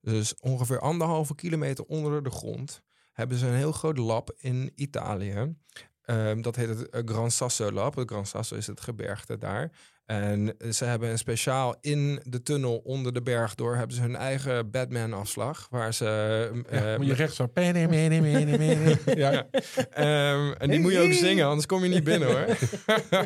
Dus 0.00 0.34
ongeveer 0.34 0.80
anderhalve 0.80 1.34
kilometer 1.34 1.84
onder 1.84 2.22
de 2.22 2.30
grond 2.30 2.82
hebben 3.12 3.38
ze 3.38 3.46
een 3.46 3.54
heel 3.54 3.72
groot 3.72 3.98
lab 3.98 4.34
in 4.36 4.72
Italië. 4.74 5.56
Ehm, 6.02 6.40
dat 6.40 6.56
heet 6.56 6.68
het 6.68 6.88
eh, 6.88 7.02
Gran 7.04 7.30
Sasso 7.30 7.72
Lab. 7.72 7.94
Het 7.94 8.10
Gran 8.10 8.26
Sasso 8.26 8.56
is 8.56 8.66
het 8.66 8.80
gebergte 8.80 9.38
daar. 9.38 9.70
En 10.08 10.54
ze 10.70 10.84
hebben 10.84 11.10
een 11.10 11.18
speciaal 11.18 11.76
in 11.80 12.20
de 12.24 12.42
tunnel 12.42 12.76
onder 12.76 13.12
de 13.12 13.22
berg 13.22 13.54
door 13.54 13.76
hebben 13.76 13.96
ze 13.96 14.02
hun 14.02 14.16
eigen 14.16 14.70
Batman-afslag. 14.70 15.66
Waar 15.70 15.94
ze. 15.94 16.04
Ja, 16.70 16.92
eh, 16.92 16.96
moet 16.96 17.06
je 17.06 17.14
rechts 17.14 17.36
zo. 17.36 17.50
Ja. 19.14 19.48
Ehm, 19.90 20.52
en 20.52 20.70
die 20.70 20.80
moet 20.80 20.92
je 20.92 21.00
ook 21.00 21.12
zingen, 21.12 21.46
anders 21.46 21.66
kom 21.66 21.82
je 21.82 21.88
niet 21.88 22.04
binnen 22.04 22.28
hoor. 22.28 22.56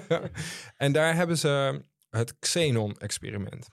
en 0.76 0.92
daar 0.92 1.14
hebben 1.14 1.38
ze 1.38 1.82
het 2.10 2.38
Xenon-experiment. 2.38 3.68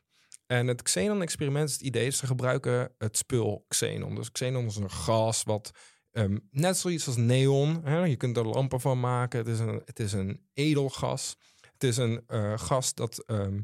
En 0.45 0.67
het 0.67 0.81
Xenon-experiment 0.81 1.69
is 1.69 1.73
het 1.73 1.83
idee, 1.83 2.09
ze 2.09 2.25
gebruiken 2.25 2.91
het 2.97 3.17
spul 3.17 3.65
Xenon. 3.67 4.15
Dus 4.15 4.31
Xenon 4.31 4.65
is 4.65 4.75
een 4.75 4.91
gas 4.91 5.43
wat 5.43 5.71
ehm, 6.11 6.37
net 6.51 6.77
zoiets 6.77 7.07
als 7.07 7.17
neon, 7.17 7.81
hè, 7.83 8.03
je 8.03 8.15
kunt 8.15 8.37
er 8.37 8.45
lampen 8.45 8.79
van 8.79 8.99
maken. 8.99 9.39
Het 9.39 9.47
is 9.47 9.59
een, 9.59 9.81
het 9.85 9.99
is 9.99 10.13
een 10.13 10.41
edelgas. 10.53 11.37
Het 11.79 11.89
is 11.89 11.97
een 11.97 12.23
eh, 12.27 12.53
gas 12.57 12.93
dat 12.93 13.23
ehm, 13.25 13.59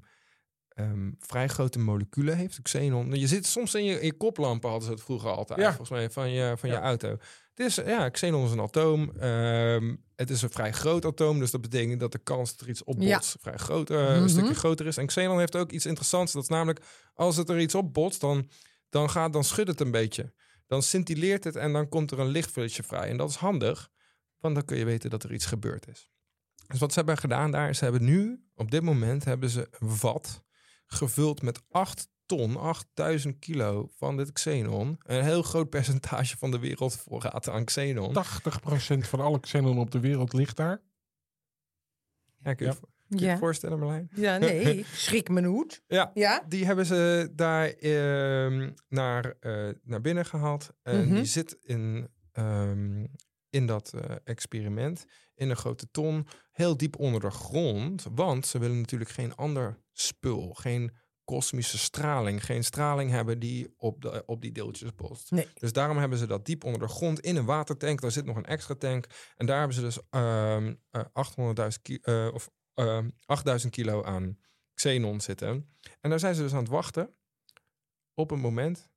ehm, 0.70 1.12
vrij 1.20 1.48
grote 1.48 1.80
moleculen 1.80 2.38
heeft. 2.38 2.62
Xenon. 2.62 3.14
Je 3.20 3.28
zit 3.28 3.46
soms 3.46 3.74
in 3.74 3.84
je, 3.86 4.00
in 4.00 4.06
je 4.06 4.14
koplampen, 4.18 4.70
hadden 4.70 4.88
ze 4.88 4.94
het 4.94 5.04
vroeger 5.04 5.30
altijd, 5.32 5.60
Ja. 5.60 5.68
volgens 5.68 5.90
mij, 5.90 6.10
van 6.10 6.32
je, 6.32 6.54
van 6.58 6.70
je 6.70 6.76
auto. 6.76 7.10
Het 7.54 7.66
is, 7.66 7.76
ja, 7.76 8.10
xenon 8.10 8.46
is 8.46 8.52
een 8.52 8.60
atoom. 8.62 9.12
Ehm, 9.20 9.96
het 10.16 10.30
is 10.30 10.42
een 10.42 10.50
vrij 10.50 10.72
groot 10.74 11.06
atoom, 11.06 11.40
dus 11.40 11.52
dat 11.52 11.62
betekent 11.62 12.00
dat 12.00 12.12
de 12.12 12.18
kans 12.20 12.52
dat 12.52 12.62
er 12.62 12.70
iets 12.70 12.84
opbotst 12.84 13.36
vrij 13.42 13.58
groot, 13.58 13.90
eh, 13.90 13.98
een 13.98 14.20
Mhm. 14.20 14.28
stukje 14.28 14.54
groter 14.56 14.86
is. 14.86 14.98
En 14.98 15.06
xenon 15.06 15.40
heeft 15.40 15.56
ook 15.56 15.72
iets 15.72 15.86
interessants. 15.86 16.32
Dat 16.34 16.42
is 16.44 16.50
namelijk, 16.50 16.86
als 17.14 17.36
het 17.38 17.50
er 17.50 17.60
iets 17.60 17.76
opbotst, 17.76 18.22
dan, 18.22 18.50
dan, 18.90 19.10
gaat, 19.10 19.34
dan 19.34 19.44
schudt 19.44 19.70
het 19.70 19.80
een 19.80 19.92
beetje. 19.92 20.34
Dan 20.68 20.84
scintileert 20.84 21.44
het 21.44 21.56
en 21.56 21.74
dan 21.74 21.90
komt 21.90 22.12
er 22.12 22.20
een 22.20 22.28
lichtvulletje 22.28 22.84
vrij. 22.84 23.10
En 23.10 23.18
dat 23.18 23.30
is 23.30 23.36
handig, 23.36 23.90
want 24.40 24.56
dan 24.56 24.66
kun 24.66 24.78
je 24.78 24.86
weten 24.86 25.10
dat 25.10 25.24
er 25.24 25.34
iets 25.34 25.46
gebeurd 25.46 25.88
is. 25.88 26.10
Dus 26.68 26.80
wat 26.80 26.92
ze 26.92 26.98
hebben 26.98 27.18
gedaan 27.18 27.52
daar, 27.52 27.70
is 27.70 27.78
ze 27.78 27.84
hebben 27.84 28.04
nu, 28.04 28.44
op 28.56 28.72
dit 28.72 28.82
moment, 28.82 29.24
hebben 29.26 29.50
ze 29.50 29.68
een 29.80 29.90
vat 29.90 30.44
gevuld 30.86 31.42
met 31.42 31.62
8 31.70 32.08
ton, 32.26 32.58
8000 32.58 33.40
kilo 33.40 33.88
van 33.98 34.18
dit 34.18 34.32
xenon. 34.32 34.96
Een 35.04 35.24
heel 35.24 35.42
groot 35.42 35.70
percentage 35.70 36.38
van 36.38 36.52
de 36.52 36.60
wereldvoorraad 36.60 37.50
aan 37.50 37.66
xenon. 37.66 38.14
80% 38.14 39.08
van 39.08 39.20
alle 39.20 39.40
xenon 39.40 39.80
op 39.80 39.92
de 39.92 40.00
wereld 40.00 40.34
ligt 40.34 40.56
daar. 40.58 40.82
Ja, 42.38 42.54
kun 42.54 42.66
je, 42.66 42.72
Ja. 42.72 42.78
vo- 42.78 42.90
kun 43.10 43.18
je 43.20 43.26
Ja. 43.26 43.38
voorstellen, 43.38 43.80
Marlijn? 43.80 44.10
Ja, 44.14 44.38
nee, 44.38 44.78
ik 44.78 44.86
schrik 44.86 45.30
mijn 45.30 45.46
hoed. 45.46 45.82
Ja, 45.88 46.12
Ja? 46.14 46.44
die 46.48 46.66
hebben 46.66 46.86
ze 46.86 47.32
daar 47.36 47.68
ehm, 47.70 48.72
naar, 48.88 49.36
eh, 49.40 49.70
naar 49.84 50.02
binnen 50.02 50.26
gehaald. 50.26 50.70
En 50.82 51.06
Mhm. 51.06 51.16
die 51.16 51.26
zit 51.26 51.58
in, 51.62 52.10
ehm, 52.32 53.06
in 53.56 53.66
dat 53.66 53.94
eh, 53.94 54.16
experiment 54.24 55.06
in 55.36 55.50
een 55.50 55.56
grote 55.56 55.92
ton, 55.92 56.28
heel 56.52 56.78
diep 56.78 57.00
onder 57.00 57.22
de 57.22 57.30
grond. 57.32 58.06
Want 58.12 58.46
ze 58.46 58.60
willen 58.60 58.80
natuurlijk 58.80 59.10
geen 59.10 59.36
ander 59.36 59.82
spul, 59.92 60.54
geen 60.54 60.92
kosmische 61.24 61.78
straling, 61.78 62.46
geen 62.46 62.64
straling 62.64 63.12
hebben 63.12 63.40
die 63.40 63.74
op, 63.78 64.02
de, 64.02 64.24
op 64.26 64.42
die 64.42 64.52
deeltjes 64.52 64.96
botst. 64.96 65.32
Nee. 65.32 65.48
Dus 65.54 65.74
daarom 65.74 65.98
hebben 65.98 66.18
ze 66.18 66.28
dat 66.28 66.46
diep 66.46 66.64
onder 66.64 66.80
de 66.80 66.88
grond 66.88 67.20
in 67.20 67.36
een 67.36 67.46
watertank. 67.46 68.02
Daar 68.02 68.12
zit 68.12 68.26
nog 68.26 68.36
een 68.36 68.46
extra 68.46 68.76
tank. 68.76 69.06
En 69.36 69.46
daar 69.46 69.58
hebben 69.58 69.76
ze 69.76 69.82
dus 69.82 70.00
ehm 70.10 70.74
eh, 70.90 71.06
800.000 71.14 71.82
ki- 71.82 72.00
eh, 72.02 72.30
of 72.34 72.50
ehm 72.74 73.10
8000 73.26 73.74
kilo 73.74 74.04
aan 74.04 74.38
xenon 74.74 75.22
zitten. 75.22 75.76
En 76.02 76.10
daar 76.10 76.20
zijn 76.20 76.36
ze 76.36 76.42
dus 76.42 76.54
aan 76.54 76.60
het 76.60 76.68
wachten 76.68 77.16
op 78.14 78.32
een 78.32 78.40
moment 78.40 78.90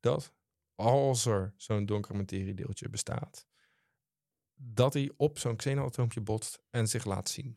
dat 0.00 0.32
als 0.74 1.26
er 1.26 1.54
zo'n 1.56 1.86
donkere 1.86 2.14
materiedeeltje 2.18 2.88
bestaat, 2.88 3.46
dat 4.62 4.94
hij 4.94 5.10
op 5.16 5.38
zo'n 5.38 5.56
xenonatoompje 5.56 6.20
botst 6.20 6.62
en 6.70 6.88
zich 6.88 7.04
laat 7.04 7.28
zien. 7.28 7.56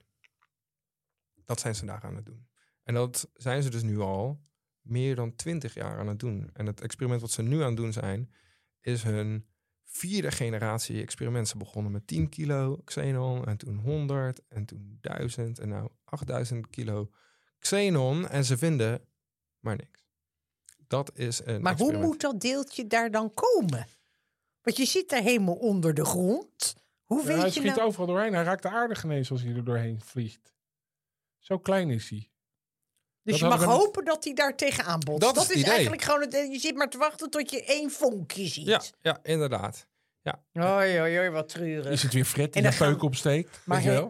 Dat 1.46 1.60
zijn 1.60 1.76
ze 1.76 1.86
daar 1.86 2.04
aan 2.04 2.16
het 2.16 2.26
doen. 2.26 2.48
En 2.84 2.94
dat 2.94 3.30
zijn 3.34 3.64
ze 3.64 3.70
dus 3.70 3.84
nu 3.84 4.00
al 4.00 4.40
meer 4.82 5.16
dan 5.16 5.36
20 5.36 5.74
jaar 5.74 6.00
aan 6.00 6.08
het 6.08 6.20
doen. 6.20 6.50
En 6.54 6.66
het 6.66 6.82
experiment 6.82 7.22
wat 7.22 7.32
ze 7.32 7.42
nu 7.42 7.62
aan 7.62 7.68
het 7.68 7.78
doen 7.78 7.94
zijn, 7.94 8.34
is 8.82 9.04
hun 9.04 9.48
vierde 9.84 10.32
generatie 10.32 11.02
experiment. 11.02 11.48
Ze 11.48 11.58
begonnen 11.58 11.92
met 11.92 12.08
10 12.08 12.30
kilo 12.30 12.82
xenon 12.84 13.46
en 13.46 13.58
toen 13.58 13.78
100 13.78 14.42
en 14.48 14.66
toen 14.66 14.98
1000 15.02 15.60
en 15.60 15.70
nou 15.70 15.90
8000 16.04 16.70
kilo 16.70 17.10
xenon. 17.60 18.28
En 18.28 18.46
ze 18.46 18.58
vinden 18.58 19.06
maar 19.60 19.76
niks. 19.76 20.06
Dat 20.88 21.12
is 21.14 21.42
een 21.46 21.62
Maar 21.62 21.78
hoe 21.78 21.98
moet 21.98 22.22
dat 22.22 22.42
deeltje 22.42 22.88
daar 22.88 23.12
dan 23.12 23.34
komen? 23.34 23.88
Want 24.62 24.78
je 24.78 24.86
zit 24.86 25.10
daar 25.10 25.22
helemaal 25.22 25.56
onder 25.56 25.94
de 25.94 26.06
grond. 26.06 26.76
Hoe 27.14 27.32
Ja, 27.32 27.36
hij 27.38 27.46
je 27.46 27.52
schiet 27.52 27.64
nou... 27.76 27.82
overal 27.82 28.08
doorheen. 28.08 28.34
Hij 28.34 28.44
raakt 28.44 28.62
de 28.62 28.70
aarde 28.70 28.96
genees 28.96 29.32
als 29.32 29.42
hij 29.42 29.54
er 29.56 29.64
doorheen 29.66 30.02
vliegt. 30.06 30.54
Zo 31.40 31.58
klein 31.58 31.90
is 31.90 32.10
hij. 32.10 32.30
Dus 33.24 33.40
dat 33.40 33.52
je 33.52 33.58
mag 33.58 33.64
hopen 33.64 34.06
dat 34.06 34.24
hij 34.24 34.34
daar 34.34 34.56
tegenaan 34.56 35.00
botst. 35.00 35.22
Dat 35.22 35.36
Dat, 35.36 35.50
is 35.52 35.64
eigenlijk 35.64 36.02
gewoon 36.02 36.22
het... 36.22 36.34
Je 36.34 36.60
zit 36.60 36.76
maar 36.76 36.90
te 36.90 36.98
wachten 36.98 37.30
tot 37.30 37.52
je 37.52 37.64
één 37.64 37.92
vonkje 37.92 38.48
ziet. 38.48 38.66
Ja, 38.68 38.82
ja, 39.02 39.20
inderdaad. 39.24 39.88
Oei, 40.60 41.00
oei, 41.02 41.18
oei, 41.20 41.30
wat 41.30 41.50
treurig. 41.50 41.92
Is 41.92 42.04
het 42.04 42.14
weer 42.14 42.26
Fred 42.26 42.54
die 42.54 42.62
de 42.62 42.72
gaan- 42.72 42.92
peuk 42.92 43.02
opsteekt? 43.04 43.60
Maar, 43.66 43.84
ja. 43.84 44.08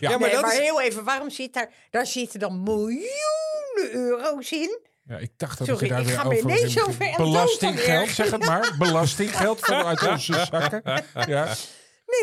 Ja, 0.00 0.18
maar 0.18 0.52
is- 0.52 0.58
heel 0.58 0.80
even, 0.80 1.04
waarom 1.04 1.30
zit 1.30 1.52
daar... 1.52 1.72
Daar 1.90 2.06
zitten 2.06 2.40
dan 2.40 2.62
miljoenen 2.62 3.90
euro's 3.92 4.52
in. 4.52 4.80
Ja, 5.04 5.18
ik 5.18 5.30
dacht 5.36 5.58
dat 5.58 5.66
Sorry, 5.66 5.84
je 5.84 5.90
daar 5.90 6.00
ik 6.00 6.06
weer 6.06 6.16
ga 6.16 6.22
over 6.24 6.42
dood 6.42 7.16
Belastinggeld, 7.16 8.08
zeg 8.20 8.30
het 8.30 8.44
maar. 8.46 8.74
Belastinggeld 8.78 9.60
vanuit 9.60 10.08
onze 10.08 10.44
zakken. 10.50 10.82
Ja. 11.26 11.54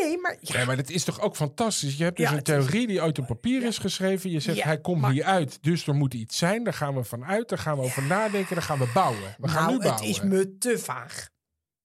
Nee, 0.00 0.18
maar... 0.18 0.36
Ja, 0.40 0.64
maar 0.64 0.76
dat 0.76 0.88
is 0.90 1.04
toch 1.04 1.20
ook 1.20 1.36
fantastisch? 1.36 1.96
Je 1.96 2.04
hebt 2.04 2.16
dus 2.16 2.24
Ja, 2.26 2.32
een 2.32 2.38
het 2.38 2.48
is- 2.48 2.54
theorie 2.54 2.86
die 2.86 3.00
uit 3.02 3.18
een 3.18 3.24
papier 3.26 3.62
is 3.62 3.78
geschreven. 3.78 4.30
Je 4.30 4.40
zegt, 4.40 4.56
Ja, 4.58 4.64
hij 4.64 4.80
komt 4.80 5.00
maar- 5.00 5.10
hier 5.10 5.24
uit, 5.24 5.62
dus 5.62 5.86
er 5.86 5.94
moet 5.94 6.14
iets 6.14 6.38
zijn. 6.38 6.64
Daar 6.64 6.72
gaan 6.74 6.94
we 6.94 7.04
vanuit, 7.04 7.48
daar 7.48 7.58
gaan 7.58 7.76
we 7.76 7.82
over 7.82 8.02
nadenken, 8.02 8.54
daar 8.54 8.64
gaan 8.64 8.78
we 8.78 8.90
bouwen. 8.94 9.34
We 9.38 9.48
gaan 9.48 9.62
nou, 9.62 9.68
nu 9.68 9.74
het 9.78 9.82
bouwen. 9.88 10.08
is 10.08 10.20
me 10.20 10.56
te 10.58 10.78
vaag. 10.78 11.28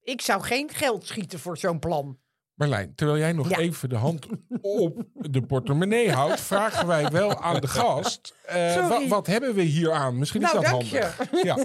Ik 0.02 0.22
zou 0.22 0.42
geen 0.44 0.70
geld 0.74 1.08
schieten 1.08 1.40
voor 1.40 1.58
zo'n 1.58 1.80
plan. 1.80 2.18
Marlijn, 2.56 2.96
terwijl 2.96 3.20
jij 3.20 3.32
nog 3.32 3.50
Ja. 3.50 3.58
even 3.58 3.89
de 3.89 3.96
hand 3.96 4.26
op 4.62 5.04
de 5.13 5.41
portemonnee 5.41 6.12
houdt, 6.12 6.39
vragen 6.41 6.88
wij 6.88 7.10
wel 7.10 7.41
aan 7.41 7.62
de 7.62 7.68
gast. 7.68 8.36
eh, 8.46 8.89
wa- 8.89 9.08
wat 9.08 9.28
hebben 9.28 9.54
we 9.54 9.62
hier 9.62 9.91
aan? 9.91 10.18
Misschien 10.20 10.41
is 10.41 10.52
Nou, 10.52 10.63
dat 10.63 10.72
dank 10.72 10.84
handig. 10.84 11.44
Ja. 11.44 11.58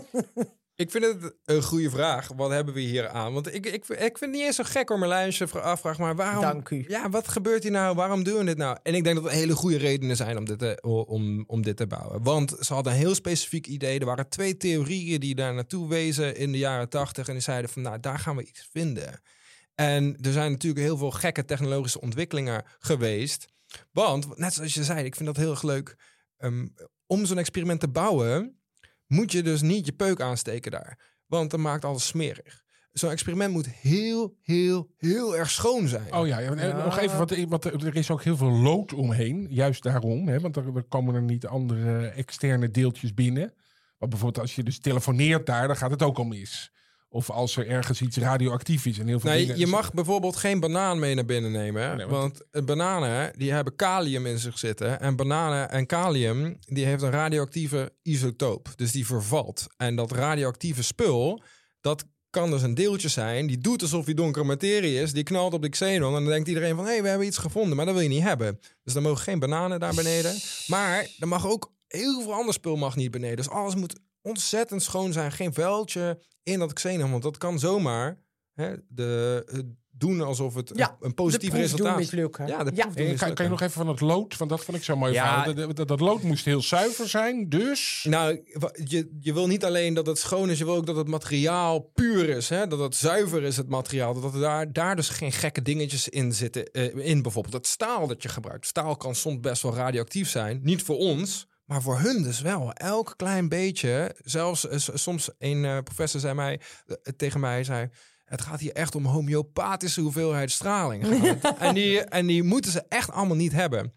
Ik 0.75 0.91
vind 0.91 1.05
het 1.05 1.35
een 1.45 1.63
goede 1.63 1.91
vraag. 1.91 2.29
Wat 2.37 2.51
hebben 2.51 2.75
we 2.75 2.81
hier 2.81 3.09
aan? 3.09 3.33
Want 3.33 3.55
ik, 3.55 3.67
ik, 3.67 3.75
ik 3.75 3.85
vind 3.89 4.19
het 4.21 4.31
niet 4.31 4.41
eens 4.43 4.57
zo 4.57 4.63
gek 4.67 4.89
hoor, 4.89 4.99
Marlijn, 4.99 5.27
als 5.27 5.39
je 5.39 5.47
vra- 5.49 5.61
afvraagt. 5.61 5.99
Maar 5.99 6.17
waarom... 6.17 6.41
Dank 6.43 6.71
u. 6.71 6.85
Ja, 6.89 7.09
wat 7.11 7.29
gebeurt 7.29 7.63
hier 7.63 7.73
nou? 7.73 7.95
Waarom 7.97 8.25
doen 8.25 8.39
we 8.39 8.45
dit 8.45 8.57
nou? 8.57 8.77
En 8.83 8.95
ik 8.95 9.05
denk 9.05 9.17
dat 9.17 9.25
er 9.25 9.31
hele 9.31 9.55
goede 9.55 9.77
redenen 9.79 10.17
zijn 10.17 10.37
om 10.39 10.45
dit 10.45 10.59
te, 10.59 10.79
om, 11.07 11.45
om 11.47 11.63
dit 11.63 11.77
te 11.77 11.87
bouwen. 11.87 12.23
Want 12.23 12.57
ze 12.61 12.75
hadden 12.75 12.93
een 12.93 12.99
heel 12.99 13.15
specifiek 13.15 13.67
idee. 13.67 13.99
Er 13.99 14.07
waren 14.07 14.29
twee 14.29 14.57
theorieën 14.57 15.21
die 15.21 15.35
daar 15.35 15.55
naartoe 15.55 15.89
wezen 15.89 16.37
in 16.37 16.53
de 16.53 16.59
jaren 16.59 16.89
tachtig. 16.89 17.27
En 17.27 17.33
die 17.33 17.43
zeiden 17.43 17.71
van, 17.71 17.83
nou, 17.83 18.01
daar 18.01 18.19
gaan 18.19 18.37
we 18.37 18.43
iets 18.43 18.69
vinden. 18.73 19.21
En 19.81 20.17
er 20.21 20.33
zijn 20.33 20.51
natuurlijk 20.51 20.85
heel 20.85 20.97
veel 20.97 21.11
gekke 21.11 21.45
technologische 21.45 22.01
ontwikkelingen 22.01 22.65
geweest. 22.79 23.47
Want, 23.93 24.39
net 24.39 24.53
zoals 24.53 24.75
je 24.75 24.85
zei, 24.85 25.05
ik 25.05 25.15
vind 25.15 25.27
dat 25.27 25.37
heel 25.37 25.51
erg 25.51 25.63
leuk. 25.63 25.97
ehm, 26.37 26.67
om 27.07 27.27
zo'n 27.27 27.39
experiment 27.39 27.81
te 27.81 27.89
bouwen, 27.89 28.61
moet 29.07 29.33
je 29.33 29.43
dus 29.43 29.61
niet 29.61 29.87
je 29.87 29.93
peuk 29.93 30.21
aansteken 30.21 30.71
daar. 30.71 31.19
Want 31.27 31.51
dan 31.51 31.61
maakt 31.61 31.85
alles 31.85 32.07
smerig. 32.07 32.63
Zo'n 32.93 33.11
experiment 33.11 33.53
moet 33.53 33.69
heel, 33.69 34.37
heel, 34.43 34.91
heel 34.97 35.37
erg 35.37 35.51
schoon 35.51 35.89
zijn. 35.89 36.15
Oh 36.15 36.27
ja, 36.27 36.55
nog 36.85 36.99
even, 36.99 37.19
want, 37.19 37.31
want 37.49 37.65
er 37.65 37.97
is 37.97 38.11
ook 38.11 38.23
heel 38.23 38.37
veel 38.37 38.51
lood 38.53 38.93
omheen. 38.93 39.47
Juist 39.51 39.83
daarom, 39.83 40.29
hè, 40.29 40.41
want 40.41 40.57
er, 40.57 40.85
komen 40.89 41.15
er 41.15 41.23
niet 41.23 41.47
andere 41.47 42.07
externe 42.07 42.71
deeltjes 42.71 43.15
binnen. 43.15 43.55
Maar 43.99 44.09
bijvoorbeeld 44.09 44.45
als 44.45 44.55
je 44.55 44.63
dus 44.63 44.81
telefoneert 44.81 45.47
daar, 45.47 45.67
dan 45.67 45.77
gaat 45.77 45.91
het 45.91 46.03
ook 46.03 46.19
al 46.19 46.25
mis. 46.25 46.73
Of 47.13 47.31
als 47.31 47.57
er 47.57 47.69
ergens 47.69 48.01
iets 48.01 48.17
radioactief 48.17 48.87
is 48.87 48.99
en 48.99 49.07
heel 49.07 49.21
veel 49.21 49.31
Nee, 49.31 49.41
dingen. 49.41 49.59
je 49.59 49.67
mag 49.67 49.93
bijvoorbeeld 49.93 50.37
geen 50.37 50.61
banaan 50.61 50.99
mee 50.99 51.15
naar 51.15 51.25
binnen 51.25 51.53
nemen. 51.53 51.83
hè? 51.83 51.97
Nee, 51.97 52.07
want- 52.07 52.21
want 52.39 52.51
eh, 52.51 52.63
bananen 52.63 53.33
die 53.39 53.53
hebben 53.53 53.77
kalium 53.77 54.27
in 54.27 54.39
zich 54.39 54.59
zitten. 54.59 55.01
En 55.01 55.17
bananen 55.17 55.71
en 55.71 55.87
kalium 55.87 56.57
die 56.61 56.85
heeft 56.85 57.03
een 57.03 57.11
radioactieve 57.11 57.93
isotoop. 58.03 58.69
Dus 58.77 58.93
die 58.93 59.07
vervalt. 59.07 59.67
En 59.77 59.97
dat 59.97 60.13
radioactieve 60.13 60.83
spul, 60.83 61.43
dat 61.81 62.05
kan 62.31 62.51
dus 62.51 62.63
een 62.63 62.75
deeltje 62.75 63.09
zijn. 63.09 63.47
Die 63.47 63.59
doet 63.59 63.83
alsof 63.83 64.05
hij 64.05 64.15
donkere 64.15 64.45
materie 64.45 65.01
is. 65.01 65.13
Die 65.13 65.23
knalt 65.23 65.53
op 65.55 65.63
de 65.63 65.69
xenon. 65.69 66.15
En 66.17 66.23
dan 66.23 66.33
denkt 66.33 66.49
iedereen 66.49 66.77
van, 66.77 66.85
hé, 66.85 66.91
hey, 66.93 67.03
we 67.03 67.09
hebben 67.09 67.27
iets 67.27 67.39
gevonden. 67.39 67.77
Maar 67.77 67.85
dat 67.87 67.95
wil 67.95 68.03
je 68.03 68.09
niet 68.09 68.23
hebben. 68.23 68.59
Dus 68.83 68.95
dan 68.95 69.03
mogen 69.03 69.23
geen 69.23 69.39
bananen 69.39 69.81
daar 69.81 69.95
beneden. 69.95 70.35
Maar 70.67 71.07
er 71.19 71.29
mag 71.29 71.47
ook 71.47 71.73
heel 71.89 72.23
veel 72.23 72.33
ander 72.35 72.55
spul 72.55 72.77
mag 72.77 72.97
niet 72.97 73.11
beneden. 73.11 73.37
Dus 73.37 73.49
alles 73.49 73.75
moet 73.75 74.01
ontzettend 74.23 74.83
schoon 74.83 75.13
zijn. 75.13 75.33
Geen 75.33 75.55
vuiltje 75.55 76.19
in 76.43 76.59
dat 76.59 76.73
xenon. 76.73 77.11
Want 77.11 77.23
dat 77.23 77.39
kan 77.39 77.59
zomaar 77.59 78.19
hè, 78.55 78.75
de, 78.89 79.43
het 79.47 79.67
doen 79.91 80.21
alsof 80.21 80.55
het 80.55 80.73
Ja, 80.75 80.97
een 81.01 81.15
positief 81.15 81.51
de 81.51 81.57
proef 81.57 81.69
doen 81.71 81.77
resultaat 81.77 81.97
mislukken. 81.99 82.47
Ja, 82.47 82.65
de 82.65 82.71
Ja. 82.75 82.83
proef 82.83 82.95
doen 82.95 83.07
Eh, 83.07 83.19
kan, 83.19 83.35
kan 83.35 83.45
je 83.45 83.51
nog 83.51 83.61
even 83.61 83.73
van 83.75 83.89
het 83.89 84.01
lood, 84.01 84.37
want 84.37 84.51
dat 84.51 84.65
vond 84.65 84.77
ik 84.77 84.85
zo 84.85 84.97
mooi 84.97 85.13
Ja. 85.13 85.45
Dat, 85.53 85.77
dat, 85.77 85.89
dat 85.89 86.01
lood 86.01 86.23
moest 86.23 86.45
heel 86.45 86.63
zuiver 86.63 87.09
zijn, 87.09 87.49
dus... 87.49 88.07
Nou, 88.09 88.43
je, 88.85 89.17
je 89.21 89.33
wil 89.33 89.47
niet 89.47 89.65
alleen 89.65 89.95
dat 89.95 90.07
het 90.07 90.19
schoon 90.19 90.51
is, 90.51 90.59
je 90.59 90.65
wil 90.65 90.75
ook 90.75 90.87
dat 90.87 90.97
het 90.97 91.09
materiaal 91.09 91.81
puur 91.81 92.29
is. 92.29 92.49
Hè? 92.49 92.67
Dat 92.67 92.79
het 92.79 92.97
zuiver 92.97 93.43
is, 93.43 93.57
het 93.57 93.69
materiaal. 93.69 94.21
Dat 94.21 94.35
er 94.35 94.41
daar, 94.41 94.73
daar 94.73 94.97
dus 94.97 95.09
geen 95.09 95.33
gekke 95.33 95.63
dingetjes 95.63 96.09
in 96.09 96.33
zitten. 96.35 96.65
eh, 96.73 96.97
in 97.07 97.23
bijvoorbeeld 97.23 97.55
het 97.55 97.67
staal 97.67 98.07
dat 98.07 98.23
je 98.23 98.29
gebruikt. 98.29 98.67
Staal 98.67 98.97
kan 98.97 99.15
soms 99.15 99.41
best 99.41 99.63
wel 99.63 99.75
radioactief 99.75 100.29
zijn. 100.29 100.61
Niet 100.63 100.83
voor 100.83 100.97
ons, 100.97 101.47
maar 101.71 101.83
voor 101.83 101.99
hun 101.99 102.23
dus 102.23 102.41
wel. 102.41 102.73
Elk 102.73 103.15
klein 103.17 103.49
beetje. 103.49 104.17
Zelfs 104.23 104.69
eh, 104.69 104.79
soms 104.79 105.31
een 105.39 105.65
eh, 105.65 105.79
professor 105.79 106.21
zei 106.21 106.35
mij, 106.35 106.61
eh, 106.87 106.97
tegen 106.97 107.41
mij, 107.41 107.65
zei... 107.65 107.89
Het 108.25 108.41
gaat 108.41 108.61
hier 108.61 108.73
echt 108.73 108.95
om 108.95 109.05
homeopathische 109.05 110.01
hoeveelheid 110.01 110.51
straling. 110.51 111.05
en, 111.59 111.75
die, 111.75 112.01
en 112.01 112.27
die 112.27 112.43
moeten 112.43 112.71
ze 112.71 112.85
echt 112.89 113.11
allemaal 113.11 113.37
niet 113.37 113.53
hebben. 113.53 113.95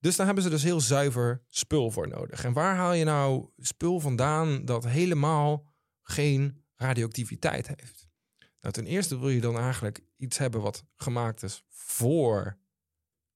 Dus 0.00 0.16
daar 0.16 0.26
hebben 0.26 0.44
ze 0.44 0.50
dus 0.50 0.62
heel 0.62 0.80
zuiver 0.80 1.42
spul 1.48 1.90
voor 1.90 2.08
nodig. 2.08 2.44
En 2.44 2.52
waar 2.52 2.76
haal 2.76 2.92
je 2.92 3.04
nou 3.04 3.48
spul 3.56 4.00
vandaan 4.00 4.64
dat 4.64 4.84
helemaal 4.84 5.66
geen 6.02 6.64
radioactiviteit 6.76 7.66
heeft? 7.66 8.08
Nou, 8.60 8.74
ten 8.74 8.86
eerste 8.86 9.18
wil 9.18 9.28
je 9.28 9.40
dan 9.40 9.58
eigenlijk 9.58 10.00
iets 10.16 10.38
hebben 10.38 10.60
wat 10.60 10.84
gemaakt 10.96 11.42
is 11.42 11.64
voor 11.68 12.58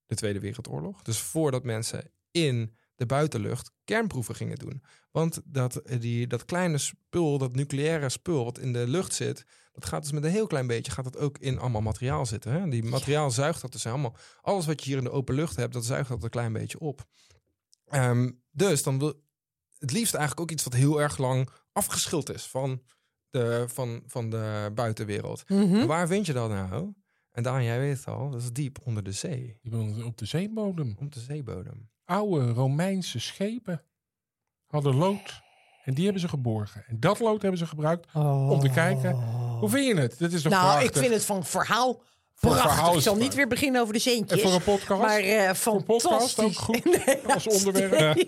de 0.06 0.14
Tweede 0.14 0.40
Wereldoorlog. 0.40 1.02
Dus 1.02 1.18
voordat 1.18 1.64
mensen 1.64 2.10
in 2.30 2.76
de 2.96 3.06
buitenlucht 3.06 3.72
kernproeven 3.84 4.34
gingen 4.34 4.58
doen. 4.58 4.82
Want 5.10 5.40
dat, 5.44 5.76
eh, 5.76 6.00
die, 6.00 6.26
dat 6.26 6.44
kleine 6.44 6.78
spul, 6.78 7.38
dat 7.38 7.54
nucleaire 7.54 8.08
spul 8.08 8.44
wat 8.44 8.58
in 8.58 8.72
de 8.72 8.88
lucht 8.88 9.14
zit, 9.14 9.44
dat 9.72 9.84
gaat 9.84 10.02
dus 10.02 10.12
met 10.12 10.24
een 10.24 10.30
heel 10.30 10.46
klein 10.46 10.66
beetje, 10.66 10.92
gaat 10.92 11.04
dat 11.04 11.16
ook 11.16 11.38
in 11.38 11.58
allemaal 11.58 11.80
materiaal 11.80 12.26
zitten. 12.26 12.52
Hè? 12.52 12.68
Die 12.68 12.84
materiaal 12.84 13.30
zuigt 13.30 13.60
dat 13.60 13.72
dus 13.72 13.84
helemaal, 13.84 14.16
alles 14.40 14.66
wat 14.66 14.80
je 14.82 14.88
hier 14.88 14.98
in 14.98 15.04
de 15.04 15.10
open 15.10 15.34
lucht 15.34 15.56
hebt, 15.56 15.72
dat 15.72 15.84
zuigt 15.84 16.08
dat 16.08 16.22
een 16.22 16.30
klein 16.30 16.52
beetje 16.52 16.78
op. 16.78 17.04
Ehm, 17.86 18.30
dus 18.50 18.82
dan 18.82 18.98
wil 18.98 19.24
het 19.78 19.92
liefst 19.92 20.14
eigenlijk 20.14 20.40
ook 20.40 20.50
iets 20.50 20.64
wat 20.64 20.74
heel 20.74 21.00
erg 21.00 21.18
lang 21.18 21.48
afgeschild 21.72 22.32
is 22.32 22.46
van 22.46 22.82
de, 23.30 23.64
van, 23.68 24.02
van 24.06 24.30
de 24.30 24.70
buitenwereld. 24.74 25.48
Mhm. 25.48 25.86
Waar 25.86 26.06
vind 26.06 26.26
je 26.26 26.32
dat 26.32 26.48
nou? 26.48 26.92
En 27.30 27.42
Daan, 27.42 27.64
jij 27.64 27.78
weet 27.78 27.96
het 27.96 28.06
al, 28.06 28.30
dat 28.30 28.42
is 28.42 28.52
diep 28.52 28.78
onder 28.84 29.02
de 29.02 29.12
zee. 29.12 29.58
Op 30.04 30.18
de 30.18 30.24
zeebodem. 30.24 30.96
Op 30.98 31.12
de 31.12 31.20
zeebodem. 31.20 31.90
Oude 32.06 32.52
Romeinse 32.52 33.18
schepen 33.20 33.82
hadden 34.66 34.94
lood. 34.96 35.42
En 35.84 35.94
die 35.94 36.04
hebben 36.04 36.22
ze 36.22 36.28
geborgen. 36.28 36.84
En 36.86 37.00
dat 37.00 37.18
lood 37.18 37.42
hebben 37.42 37.58
ze 37.58 37.66
gebruikt 37.66 38.06
om 38.14 38.60
te 38.60 38.70
kijken. 38.70 39.12
Hoe 39.60 39.68
vind 39.68 39.86
je 39.86 39.94
het? 40.02 40.18
Dat 40.18 40.32
is 40.32 40.42
toch 40.42 40.52
Nou, 40.52 40.64
prachtig? 40.64 40.88
ik 40.90 40.96
vind 40.96 41.12
het 41.14 41.24
van 41.24 41.44
verhaal 41.44 42.02
prachtig. 42.40 42.94
ik 42.94 43.00
zal 43.00 43.16
niet 43.16 43.34
weer 43.34 43.48
beginnen 43.48 43.80
over 43.80 43.92
de 43.92 43.98
En 43.98 44.04
zeentjes. 44.10 44.42
voor 44.42 44.52
een 44.52 44.62
podcast? 44.62 45.00
maar 45.00 45.18
eh 45.18 45.54
Voor 45.54 45.74
een 45.74 45.84
podcast 45.84 46.40
ook 46.40 46.52
fantastisch. 46.52 46.56
goed 46.56 46.84
Nee, 47.06 47.34
als 47.34 47.46
onderwerp? 47.48 48.16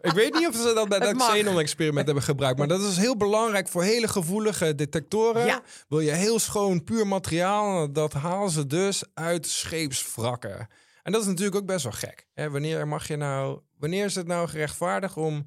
Ik 0.00 0.12
weet 0.12 0.34
niet 0.34 0.48
of 0.48 0.54
ze 0.54 0.72
dat 0.74 0.88
bij 0.88 0.98
Het 0.98 1.18
dat. 1.18 1.28
Xenon-experiment 1.28 2.06
hebben 2.06 2.24
gebruikt. 2.24 2.58
Maar 2.58 2.68
dat 2.68 2.80
is 2.82 2.96
heel 2.96 3.16
belangrijk 3.16 3.68
voor 3.68 3.82
hele 3.82 4.08
gevoelige 4.08 4.74
detectoren. 4.74 5.46
Ja. 5.46 5.60
Wil 5.88 6.00
je 6.00 6.10
heel 6.10 6.38
schoon, 6.38 6.84
puur 6.84 7.06
materiaal, 7.06 7.92
dat 7.92 8.12
halen 8.12 8.50
ze 8.50 8.66
dus 8.66 9.02
uit 9.14 9.46
scheepswrakken. 9.46 10.68
En 11.06 11.12
dat 11.12 11.20
is 11.20 11.26
natuurlijk 11.26 11.56
ook 11.56 11.66
best 11.66 11.82
wel 11.82 11.92
gek. 11.92 12.26
Hè, 12.34 12.50
wanneer 12.50 12.88
mag 12.88 13.08
je 13.08 13.16
nou, 13.16 13.60
wanneer 13.78 14.04
is 14.04 14.14
het 14.14 14.26
nou 14.26 14.48
gerechtvaardigd 14.48 15.16
om, 15.16 15.46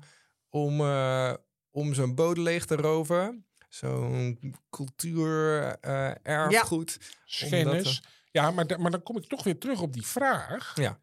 om, 0.50 0.80
eh, 0.82 1.34
om 1.72 1.94
zo'n 1.94 2.16
boot 2.16 2.38
leeg 2.38 2.66
te 2.66 2.76
roven? 2.76 3.46
Zo'n 3.70 4.56
cultuur, 4.70 5.62
eh 5.82 6.12
erfgoed. 6.24 6.98
Schennis. 7.26 8.04
Ja, 8.32 8.52
maar, 8.52 8.66
maar 8.80 8.92
dan 8.92 9.04
kom 9.04 9.18
ik 9.18 9.24
toch 9.28 9.44
weer 9.44 9.58
terug 9.58 9.82
op 9.82 9.94
die 9.94 10.06
vraag. 10.06 10.72
Ja. 10.76 11.00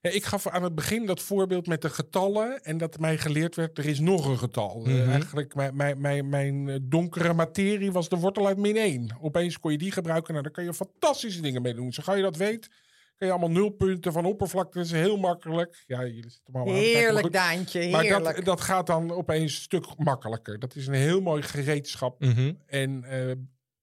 Ik 0.00 0.24
gaf 0.24 0.46
aan 0.46 0.62
het 0.62 0.74
begin 0.74 1.06
dat 1.06 1.20
voorbeeld 1.20 1.66
met 1.66 1.82
de 1.82 1.90
getallen. 1.90 2.62
En 2.62 2.78
dat 2.78 2.98
mij 2.98 3.18
geleerd 3.18 3.54
werd, 3.56 3.78
er 3.78 3.86
is 3.86 3.98
nog 4.00 4.26
een 4.26 4.38
getal. 4.38 4.82
Eh, 4.86 4.92
Mhm. 4.94 5.10
eigenlijk, 5.10 5.54
mijn, 5.54 5.76
mijn, 5.76 6.00
mijn, 6.00 6.28
mijn 6.28 6.88
donkere 6.88 7.32
materie 7.32 7.92
was 7.92 8.08
de 8.08 8.16
wortel 8.16 8.46
uit 8.46 8.56
min 8.56 8.76
1. 8.76 9.16
Opeens 9.20 9.58
kon 9.60 9.72
je 9.72 9.78
die 9.78 9.92
gebruiken. 9.92 10.30
Nou, 10.32 10.42
daar 10.44 10.52
kan 10.52 10.64
je 10.64 10.74
fantastische 10.74 11.40
dingen 11.40 11.62
mee 11.62 11.74
doen. 11.74 11.92
Zo 11.92 12.02
ga 12.02 12.14
je 12.14 12.22
dat 12.22 12.36
weet, 12.36 12.68
kan 13.18 13.26
je 13.26 13.32
allemaal 13.32 13.62
nulpunten 13.62 14.12
van 14.12 14.24
oppervlakte. 14.24 14.78
Dat 14.78 14.86
is 14.86 14.92
heel 14.92 15.16
makkelijk. 15.16 15.84
Ja, 15.86 16.04
jullie 16.06 16.30
zitten 16.30 16.54
allemaal 16.54 16.74
aan 16.74 16.80
Heerlijk, 16.80 17.24
goed. 17.24 17.32
Daantje. 17.32 17.90
Maar 17.90 18.08
dat, 18.22 18.44
dat 18.44 18.60
gaat 18.60 18.86
dan 18.86 19.10
opeens 19.10 19.42
een 19.54 19.60
stuk 19.62 19.84
makkelijker. 19.96 20.58
Dat 20.58 20.74
is 20.74 20.86
een 20.86 20.94
heel 20.94 21.20
mooi 21.20 21.42
gereedschap 21.42 22.20
Mhm. 22.20 22.52
en 22.66 23.04
eh, 23.04 23.34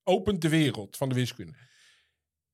opent 0.04 0.42
de 0.42 0.50
wereld 0.50 0.98
van 0.98 1.10
de 1.10 1.16
wiskunde. 1.16 1.54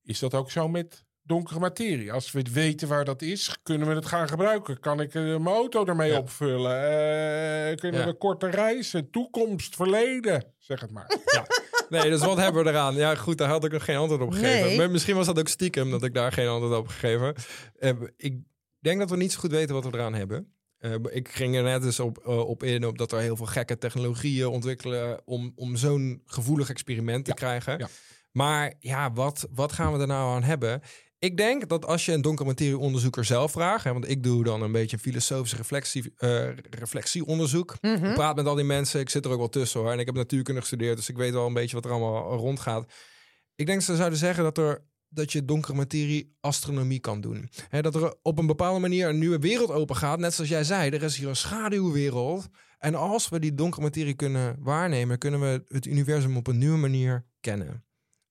Is 0.02 0.18
dat 0.18 0.34
ook 0.34 0.50
zo 0.50 0.68
met 0.68 1.04
donkere 1.22 1.58
materie? 1.58 2.12
Als 2.12 2.32
we 2.32 2.38
het 2.38 2.52
weten 2.52 2.88
waar 2.88 3.04
dat 3.04 3.22
is, 3.22 3.56
kunnen 3.62 3.88
we 3.88 3.94
het 3.94 4.06
gaan 4.06 4.28
gebruiken. 4.28 4.80
Kan 4.80 5.00
ik 5.00 5.14
eh, 5.14 5.22
mijn 5.22 5.46
auto 5.46 5.86
ermee 5.86 6.10
Ja. 6.10 6.18
opvullen? 6.18 6.76
Eh, 6.82 7.76
kunnen 7.76 8.00
Ja. 8.00 8.06
we 8.06 8.14
korte 8.14 8.48
reizen? 8.50 9.10
Toekomst, 9.10 9.76
verleden? 9.76 10.54
Zeg 10.58 10.80
het 10.80 10.90
maar. 10.90 11.16
Ja. 11.24 11.46
Nee, 11.92 12.10
dus 12.10 12.20
wat 12.20 12.36
hebben 12.36 12.64
we 12.64 12.70
eraan? 12.70 12.94
Ja, 12.94 13.14
goed, 13.14 13.38
daar 13.38 13.48
had 13.48 13.64
ik 13.64 13.72
nog 13.72 13.84
geen 13.84 13.96
antwoord 13.96 14.20
op 14.22 14.32
gegeven. 14.32 14.66
Nee. 14.68 14.76
Maar 14.76 14.90
misschien 14.90 15.16
was 15.16 15.26
dat 15.26 15.38
ook 15.38 15.48
stiekem 15.48 15.90
dat 15.90 16.02
ik 16.04 16.14
daar 16.14 16.32
geen 16.32 16.48
antwoord 16.48 16.78
op 16.78 16.88
gegeven. 16.88 17.34
Eh, 17.78 17.90
ik 18.16 18.34
denk 18.80 18.98
dat 18.98 19.10
we 19.10 19.16
niet 19.16 19.32
zo 19.32 19.38
goed 19.40 19.50
weten 19.50 19.74
wat 19.74 19.84
we 19.84 19.90
eraan 19.92 20.14
hebben. 20.14 20.52
eh, 20.78 20.94
ik 21.10 21.28
ging 21.28 21.56
er 21.56 21.62
net 21.62 21.84
eens 21.84 22.00
op, 22.00 22.18
eh, 22.18 22.38
op 22.38 22.62
in 22.62 22.86
op 22.86 22.98
dat 22.98 23.12
er 23.12 23.20
heel 23.20 23.36
veel 23.36 23.46
gekke 23.46 23.78
technologieën 23.78 24.46
ontwikkelen 24.46 25.20
om, 25.24 25.52
om 25.56 25.76
zo'n 25.76 26.22
gevoelig 26.26 26.70
experiment 26.70 27.24
te 27.24 27.30
Ja, 27.30 27.36
krijgen. 27.36 27.78
ja. 27.78 27.88
Maar 28.32 28.72
ja, 28.78 29.12
wat, 29.12 29.48
wat 29.50 29.72
gaan 29.72 29.92
we 29.92 29.98
er 30.00 30.06
nou 30.06 30.34
aan 30.34 30.42
hebben? 30.42 30.80
Ik 31.22 31.36
denk 31.36 31.68
dat 31.68 31.86
als 31.86 32.04
je 32.04 32.12
een 32.12 32.22
donkere 32.22 33.24
zelf 33.24 33.52
vraagt, 33.52 33.84
hè, 33.84 33.92
want 33.92 34.08
ik 34.08 34.22
doe 34.22 34.44
dan 34.44 34.62
een 34.62 34.72
beetje 34.72 34.96
een 34.96 35.02
filosofisch 35.02 35.56
reflectie, 35.56 36.12
eh, 36.16 36.48
reflectieonderzoek. 36.70 37.76
Mhm. 37.80 38.04
Ik 38.04 38.14
praat 38.14 38.36
met 38.36 38.46
al 38.46 38.54
die 38.54 38.64
mensen, 38.64 39.00
ik 39.00 39.10
zit 39.10 39.24
er 39.24 39.30
ook 39.30 39.38
wel 39.38 39.48
tussen 39.48 39.80
hoor. 39.80 39.90
En 39.90 39.98
ik 39.98 40.06
heb 40.06 40.14
natuurkunde 40.14 40.60
gestudeerd, 40.60 40.96
dus 40.96 41.08
ik 41.08 41.16
weet 41.16 41.32
wel 41.32 41.46
een 41.46 41.52
beetje 41.52 41.76
wat 41.76 41.84
er 41.84 41.90
allemaal 41.90 42.36
rondgaat. 42.36 42.92
Ik 43.54 43.66
denk 43.66 43.78
dat 43.78 43.88
ze 43.88 43.96
zouden 43.96 44.18
zeggen 44.18 44.44
dat, 44.44 44.58
er, 44.58 44.84
dat 45.08 45.32
je 45.32 45.44
donkere 45.44 45.74
materie 45.74 46.36
astronomie 46.40 47.00
kan 47.00 47.20
doen. 47.20 47.50
Hè, 47.68 47.82
dat 47.82 47.94
er 47.94 48.14
op 48.22 48.38
een 48.38 48.46
bepaalde 48.46 48.80
manier 48.80 49.08
een 49.08 49.18
nieuwe 49.18 49.38
wereld 49.38 49.70
open 49.70 49.96
gaat. 49.96 50.18
Net 50.18 50.34
zoals 50.34 50.50
jij 50.50 50.64
zei, 50.64 50.90
er 50.90 51.02
is 51.02 51.16
hier 51.16 51.28
een 51.28 51.36
schaduwwereld. 51.36 52.48
En 52.78 52.94
als 52.94 53.28
we 53.28 53.38
die 53.38 53.54
donkere 53.54 53.82
materie 53.82 54.14
kunnen 54.14 54.56
waarnemen, 54.60 55.18
kunnen 55.18 55.40
we 55.40 55.64
het 55.68 55.86
universum 55.86 56.36
op 56.36 56.46
een 56.46 56.58
nieuwe 56.58 56.78
manier 56.78 57.24
kennen. 57.40 57.84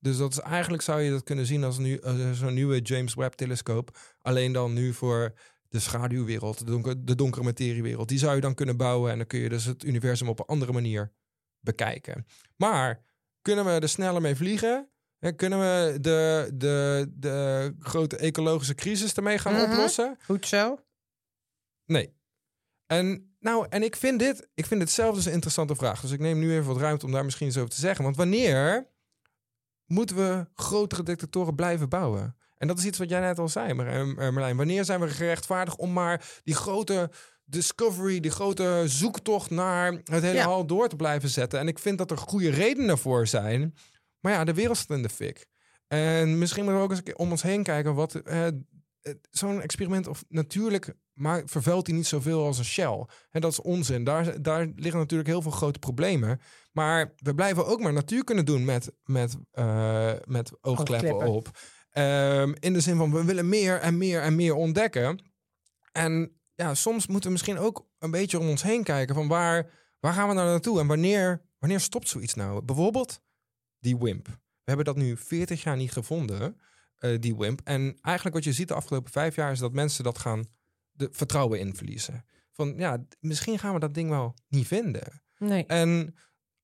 Dus 0.04 0.18
dat 0.18 0.32
is 0.32 0.40
eigenlijk 0.40 0.84
zou 0.84 1.02
je 1.02 1.10
dat 1.12 1.24
kunnen 1.24 1.46
zien 1.46 1.64
als 1.64 1.78
nu 1.78 2.02
als 2.02 2.38
zo'n 2.40 2.54
nieuwe 2.54 2.80
James 2.80 3.14
Webb 3.14 3.34
telescoop. 3.34 3.98
Alleen 4.22 4.52
dan 4.52 4.74
nu 4.74 4.94
voor 4.94 5.34
de 5.70 5.80
schaduwwereld, 5.80 6.58
de, 6.58 6.66
donker, 6.66 7.06
de 7.06 7.16
donkere 7.16 7.44
materiewereld. 7.44 8.10
Die 8.10 8.18
zou 8.20 8.36
je 8.36 8.42
dan 8.42 8.54
kunnen 8.54 8.78
bouwen 8.78 9.12
en 9.12 9.18
dan 9.18 9.28
kun 9.28 9.40
je 9.40 9.50
dus 9.50 9.66
het 9.66 9.84
universum 9.84 10.30
op 10.30 10.40
een 10.40 10.46
andere 10.46 10.72
manier 10.72 11.12
bekijken. 11.60 12.26
Maar 12.58 13.04
kunnen 13.42 13.66
we 13.66 13.72
er 13.72 13.90
sneller 13.90 14.22
mee 14.22 14.36
vliegen? 14.36 14.90
Hè, 15.20 15.32
Kunnen 15.32 15.60
we 15.60 16.00
de, 16.00 16.52
de, 16.54 17.08
de 17.14 17.76
grote 17.80 18.18
ecologische 18.18 18.76
crisis 18.76 19.14
ermee 19.14 19.38
gaan 19.38 19.54
Mhm. 19.54 19.72
oplossen? 19.72 20.18
Goed 20.26 20.48
zo. 20.48 20.78
Nee. 21.86 22.14
En, 22.86 23.36
nou, 23.40 23.66
en 23.70 23.84
ik 23.84 23.96
vind 23.96 24.20
dit, 24.20 24.48
ik 24.54 24.66
vind 24.66 24.80
dit 24.80 24.90
zelf 24.90 25.16
dus 25.16 25.26
een 25.26 25.32
interessante 25.32 25.76
vraag. 25.76 26.02
Dus 26.02 26.12
ik 26.12 26.20
neem 26.20 26.40
nu 26.40 26.52
even 26.54 26.66
wat 26.66 26.78
ruimte 26.78 27.06
om 27.06 27.12
daar 27.12 27.26
misschien 27.26 27.48
iets 27.48 27.58
over 27.58 27.70
te 27.70 27.80
zeggen. 27.80 28.04
Want 28.04 28.16
wanneer 28.16 28.90
moeten 29.92 30.16
we 30.16 30.46
grotere 30.54 31.04
detectoren 31.04 31.56
blijven 31.56 31.90
bouwen? 31.90 32.36
En 32.58 32.68
dat 32.68 32.78
is 32.78 32.86
iets 32.86 32.98
wat 32.98 33.10
jij 33.10 33.20
net 33.20 33.40
al 33.40 33.50
zei, 33.50 33.74
Mar- 33.74 33.88
eh, 33.88 34.16
Marlijn. 34.16 34.58
Wanneer 34.58 34.86
zijn 34.86 35.00
we 35.00 35.08
gerechtvaardigd 35.08 35.78
om 35.78 35.94
maar 35.94 36.40
die 36.44 36.56
grote 36.56 37.10
discovery, 37.46 38.20
die 38.20 38.32
grote 38.32 38.84
zoektocht 38.86 39.50
naar 39.50 39.92
het 39.92 40.24
hele 40.24 40.34
Ja. 40.34 40.44
hal 40.46 40.66
door 40.66 40.88
te 40.90 40.96
blijven 40.96 41.30
zetten? 41.30 41.60
En 41.60 41.68
ik 41.68 41.80
vind 41.80 41.98
dat 41.98 42.12
er 42.12 42.18
goede 42.18 42.50
redenen 42.50 42.98
voor 42.98 43.28
zijn. 43.28 43.76
Maar 44.20 44.32
ja, 44.32 44.44
de 44.44 44.54
wereld 44.54 44.78
staat 44.78 44.98
in 44.98 45.04
de 45.04 45.10
fik. 45.10 45.46
En 45.88 46.38
misschien 46.38 46.64
moeten 46.64 46.82
we 46.82 46.88
ook 46.88 46.92
eens 47.06 47.16
om 47.16 47.32
ons 47.32 47.42
heen 47.42 47.64
kijken 47.64 47.96
wat 47.96 48.16
eh, 48.16 48.48
eh, 48.48 48.54
zo'n 49.32 49.62
experiment 49.62 50.08
of 50.08 50.24
natuurlijk 50.28 50.94
maar 51.14 51.42
vervuilt 51.46 51.88
hij 51.88 51.96
niet 51.96 52.08
zoveel 52.08 52.46
als 52.46 52.58
een 52.58 52.66
shell. 52.66 53.06
En 53.32 53.42
dat 53.42 53.52
is 53.52 53.62
onzin. 53.62 54.04
Daar, 54.04 54.42
daar 54.42 54.68
liggen 54.76 55.00
natuurlijk 55.00 55.30
heel 55.30 55.42
veel 55.42 55.52
grote 55.52 55.80
problemen. 55.80 56.40
Maar 56.72 57.14
we 57.16 57.36
blijven 57.36 57.66
ook 57.66 57.80
maar 57.80 57.94
natuur 57.94 58.24
kunnen 58.24 58.46
doen 58.46 58.66
met, 58.66 58.92
met, 59.04 59.38
eh, 59.52 60.14
met 60.26 60.52
oogkleppen 60.62 61.12
Oogkleppen. 61.14 61.28
op. 61.28 61.60
Ehm, 61.92 62.54
in 62.60 62.74
de 62.74 62.80
zin 62.80 62.98
van 62.98 63.12
we 63.12 63.24
willen 63.24 63.50
meer 63.50 63.80
en 63.80 63.98
meer 63.98 64.22
en 64.22 64.36
meer 64.36 64.54
ontdekken. 64.54 65.32
En 65.92 66.42
ja, 66.56 66.74
soms 66.74 67.08
moeten 67.08 67.26
we 67.26 67.32
misschien 67.32 67.58
ook 67.58 67.88
een 68.00 68.12
beetje 68.12 68.40
om 68.40 68.50
ons 68.50 68.64
heen 68.64 68.84
kijken 68.84 69.16
van 69.16 69.28
waar, 69.28 69.70
waar 70.00 70.14
gaan 70.14 70.28
we 70.28 70.34
nou 70.34 70.48
naartoe 70.48 70.80
en 70.80 70.88
wanneer, 70.88 71.42
wanneer 71.60 71.80
stopt 71.80 72.10
zoiets 72.10 72.34
nou? 72.34 72.62
Bijvoorbeeld 72.62 73.22
die 73.80 73.98
WIMP. 73.98 74.28
We 74.28 74.68
hebben 74.72 74.86
dat 74.86 74.96
nu 74.96 75.18
40 75.18 75.64
jaar 75.64 75.78
niet 75.78 75.92
gevonden, 75.92 76.62
eh, 76.98 77.20
die 77.20 77.36
WIMP. 77.36 77.62
En 77.64 77.98
eigenlijk 78.02 78.36
wat 78.36 78.44
je 78.44 78.54
ziet 78.54 78.68
de 78.68 78.74
afgelopen 78.74 79.12
vijf 79.12 79.36
jaar 79.36 79.52
is 79.52 79.60
dat 79.60 79.74
mensen 79.74 80.04
dat 80.04 80.18
gaan 80.18 80.46
de 80.92 81.10
vertrouwen 81.12 81.60
in 81.60 81.76
verliezen. 81.76 82.26
Van 82.52 82.74
ja, 82.78 83.06
misschien 83.20 83.60
gaan 83.60 83.74
we 83.74 83.80
dat 83.80 83.94
ding 83.94 84.10
wel 84.10 84.34
niet 84.48 84.68
vinden. 84.68 85.24
Nee. 85.38 85.66
En 85.66 86.16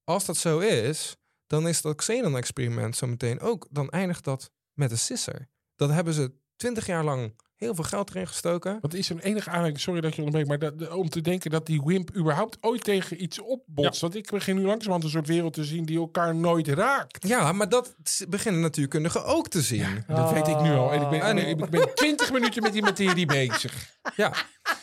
als 0.07 0.25
dat 0.25 0.37
zo 0.37 0.59
is, 0.59 1.17
dan 1.47 1.67
is 1.67 1.81
dat 1.81 1.95
Xenon-experiment 1.95 2.95
zo 2.95 3.07
meteen 3.07 3.39
ook, 3.39 3.67
dan 3.69 3.89
eindigt 3.89 4.23
dat 4.23 4.51
met 4.73 4.91
een 4.91 4.97
sisser. 4.97 5.49
Dat 5.75 5.89
hebben 5.89 6.13
ze 6.13 6.33
twintig 6.55 6.85
jaar 6.85 7.03
lang 7.03 7.41
heel 7.57 7.75
veel 7.75 7.83
geld 7.83 8.09
erin 8.09 8.27
gestoken. 8.27 8.77
Wat 8.81 8.93
is 8.93 9.09
een 9.09 9.19
enige 9.19 9.49
aanleiding, 9.49 9.79
sorry 9.81 10.01
dat 10.01 10.15
je 10.15 10.21
onderbreekt, 10.23 10.47
maar 10.49 10.59
dat, 10.69 10.79
de- 10.79 10.95
om 10.95 11.09
te 11.09 11.21
denken 11.21 11.51
dat 11.51 11.65
die 11.65 11.81
WIMP 11.85 12.15
überhaupt 12.15 12.57
ooit 12.61 12.83
tegen 12.83 13.23
iets 13.23 13.39
opbotst. 13.39 14.01
Want 14.01 14.15
ik 14.15 14.29
begin 14.31 14.55
nu 14.55 14.61
langzamerhand 14.61 15.03
een 15.03 15.09
soort 15.09 15.27
wereld 15.27 15.53
te 15.53 15.63
zien 15.63 15.85
die 15.85 15.97
elkaar 15.97 16.35
nooit 16.35 16.67
raakt. 16.67 17.27
Ja, 17.27 17.51
maar 17.51 17.69
dat 17.69 17.95
beginnen 18.29 18.61
natuurkundigen 18.61 19.25
ook 19.25 19.47
te 19.47 19.61
zien. 19.61 20.03
Dat 20.07 20.31
weet 20.31 20.47
ik 20.47 20.61
nu 20.61 20.71
al. 20.71 20.91
En 20.91 21.01
ik 21.01 21.09
ben, 21.09 21.21
En- 21.21 21.37
ik 21.37 21.69
ben 21.69 21.95
20 21.95 22.31
minuten 22.31 22.63
met 22.63 22.73
die 22.73 22.81
materie 22.81 23.25
bezig. 23.25 23.95
Ja, 24.15 24.33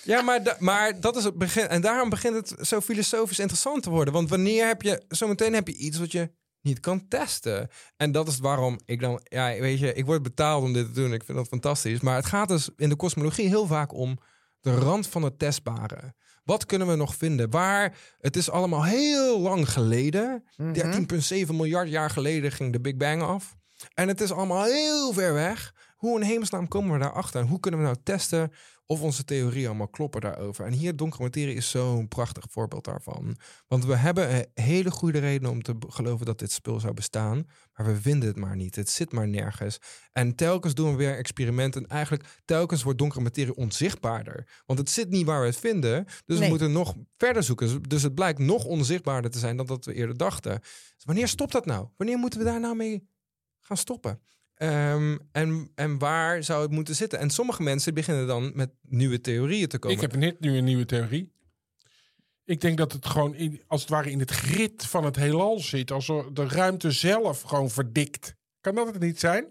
ja 0.04 0.22
maar, 0.22 0.42
da- 0.42 0.56
maar 0.58 1.00
dat 1.00 1.16
is 1.16 1.24
het 1.24 1.38
begin. 1.38 1.68
En 1.68 1.80
daarom 1.80 2.08
begint 2.08 2.34
het 2.34 2.66
zo 2.66 2.80
filosofisch 2.80 3.38
interessant 3.38 3.82
te 3.82 3.90
worden. 3.90 4.14
Want 4.14 4.28
wanneer 4.30 4.66
heb 4.66 4.82
je, 4.82 5.02
zometeen 5.08 5.54
heb 5.54 5.68
je 5.68 5.76
iets 5.76 5.98
wat 5.98 6.12
je 6.12 6.30
niet 6.64 6.80
kan 6.80 7.08
testen. 7.08 7.68
En 7.96 8.12
dat 8.12 8.28
is 8.28 8.38
waarom 8.38 8.78
ik 8.84 9.00
dan, 9.00 9.20
ja, 9.24 9.58
weet 9.60 9.78
je, 9.78 9.94
ik 9.94 10.04
word 10.04 10.22
betaald 10.22 10.62
om 10.62 10.72
dit 10.72 10.86
te 10.86 10.92
doen. 10.92 11.12
Ik 11.12 11.24
vind 11.24 11.38
dat 11.38 11.48
fantastisch. 11.48 12.00
Maar 12.00 12.16
het 12.16 12.26
gaat 12.26 12.48
dus 12.48 12.68
in 12.76 12.88
de 12.88 12.96
kosmologie 12.96 13.48
heel 13.48 13.66
vaak 13.66 13.92
om 13.94 14.18
de 14.60 14.74
rand 14.74 15.06
van 15.06 15.22
het 15.22 15.38
testbare. 15.38 16.14
Wat 16.44 16.66
kunnen 16.66 16.88
we 16.88 16.94
nog 16.94 17.14
vinden? 17.14 17.50
Waar 17.50 17.98
het 18.18 18.36
is 18.36 18.50
allemaal 18.50 18.84
heel 18.84 19.40
lang 19.40 19.70
geleden. 19.70 20.44
13,7 20.62 21.46
miljard 21.46 21.88
jaar 21.88 22.10
geleden 22.10 22.52
ging 22.52 22.72
de 22.72 22.80
Big 22.80 22.96
Bang 22.96 23.22
af. 23.22 23.56
En 23.94 24.08
het 24.08 24.20
is 24.20 24.32
allemaal 24.32 24.64
heel 24.64 25.12
ver 25.12 25.34
weg. 25.34 25.72
Hoe 25.96 26.20
in 26.20 26.26
hemelsnaam 26.26 26.68
komen 26.68 26.92
we 26.92 26.98
daarachter? 26.98 27.40
En 27.40 27.46
hoe 27.46 27.60
kunnen 27.60 27.80
we 27.80 27.86
nou 27.86 27.98
testen 28.02 28.52
of 28.86 29.00
onze 29.00 29.24
theorieën 29.24 29.66
allemaal 29.66 29.88
kloppen 29.88 30.20
daarover? 30.20 30.66
En 30.66 30.72
hier 30.72 30.96
donkere 30.96 31.22
materie 31.22 31.54
is 31.54 31.70
zo'n 31.70 32.08
prachtig 32.08 32.44
voorbeeld 32.50 32.84
daarvan. 32.84 33.36
Want 33.66 33.84
we 33.84 33.96
hebben 33.96 34.34
een 34.34 34.46
hele 34.54 34.90
goede 34.90 35.18
reden 35.18 35.50
om 35.50 35.62
te 35.62 35.76
geloven 35.88 36.26
dat 36.26 36.38
dit 36.38 36.52
spul 36.52 36.80
zou 36.80 36.94
bestaan. 36.94 37.46
Maar 37.74 37.86
we 37.86 38.00
vinden 38.00 38.28
het 38.28 38.36
maar 38.36 38.56
niet. 38.56 38.76
Het 38.76 38.90
zit 38.90 39.12
maar 39.12 39.28
nergens. 39.28 39.78
En 40.12 40.34
telkens 40.34 40.74
doen 40.74 40.90
we 40.90 40.96
weer 40.96 41.16
experimenten. 41.16 41.82
En 41.82 41.88
eigenlijk 41.88 42.42
telkens 42.44 42.82
wordt 42.82 42.98
donkere 42.98 43.22
materie 43.22 43.54
onzichtbaarder. 43.54 44.62
Want 44.66 44.78
het 44.78 44.90
zit 44.90 45.10
niet 45.10 45.26
waar 45.26 45.40
we 45.40 45.46
het 45.46 45.56
vinden. 45.56 46.06
Dus 46.24 46.38
we 46.38 46.48
moeten 46.48 46.72
nog 46.72 46.94
verder 47.16 47.42
zoeken. 47.42 47.82
Dus 47.82 48.02
het 48.02 48.14
blijkt 48.14 48.38
nog 48.38 48.64
onzichtbaarder 48.64 49.30
te 49.30 49.38
zijn 49.38 49.56
dan 49.56 49.66
dat 49.66 49.84
we 49.84 49.94
eerder 49.94 50.16
dachten. 50.16 50.60
Dus 50.60 51.04
wanneer 51.04 51.28
stopt 51.28 51.52
dat 51.52 51.66
nou? 51.66 51.88
Wanneer 51.96 52.18
moeten 52.18 52.38
we 52.38 52.44
daar 52.44 52.60
nou 52.60 52.76
mee 52.76 53.08
gaan 53.60 53.76
stoppen? 53.76 54.20
Ehm, 54.54 55.16
en, 55.32 55.70
en 55.74 55.98
waar 55.98 56.44
zou 56.44 56.62
het 56.62 56.70
moeten 56.70 56.94
zitten? 56.94 57.18
En 57.18 57.30
sommige 57.30 57.62
mensen 57.62 57.94
beginnen 57.94 58.26
dan 58.26 58.52
met 58.54 58.70
nieuwe 58.88 59.20
theorieën 59.20 59.68
te 59.68 59.78
komen. 59.78 59.96
Ik 59.96 60.02
heb 60.02 60.16
net 60.16 60.40
nu 60.40 60.56
een 60.56 60.64
nieuwe 60.64 60.86
theorie. 60.86 61.32
Ik 62.44 62.60
denk 62.60 62.78
dat 62.78 62.92
het 62.92 63.06
gewoon 63.06 63.34
in, 63.34 63.62
als 63.66 63.80
het 63.80 63.90
ware 63.90 64.10
in 64.10 64.18
het 64.18 64.30
grid 64.30 64.86
van 64.86 65.04
het 65.04 65.16
heelal 65.16 65.58
zit. 65.58 65.90
Als 65.90 66.06
de 66.06 66.48
ruimte 66.48 66.90
zelf 66.90 67.40
gewoon 67.40 67.70
verdikt. 67.70 68.34
Kan 68.60 68.74
dat 68.74 68.86
het 68.86 69.00
niet 69.00 69.20
zijn? 69.20 69.46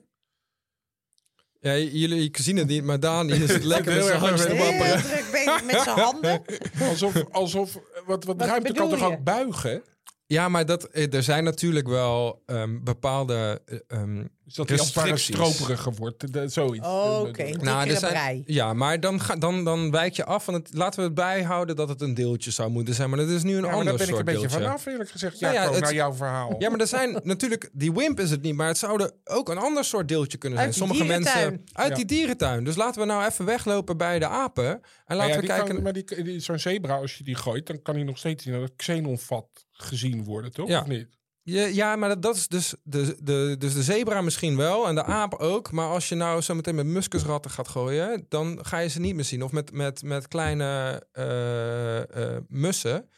Ja, 1.59 1.77
jullie 1.77 2.29
zien 2.31 2.57
het 2.57 2.67
niet, 2.67 2.83
maar 2.83 2.99
Daan 2.99 3.29
is 3.29 3.57
lekker 3.63 3.95
met 3.95 4.03
heel 4.03 4.37
zijn 4.37 4.57
wapperen. 4.57 4.99
Heel 4.99 5.09
druk 5.09 5.31
bezig 5.31 5.63
met 5.65 5.81
zijn 5.81 5.99
handen. 6.09 6.41
Alsof, 6.79 7.23
alsof 7.31 7.73
wat, 8.05 8.23
wat, 8.23 8.37
Wat 8.37 8.47
ruimte 8.47 8.73
kan 8.73 8.89
toch 8.89 9.03
ook 9.03 9.23
buigen? 9.23 9.83
Ja, 10.25 10.49
maar 10.49 10.65
dat, 10.65 10.83
eh, 10.83 11.13
er 11.13 11.23
zijn 11.23 11.43
natuurlijk 11.43 11.87
wel 11.87 12.43
ehm, 12.45 12.83
bepaalde... 12.83 13.61
eh, 13.65 13.79
ehm, 13.87 14.25
Dus 14.55 14.65
dat 14.65 14.67
hij 14.69 14.77
Restricties. 15.11 15.23
stroperiger 15.55 15.93
wordt. 15.93 16.33
De- 16.33 16.47
zoiets. 16.49 16.87
Oké, 16.87 17.31
De- 17.45 17.57
de- 17.57 17.63
nou, 17.63 17.89
er 17.89 17.97
zijn, 17.97 18.11
brei. 18.11 18.43
ja, 18.45 18.73
maar 18.73 18.99
dan, 18.99 19.19
ga, 19.21 19.35
dan, 19.35 19.63
dan 19.63 19.91
wijk 19.91 20.13
je 20.13 20.25
af 20.25 20.43
van 20.43 20.53
het... 20.53 20.69
Laten 20.73 20.99
we 20.99 21.05
het 21.05 21.13
bijhouden 21.13 21.75
dat 21.75 21.89
het 21.89 22.01
een 22.01 22.13
deeltje 22.13 22.51
zou 22.51 22.69
moeten 22.69 22.93
zijn. 22.93 23.09
Maar 23.09 23.19
dat 23.19 23.29
is 23.29 23.43
nu 23.43 23.49
een 23.49 23.55
Ja, 23.55 23.61
maar 23.61 23.69
ander 23.71 23.85
daar 23.85 23.93
ben 23.97 24.03
ik 24.07 24.13
soort 24.13 24.19
een 24.19 24.33
beetje 24.33 24.47
deeltje. 24.47 24.65
vanaf, 24.65 24.85
eerlijk 24.85 25.09
gezegd. 25.09 25.39
Nou 25.39 25.53
Ja, 25.53 25.63
ja, 25.63 25.71
het- 25.71 25.79
naar 25.81 25.93
jouw 25.93 26.13
verhaal. 26.13 26.55
Ja, 26.59 26.69
maar 26.69 26.79
er 26.79 26.87
zijn 26.87 27.19
natuurlijk... 27.23 27.69
Die 27.73 27.91
WIMP 27.93 28.19
is 28.19 28.29
het 28.31 28.41
niet, 28.41 28.55
maar 28.55 28.67
het 28.67 28.77
zou 28.77 29.03
er 29.03 29.11
ook 29.23 29.49
een 29.49 29.57
ander 29.57 29.83
soort 29.85 30.07
deeltje 30.07 30.37
kunnen 30.37 30.59
zijn. 30.59 30.69
Uit 30.71 30.79
die 30.79 30.87
Sommige 30.87 31.09
dierentuin. 31.09 31.49
mensen... 31.51 31.67
Uit 31.75 31.89
Ja. 31.89 31.95
die 31.95 32.05
dierentuin. 32.05 32.63
Dus 32.63 32.75
laten 32.75 33.01
we 33.01 33.07
nou 33.07 33.25
even 33.25 33.45
weglopen 33.45 33.97
bij 33.97 34.19
de 34.19 34.27
apen. 34.27 34.81
En 35.05 35.15
laten 35.15 35.33
ja, 35.33 35.39
we 35.39 35.45
kijken... 35.47 35.73
Kan, 35.73 35.83
maar 35.83 35.93
die, 35.93 36.23
die- 36.23 36.39
zo'n 36.39 36.59
zebra, 36.59 36.95
als 36.97 37.17
je 37.17 37.23
die 37.23 37.35
gooit, 37.35 37.67
dan 37.67 37.81
kan 37.81 37.95
hij 37.95 38.03
nog 38.03 38.17
steeds 38.17 38.45
in 38.45 38.51
dat 38.59 38.71
xenonvat 38.75 39.47
gezien 39.71 40.23
worden, 40.23 40.51
toch? 40.51 40.67
Ja. 40.67 40.81
Of 40.81 40.87
niet? 40.87 41.07
Ja, 41.45 41.65
ja, 41.65 41.95
maar 41.95 42.09
dat, 42.09 42.21
dat 42.21 42.35
is 42.35 42.47
dus 42.47 42.75
de, 42.83 43.17
de, 43.23 43.55
dus 43.59 43.73
de 43.73 43.83
zebra 43.83 44.21
misschien 44.21 44.57
wel 44.57 44.87
en 44.87 44.95
de 44.95 45.03
aap 45.03 45.33
ook. 45.33 45.71
Maar 45.71 45.87
als 45.87 46.09
je 46.09 46.15
nou 46.15 46.41
zo 46.41 46.55
meteen 46.55 46.75
met 46.75 46.85
muskusratten 46.85 47.51
gaat 47.51 47.67
gooien, 47.67 48.25
dan 48.29 48.59
ga 48.65 48.77
je 48.77 48.89
ze 48.89 48.99
niet 48.99 49.15
meer 49.15 49.23
zien. 49.23 49.43
Of 49.43 49.51
met, 49.51 49.71
met, 49.71 50.03
met 50.03 50.27
kleine 50.27 51.01
eh, 51.11 52.35
eh, 52.35 52.41
mussen. 52.47 53.09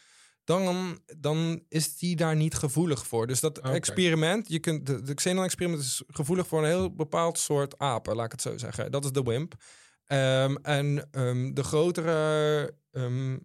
Dan, 0.44 1.00
dan 1.18 1.64
is 1.70 1.98
die 1.98 2.16
daar 2.16 2.36
niet 2.36 2.54
gevoelig 2.54 3.08
voor. 3.08 3.28
Dus 3.28 3.40
dat 3.40 3.60
experiment, 3.60 4.50
je 4.50 4.60
kunt, 4.60 4.86
de, 4.86 5.02
de 5.02 5.14
Xenon-experiment 5.14 5.82
is 5.82 6.04
gevoelig 6.08 6.48
voor 6.48 6.60
een 6.60 6.70
heel 6.70 6.96
bepaald 6.96 7.40
soort 7.40 7.78
apen, 7.78 8.16
laat 8.16 8.26
ik 8.26 8.32
het 8.32 8.42
zo 8.42 8.58
zeggen. 8.58 8.92
Dat 8.92 9.04
is 9.04 9.12
de 9.12 9.24
WIMP. 9.24 9.54
Ehm, 10.06 10.56
en 10.56 11.08
ehm, 11.12 11.54
de 11.54 11.64
grotere 11.64 12.74
ehm, 12.92 13.38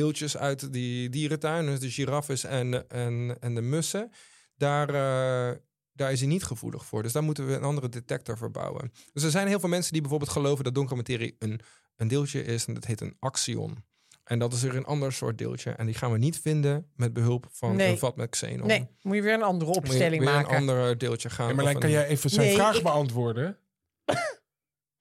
deeltjes 0.00 0.36
uit 0.36 0.72
die 0.72 1.08
dierentuin, 1.08 1.66
dus 1.66 1.80
de 1.80 1.90
giraffes 1.90 2.44
en, 2.44 2.88
en, 2.88 3.36
en 3.40 3.54
de 3.54 3.60
mussen, 3.60 4.10
daar, 4.56 4.88
eh, 4.88 5.56
daar 5.92 6.12
is 6.12 6.20
hij 6.20 6.28
niet 6.28 6.44
gevoelig 6.44 6.84
voor. 6.86 7.02
Dus 7.02 7.12
daar 7.12 7.22
moeten 7.22 7.46
we 7.46 7.54
een 7.54 7.62
andere 7.62 7.88
detector 7.88 8.36
voor 8.38 8.50
bouwen. 8.50 8.92
Dus 9.12 9.22
er 9.22 9.30
zijn 9.30 9.46
heel 9.48 9.60
veel 9.60 9.68
mensen 9.68 9.92
die 9.92 10.00
bijvoorbeeld 10.00 10.30
geloven 10.30 10.64
dat 10.64 10.74
donkere 10.74 10.96
materie 10.96 11.36
een, 11.38 11.60
een 11.96 12.08
deeltje 12.08 12.44
is 12.44 12.64
en 12.66 12.74
dat 12.74 12.84
heet 12.84 13.00
een 13.00 13.16
axion. 13.18 13.84
En 14.24 14.38
dat 14.38 14.52
is 14.52 14.62
weer 14.62 14.76
een 14.76 14.84
ander 14.84 15.12
soort 15.12 15.38
deeltje. 15.38 15.70
En 15.70 15.86
die 15.86 15.94
gaan 15.94 16.12
we 16.12 16.18
niet 16.18 16.40
vinden 16.40 16.90
met 16.96 17.12
behulp 17.12 17.46
van 17.50 17.76
Nee. 17.76 17.90
een 17.90 17.98
vat 17.98 18.16
met 18.16 18.30
xenon. 18.30 18.66
Nee, 18.66 18.86
moet 19.02 19.16
je 19.16 19.22
weer 19.22 19.34
een 19.34 19.42
andere 19.42 19.70
Moet 19.72 19.84
je 19.84 19.90
opstelling 19.90 20.24
weer 20.24 20.32
maken. 20.34 20.50
een 20.50 20.56
ander 20.58 20.98
deeltje 20.98 21.30
gaan. 21.30 21.54
Marlijn, 21.54 21.74
een- 21.74 21.80
kan 21.80 21.90
jij 21.90 22.06
even 22.06 22.30
zijn 22.30 22.46
Nee, 22.46 22.54
vraag 22.56 22.76
ik- 22.76 22.82
beantwoorden? 22.82 23.58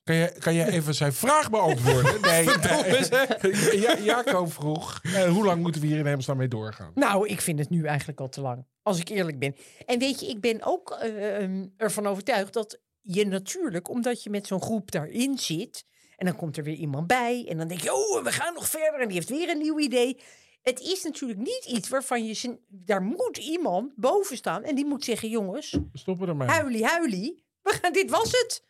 Kan 0.05 0.15
jij, 0.15 0.31
kan 0.39 0.53
jij 0.53 0.67
even 0.67 0.95
zijn 0.95 1.13
vraag 1.13 1.49
beantwoorden? 1.49 2.21
Nee, 2.21 2.49
eh, 2.49 3.81
ja, 3.81 3.97
Jaco 3.97 4.45
vroeg, 4.45 4.99
eh, 5.03 5.23
hoe 5.23 5.45
lang 5.45 5.61
moeten 5.61 5.81
we 5.81 5.87
hier 5.87 5.97
in 5.97 6.05
hemelsnaam 6.05 6.37
mee 6.37 6.47
doorgaan? 6.47 6.91
Nou, 6.95 7.27
ik 7.27 7.41
vind 7.41 7.59
het 7.59 7.69
nu 7.69 7.85
eigenlijk 7.85 8.19
al 8.19 8.29
te 8.29 8.41
lang. 8.41 8.65
Als 8.83 8.99
ik 8.99 9.09
eerlijk 9.09 9.39
ben. 9.39 9.55
En 9.85 9.99
weet 9.99 10.19
je, 10.19 10.27
ik 10.27 10.41
ben 10.41 10.63
ook 10.63 10.91
eh, 10.91 11.43
ehm, 11.43 11.65
ervan 11.77 12.07
overtuigd 12.07 12.53
dat 12.53 12.79
je 13.01 13.25
natuurlijk, 13.25 13.89
omdat 13.89 14.23
je 14.23 14.29
met 14.29 14.47
zo'n 14.47 14.61
groep 14.61 14.91
daarin 14.91 15.37
zit. 15.37 15.85
En 16.17 16.25
dan 16.25 16.35
komt 16.35 16.57
er 16.57 16.63
weer 16.63 16.75
iemand 16.75 17.07
bij. 17.07 17.45
En 17.49 17.57
dan 17.57 17.67
denk 17.67 17.81
je, 17.81 17.93
oh, 17.93 18.23
we 18.23 18.31
gaan 18.31 18.53
nog 18.53 18.69
verder. 18.69 18.99
En 18.99 19.07
die 19.07 19.15
heeft 19.15 19.29
weer 19.29 19.49
een 19.49 19.57
nieuw 19.57 19.79
idee. 19.79 20.17
Het 20.61 20.79
is 20.79 21.03
natuurlijk 21.03 21.39
niet 21.39 21.65
iets 21.67 21.89
waarvan 21.89 22.25
je... 22.25 22.59
Daar 22.67 23.01
moet 23.01 23.37
iemand 23.37 23.95
boven 23.95 24.37
staan. 24.37 24.63
En 24.63 24.75
die 24.75 24.85
moet 24.85 25.03
zeggen, 25.03 25.29
jongens, 25.29 25.77
stoppen 25.93 26.27
ermee. 26.27 26.47
huilie, 26.47 26.85
huilie. 26.85 27.45
We 27.61 27.79
gaan, 27.81 27.93
dit 27.93 28.09
was 28.09 28.31
het. 28.31 28.63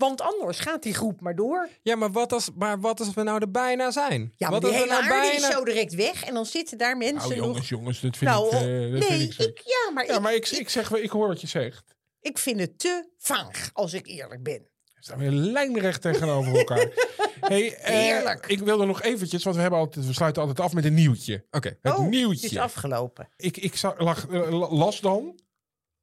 Want 0.00 0.20
anders 0.20 0.58
gaat 0.60 0.82
die 0.82 0.94
groep 0.94 1.20
maar 1.20 1.34
door. 1.36 1.68
Ja, 1.82 1.96
maar 1.96 2.10
wat, 2.12 2.32
als, 2.32 2.50
maar 2.54 2.80
wat 2.80 3.00
als 3.00 3.14
we 3.14 3.22
nou 3.22 3.40
er 3.40 3.50
bijna 3.50 3.90
zijn? 3.90 4.32
Ja, 4.36 4.50
maar 4.50 4.60
wat 4.60 4.70
die 4.70 4.80
als 4.80 4.88
we 4.88 4.92
hele 4.94 5.02
nou 5.02 5.12
aarde 5.14 5.26
is 5.34 5.40
bijna... 5.40 5.56
zo 5.56 5.64
direct 5.64 5.94
weg. 5.94 6.24
En 6.24 6.34
dan 6.34 6.46
zitten 6.46 6.78
daar 6.78 6.96
mensen 6.96 7.28
Nou 7.28 7.34
nog... 7.40 7.46
jongens, 7.46 7.68
jongens, 7.68 8.00
dat 8.00 8.16
vind 8.16 8.30
Nou, 8.30 8.46
ik... 8.46 8.52
eh, 8.52 8.60
dat 8.60 9.08
nee, 9.08 9.18
vind 9.18 9.32
ik, 9.32 9.38
ik, 9.48 9.58
ja, 9.64 9.90
maar, 9.94 10.06
Ja, 10.06 10.14
ik, 10.14 10.20
maar 10.20 10.34
ik, 10.34 10.48
ik, 10.48 10.68
zeg, 10.68 10.88
wel- 10.88 11.00
ik 11.02 11.10
hoor 11.10 11.28
wat 11.28 11.40
je 11.40 11.46
zegt. 11.46 11.94
ik 12.20 12.38
vind 12.38 12.60
het 12.60 12.78
te 12.78 13.08
vaag, 13.18 13.70
als 13.72 13.92
ik 13.92 14.06
eerlijk 14.06 14.42
ben. 14.42 14.68
We 14.84 15.06
staan 15.06 15.18
weer 15.18 15.30
lijnrecht 15.30 16.02
tegenover 16.02 16.58
elkaar. 16.58 16.88
hey, 17.40 17.74
Heerlijk. 17.80 18.46
ik 18.46 18.58
wilde 18.58 18.84
nog 18.86 19.02
eventjes, 19.02 19.42
want 19.44 19.56
we, 19.56 19.62
hebben 19.62 19.80
altijd, 19.80 20.06
we 20.06 20.12
sluiten 20.12 20.42
altijd 20.42 20.60
af 20.60 20.72
met 20.72 20.84
een 20.84 20.94
nieuwtje. 20.94 21.46
Oké. 21.50 21.76
Het 21.82 21.94
oh, 21.94 22.06
nieuwtje. 22.08 22.42
het 22.46 22.52
is 22.52 22.58
afgelopen. 22.58 23.28
Ik, 23.36 23.56
ik 23.56 23.76
za- 23.76 23.94
lag, 23.98 24.28
eh, 24.28 24.50
la- 24.58 24.68
las 24.70 25.00
dan, 25.00 25.40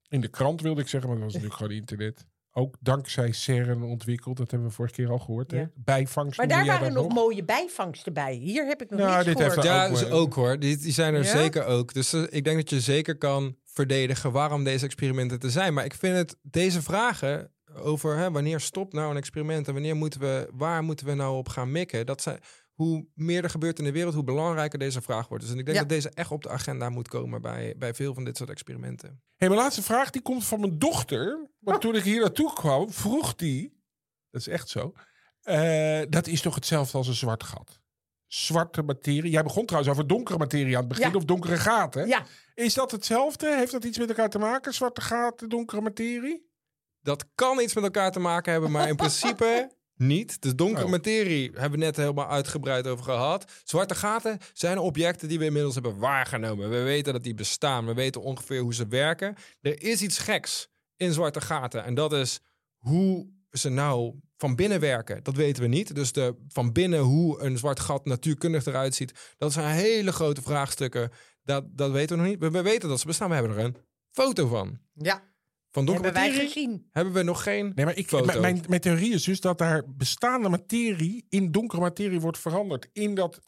in 0.09 0.21
de 0.21 0.27
krant 0.27 0.61
wilde 0.61 0.81
ik 0.81 0.87
zeggen, 0.87 1.09
maar 1.09 1.19
dat 1.19 1.25
was 1.31 1.33
natuurlijk 1.41 1.61
gewoon 1.61 1.77
internet. 1.79 2.25
Ook 2.57 2.75
dankzij 2.79 3.31
CERN 3.31 3.83
ontwikkeld, 3.83 4.37
dat 4.37 4.51
hebben 4.51 4.69
we 4.69 4.73
vorige 4.73 4.93
keer 4.93 5.09
al 5.09 5.19
gehoord. 5.19 5.51
Hè? 5.51 5.63
Bijvangst. 5.75 6.37
Maar 6.37 6.47
daar 6.47 6.65
waren 6.65 6.93
nog 6.93 7.13
mooie 7.13 7.43
bijvangsten 7.43 8.13
bij. 8.13 8.33
Hier 8.33 8.65
heb 8.65 8.81
ik 8.81 8.89
nog 8.89 8.99
Nou, 8.99 9.11
niks 9.11 9.25
dit 9.25 9.39
heeft 9.39 9.53
gehoord. 9.53 9.67
Ja, 9.67 9.85
ook, 9.85 9.91
dus 9.93 10.03
eh, 10.03 10.13
ook 10.15 10.33
hoor. 10.33 10.59
Die, 10.59 10.77
die 10.77 10.91
zijn 10.91 11.13
er 11.13 11.23
Ja? 11.23 11.37
zeker 11.37 11.65
ook. 11.65 11.93
Dus 11.93 12.13
eh, 12.13 12.21
ik 12.29 12.43
denk 12.43 12.57
dat 12.57 12.69
je 12.69 12.79
zeker 12.79 13.17
kan 13.17 13.55
verdedigen 13.63 14.31
waarom 14.31 14.63
deze 14.63 14.85
experimenten 14.85 15.39
er 15.39 15.49
zijn. 15.49 15.73
Maar 15.73 15.85
ik 15.85 15.93
vind 15.93 16.15
het, 16.17 16.35
deze 16.41 16.81
vragen 16.81 17.51
over 17.75 18.17
hè, 18.17 18.31
wanneer 18.31 18.59
stopt 18.59 18.93
nou 18.93 19.11
een 19.11 19.17
experiment 19.17 19.67
en 19.67 19.73
wanneer 19.73 19.95
moeten 19.95 20.19
we, 20.19 20.49
waar 20.53 20.83
moeten 20.83 21.05
we 21.05 21.13
nou 21.13 21.37
op 21.37 21.49
gaan 21.49 21.71
mikken, 21.71 22.05
dat 22.05 22.21
zijn, 22.21 22.39
hoe 22.77 23.05
meer 23.13 23.43
er 23.43 23.49
gebeurt 23.49 23.79
in 23.79 23.85
de 23.85 23.91
wereld, 23.91 24.13
hoe 24.13 24.23
belangrijker 24.23 24.79
deze 24.79 25.01
vraag 25.01 25.27
wordt. 25.27 25.43
Dus 25.43 25.53
en 25.53 25.59
ik 25.59 25.65
denk 25.65 25.77
Ja. 25.77 25.83
dat 25.83 25.91
deze 25.93 26.09
echt 26.09 26.31
op 26.31 26.43
de 26.43 26.49
agenda 26.49 26.89
moet 26.89 27.07
komen 27.07 27.41
bij, 27.41 27.73
bij 27.77 27.93
veel 27.93 28.13
van 28.13 28.23
dit 28.23 28.37
soort 28.37 28.49
experimenten. 28.49 29.21
Hey, 29.35 29.47
mijn 29.47 29.61
laatste 29.61 29.81
vraag 29.83 30.09
die 30.09 30.21
komt 30.21 30.45
van 30.45 30.59
mijn 30.59 30.79
dochter. 30.79 31.49
Want 31.59 31.81
toen 31.81 31.95
ik 31.95 32.03
hier 32.03 32.19
naartoe 32.21 32.53
kwam, 32.53 32.91
vroeg 32.91 33.35
die, 33.35 33.81
dat 34.29 34.41
is 34.41 34.47
echt 34.47 34.69
zo, 34.69 34.93
eh, 35.41 36.01
dat 36.09 36.27
is 36.27 36.41
toch 36.41 36.55
hetzelfde 36.55 36.97
als 36.97 37.07
een 37.07 37.13
zwart 37.13 37.43
gat? 37.43 37.79
Zwarte 38.27 38.81
materie. 38.81 39.31
Jij 39.31 39.43
begon 39.43 39.65
trouwens 39.65 39.93
over 39.93 40.07
donkere 40.07 40.37
materie 40.37 40.73
aan 40.75 40.79
het 40.83 40.89
begin, 40.89 41.09
Ja. 41.09 41.15
of 41.15 41.25
donkere 41.25 41.57
gaten. 41.57 42.07
Ja, 42.07 42.25
Is 42.53 42.73
dat 42.73 42.91
hetzelfde? 42.91 43.55
Heeft 43.55 43.71
dat 43.71 43.83
iets 43.83 43.97
met 43.97 44.09
elkaar 44.09 44.29
te 44.29 44.39
maken? 44.39 44.73
Zwarte 44.73 45.01
gaten, 45.01 45.49
donkere 45.49 45.81
materie? 45.81 46.45
Dat 47.01 47.25
kan 47.35 47.59
iets 47.59 47.73
met 47.73 47.83
elkaar 47.83 48.11
te 48.11 48.19
maken 48.19 48.51
hebben, 48.51 48.71
maar 48.71 48.87
in 48.87 48.95
principe 48.95 49.71
niet. 49.97 50.41
De 50.41 50.55
donkere 50.55 50.85
Oh. 50.85 50.91
materie 50.91 51.51
hebben 51.53 51.79
we 51.79 51.85
net 51.85 51.95
helemaal 51.95 52.27
uitgebreid 52.29 52.87
over 52.87 53.03
gehad. 53.03 53.51
Zwarte 53.63 53.95
gaten 53.95 54.37
zijn 54.53 54.77
objecten 54.77 55.27
die 55.27 55.39
we 55.39 55.45
inmiddels 55.45 55.73
hebben 55.73 55.97
waargenomen. 55.97 56.69
We 56.69 56.81
weten 56.81 57.13
dat 57.13 57.23
die 57.23 57.33
bestaan. 57.33 57.85
We 57.85 57.93
weten 57.93 58.21
ongeveer 58.21 58.61
hoe 58.61 58.73
ze 58.73 58.87
werken. 58.87 59.35
Er 59.61 59.81
is 59.83 60.01
iets 60.01 60.17
geks 60.17 60.67
in 60.95 61.13
zwarte 61.13 61.41
gaten. 61.41 61.83
En 61.83 61.93
dat 61.93 62.13
is 62.13 62.39
hoe 62.77 63.27
ze 63.51 63.69
nou 63.69 64.13
van 64.37 64.55
binnen 64.55 64.79
werken. 64.79 65.23
Dat 65.23 65.35
weten 65.35 65.61
we 65.61 65.67
niet. 65.69 65.95
Dus 65.95 66.11
de, 66.11 66.35
van 66.47 66.71
binnen 66.71 66.99
hoe 66.99 67.41
een 67.41 67.57
zwart 67.57 67.79
gat 67.79 68.05
natuurkundig 68.05 68.65
eruit 68.65 68.95
ziet. 68.95 69.33
Dat 69.37 69.53
zijn 69.53 69.75
hele 69.75 70.11
grote 70.11 70.41
vraagstukken. 70.41 71.11
Dat, 71.43 71.63
dat 71.77 71.91
weten 71.91 72.15
we 72.17 72.21
nog 72.21 72.31
niet. 72.31 72.39
We, 72.39 72.51
we 72.51 72.61
weten 72.61 72.89
dat 72.89 72.99
ze 72.99 73.05
bestaan. 73.05 73.29
We 73.29 73.35
hebben 73.35 73.57
er 73.57 73.63
een 73.63 73.77
foto 74.11 74.47
van. 74.47 74.79
ja. 74.93 75.35
Van 75.71 75.85
donkere 75.85 76.05
hebben 76.05 76.21
wij 76.21 76.31
materie 76.31 76.53
gezien. 76.53 76.89
hebben 76.91 77.13
we 77.13 77.23
nog 77.23 77.43
geen 77.43 77.71
Nee, 77.75 77.85
maar 77.85 77.97
ik, 77.97 78.07
foto. 78.07 78.39
mijn, 78.39 78.63
mijn 78.67 78.81
theorie 78.81 79.13
is 79.13 79.23
dus 79.23 79.41
dat 79.41 79.57
daar 79.57 79.83
bestaande 79.87 80.49
materie 80.49 81.25
in 81.29 81.51
donkere 81.51 81.81
materie 81.81 82.19
wordt 82.19 82.37
veranderd. 82.37 82.89
In 82.93 83.15
dat 83.15 83.41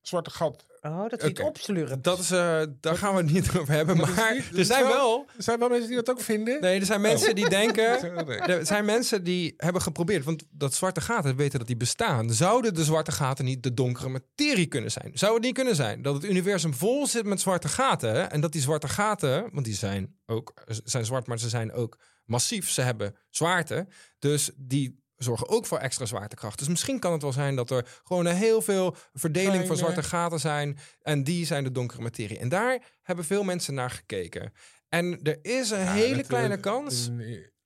zwarte 0.00 0.30
gat. 0.30 0.66
Oh, 0.84 1.08
dat 1.08 1.22
het 1.22 1.40
opslurpt. 1.40 2.04
Dat 2.04 2.18
is, 2.18 2.30
eh, 2.30 2.62
daar 2.80 2.96
gaan 2.96 3.14
we 3.14 3.22
het 3.22 3.32
niet 3.32 3.48
over 3.58 3.74
hebben. 3.74 3.96
Maar 3.96 4.32
niet- 4.34 4.58
er 4.58 4.64
zijn 4.64 4.82
wel- 4.82 4.92
wel. 4.92 5.26
Er 5.36 5.42
zijn 5.42 5.58
wel 5.58 5.68
mensen 5.68 5.86
die 5.88 5.96
dat 5.96 6.10
ook 6.10 6.20
vinden. 6.20 6.60
Nee, 6.60 6.80
er 6.80 6.86
zijn 6.86 7.00
mensen 7.00 7.34
die 7.34 7.48
denken. 7.48 7.90
Er 8.52 8.66
zijn 8.66 8.84
mensen 8.84 9.24
die 9.24 9.54
hebben 9.56 9.82
geprobeerd. 9.82 10.24
Want 10.24 10.44
dat 10.50 10.74
zwarte 10.74 11.00
gaten 11.00 11.30
we 11.30 11.36
weten 11.36 11.58
dat 11.58 11.66
die 11.68 11.76
bestaan. 11.76 12.30
Zouden 12.32 12.74
de 12.74 12.84
zwarte 12.84 13.12
gaten 13.12 13.44
niet 13.44 13.62
de 13.62 13.74
donkere 13.74 14.08
materie 14.08 14.66
kunnen 14.66 14.90
zijn? 14.90 15.10
Zou 15.14 15.34
het 15.34 15.42
niet 15.42 15.54
kunnen 15.54 15.76
zijn 15.76 16.02
dat 16.02 16.14
het 16.14 16.24
universum 16.24 16.74
vol 16.74 17.06
zit 17.06 17.24
met 17.24 17.40
zwarte 17.40 17.68
gaten? 17.68 18.30
En 18.30 18.40
dat 18.40 18.52
die 18.52 18.60
zwarte 18.60 18.88
gaten, 18.88 19.48
want 19.52 19.64
die 19.64 19.74
zijn 19.74 20.14
ook 20.26 20.52
zijn 20.84 21.04
zwart, 21.04 21.26
maar 21.26 21.38
ze 21.38 21.48
zijn 21.48 21.72
ook 21.72 21.98
massief. 22.24 22.70
Ze 22.70 22.80
hebben 22.80 23.16
zwaarte. 23.30 23.86
Dus 24.18 24.50
die 24.56 25.01
zorgen 25.22 25.48
ook 25.48 25.66
voor 25.66 25.78
extra 25.78 26.06
zwaartekracht. 26.06 26.58
Dus 26.58 26.68
misschien 26.68 26.98
kan 26.98 27.12
het 27.12 27.22
wel 27.22 27.32
zijn 27.32 27.56
dat 27.56 27.70
er 27.70 28.00
gewoon 28.04 28.26
een 28.26 28.36
heel 28.36 28.62
veel 28.62 28.96
verdeling 29.12 29.66
van 29.66 29.76
zwarte 29.76 30.02
gaten 30.02 30.40
zijn. 30.40 30.78
En 31.02 31.24
die 31.24 31.46
zijn 31.46 31.64
de 31.64 31.72
donkere 31.72 32.02
materie. 32.02 32.38
En 32.38 32.48
daar 32.48 32.82
hebben 33.02 33.24
veel 33.24 33.42
mensen 33.42 33.74
naar 33.74 33.90
gekeken. 33.90 34.52
En 34.88 35.22
er 35.22 35.38
is 35.42 35.70
een 35.70 35.78
Ja, 35.78 35.92
hele 35.92 36.16
dat, 36.16 36.26
kleine 36.26 36.54
eh, 36.54 36.60
kans. 36.60 37.08
eh, 37.08 37.14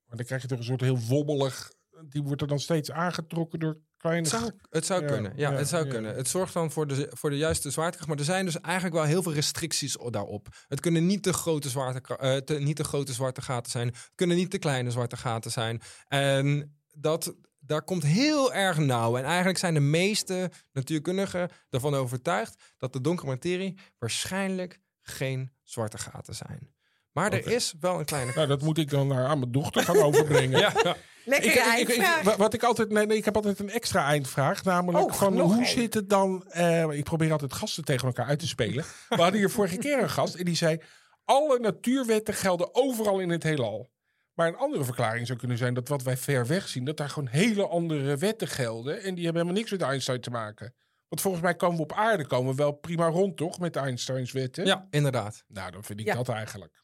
Maar 0.05 0.17
dan 0.17 0.25
krijg 0.25 0.41
je 0.41 0.47
toch 0.47 0.57
een 0.57 0.63
soort 0.63 0.81
heel 0.81 0.99
wobbelig. 0.99 1.71
Die 2.09 2.23
wordt 2.23 2.41
er 2.41 2.47
dan 2.47 2.59
steeds 2.59 2.91
aangetrokken 2.91 3.59
door 3.59 3.77
kleine. 3.97 4.21
Het 4.27 4.39
zou, 4.39 4.51
het 4.69 4.85
zou 4.85 5.01
Ja, 5.01 5.07
kunnen. 5.07 5.33
Ja, 5.35 5.51
ja, 5.51 5.57
het 5.57 5.67
zou 5.67 5.87
kunnen. 5.87 6.15
Het 6.15 6.27
zorgt 6.27 6.53
dan 6.53 6.71
voor 6.71 6.87
de, 6.87 7.07
voor 7.13 7.29
de 7.29 7.37
juiste 7.37 7.71
zwaartekracht. 7.71 8.09
Maar 8.09 8.17
er 8.19 8.23
zijn 8.25 8.45
dus 8.45 8.59
eigenlijk 8.61 8.95
wel 8.95 9.03
heel 9.03 9.23
veel 9.23 9.33
restricties 9.33 9.97
daarop. 10.09 10.47
Het 10.67 10.79
kunnen 10.79 11.05
niet 11.05 11.23
de 11.23 11.33
grote, 11.33 11.69
zwaarte, 11.69 12.17
eh, 12.17 12.35
te, 12.35 12.53
niet 12.59 12.77
de 12.77 12.83
grote 12.83 13.13
zwarte 13.13 13.41
gaten 13.41 13.71
zijn. 13.71 13.87
Het 13.87 14.11
kunnen 14.15 14.37
niet 14.37 14.51
de 14.51 14.59
kleine 14.59 14.91
zwarte 14.91 15.17
gaten 15.17 15.51
zijn. 15.51 15.81
En 16.07 16.77
dat, 16.91 17.35
daar 17.67 17.81
komt 17.81 18.03
heel 18.03 18.53
erg 18.53 18.77
nauw. 18.77 19.17
En 19.17 19.23
eigenlijk 19.23 19.57
zijn 19.57 19.73
de 19.73 19.79
meeste 19.79 20.51
natuurkundigen 20.71 21.49
ervan 21.69 21.95
overtuigd 21.95 22.73
dat 22.77 22.93
de 22.93 23.01
donkere 23.01 23.27
materie 23.27 23.77
waarschijnlijk 23.99 24.79
geen 25.01 25.51
zwarte 25.63 25.97
gaten 25.97 26.35
zijn. 26.35 26.75
Maar 27.11 27.33
er 27.33 27.51
is 27.51 27.73
wel 27.79 27.99
een 27.99 28.05
kleine. 28.05 28.31
Nou, 28.35 28.47
dat 28.47 28.61
moet 28.61 28.77
ik 28.77 28.89
dan 28.89 29.07
naar, 29.07 29.25
aan 29.25 29.39
mijn 29.39 29.51
dochter 29.51 29.83
gaan 29.83 29.97
overbrengen. 30.01 30.59
Ja, 30.67 30.71
ja. 30.83 30.95
Lekker 31.25 31.79
Ik, 31.79 31.87
ik, 31.87 32.35
wat 32.37 32.53
ik 32.53 32.63
altijd, 32.63 32.89
nee, 32.89 33.05
nee, 33.05 33.17
ik 33.17 33.25
heb 33.25 33.35
altijd 33.35 33.59
een 33.59 33.69
extra 33.69 34.05
eindvraag. 34.05 34.63
Namelijk 34.63 35.05
Oh, 35.05 35.13
van 35.13 35.39
hoe 35.39 35.65
zit 35.65 35.93
het 35.93 36.09
dan? 36.09 36.43
eh, 36.47 36.83
ik 36.89 37.03
probeer 37.03 37.31
altijd 37.31 37.53
gasten 37.53 37.83
tegen 37.85 38.07
elkaar 38.07 38.25
uit 38.25 38.39
te 38.39 38.47
spelen. 38.47 38.85
We 39.09 39.15
hadden 39.15 39.39
hier 39.39 39.49
vorige 39.49 39.77
keer 39.77 40.01
een 40.01 40.09
gast 40.09 40.35
en 40.35 40.45
die 40.45 40.55
zei: 40.55 40.81
alle 41.25 41.59
natuurwetten 41.59 42.33
gelden 42.33 42.75
overal 42.75 43.19
in 43.19 43.29
het 43.29 43.43
heelal. 43.43 43.89
Maar 44.37 44.47
een 44.47 44.55
andere 44.57 44.83
verklaring 44.83 45.27
zou 45.27 45.39
kunnen 45.39 45.57
zijn 45.57 45.73
dat 45.73 45.87
wat 45.87 46.03
wij 46.03 46.17
ver 46.17 46.47
weg 46.47 46.67
zien, 46.67 46.85
dat 46.85 46.97
daar 46.97 47.09
gewoon 47.09 47.27
hele 47.29 47.67
andere 47.67 48.17
wetten 48.17 48.47
gelden. 48.47 48.93
En 49.03 49.15
die 49.15 49.23
hebben 49.23 49.41
helemaal 49.41 49.53
niks 49.61 49.71
met 49.71 49.81
Einstein 49.81 50.21
te 50.21 50.29
maken. 50.29 50.75
Want 51.07 51.21
volgens 51.21 51.43
mij 51.43 51.55
komen 51.55 51.77
we 51.77 51.83
op 51.83 51.93
aarde 51.93 52.27
komen 52.27 52.49
we 52.51 52.55
wel 52.57 52.71
prima 52.71 53.07
rond, 53.07 53.37
toch? 53.37 53.59
Met 53.59 53.75
Einsteins 53.75 54.31
wetten. 54.31 54.65
ja, 54.65 54.87
inderdaad. 54.89 55.43
Nou, 55.47 55.71
dan 55.71 55.83
vind 55.83 55.99
ik 55.99 56.05
Ja. 56.05 56.15
dat 56.15 56.29
eigenlijk. 56.29 56.83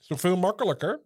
is 0.00 0.06
toch 0.06 0.20
veel 0.20 0.36
makkelijker? 0.36 1.00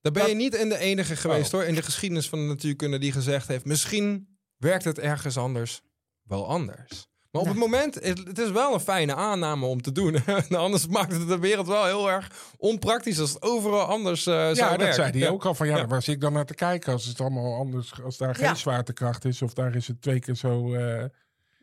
Dan 0.00 0.12
ben 0.12 0.28
je 0.28 0.34
niet 0.34 0.54
in 0.54 0.68
de 0.68 0.78
enige 0.78 1.16
geweest 1.16 1.46
Oh. 1.46 1.60
hoor, 1.60 1.68
in 1.68 1.74
de 1.74 1.82
geschiedenis 1.82 2.28
van 2.28 2.38
de 2.38 2.44
natuurkunde 2.44 2.98
die 2.98 3.12
gezegd 3.12 3.48
heeft, 3.48 3.64
misschien 3.64 4.38
werkt 4.56 4.84
het 4.84 4.98
ergens 4.98 5.36
anders 5.38 5.80
wel 6.22 6.46
anders. 6.46 7.06
Maar 7.34 7.42
op 7.42 7.48
het 7.48 7.58
moment, 7.58 7.94
het, 7.94 8.18
het 8.18 8.38
is 8.38 8.50
wel 8.50 8.74
een 8.74 8.80
fijne 8.80 9.14
aanname 9.14 9.66
om 9.66 9.82
te 9.82 9.92
doen. 9.92 10.24
anders 10.56 10.86
maakt 10.86 11.12
het 11.12 11.28
de 11.28 11.38
wereld 11.38 11.66
wel 11.66 11.84
heel 11.84 12.10
erg 12.10 12.30
onpraktisch 12.56 13.20
als 13.20 13.32
het 13.32 13.42
overal 13.42 13.80
anders 13.82 14.26
eh 14.26 14.34
zou 14.34 14.54
Ja, 14.54 14.68
dat 14.68 14.76
werken. 14.76 14.94
zei 14.94 15.10
hij 15.10 15.20
Ja. 15.20 15.28
ook 15.28 15.44
al 15.44 15.54
van 15.54 15.66
ja, 15.66 15.76
Ja. 15.76 15.86
waar 15.86 16.02
zit 16.02 16.14
ik 16.14 16.20
dan 16.20 16.32
naar 16.32 16.44
te 16.46 16.54
kijken 16.54 16.92
als 16.92 17.04
het 17.04 17.20
allemaal 17.20 17.54
anders, 17.54 17.92
als 18.04 18.16
daar 18.16 18.34
geen 18.34 18.44
Ja. 18.46 18.54
zwaartekracht 18.54 19.24
is 19.24 19.42
of 19.42 19.52
daar 19.54 19.74
is 19.74 19.86
het 19.88 20.02
twee 20.02 20.18
keer 20.20 20.34
zo. 20.34 20.74
eh, 20.74 20.80
Maar 20.80 21.10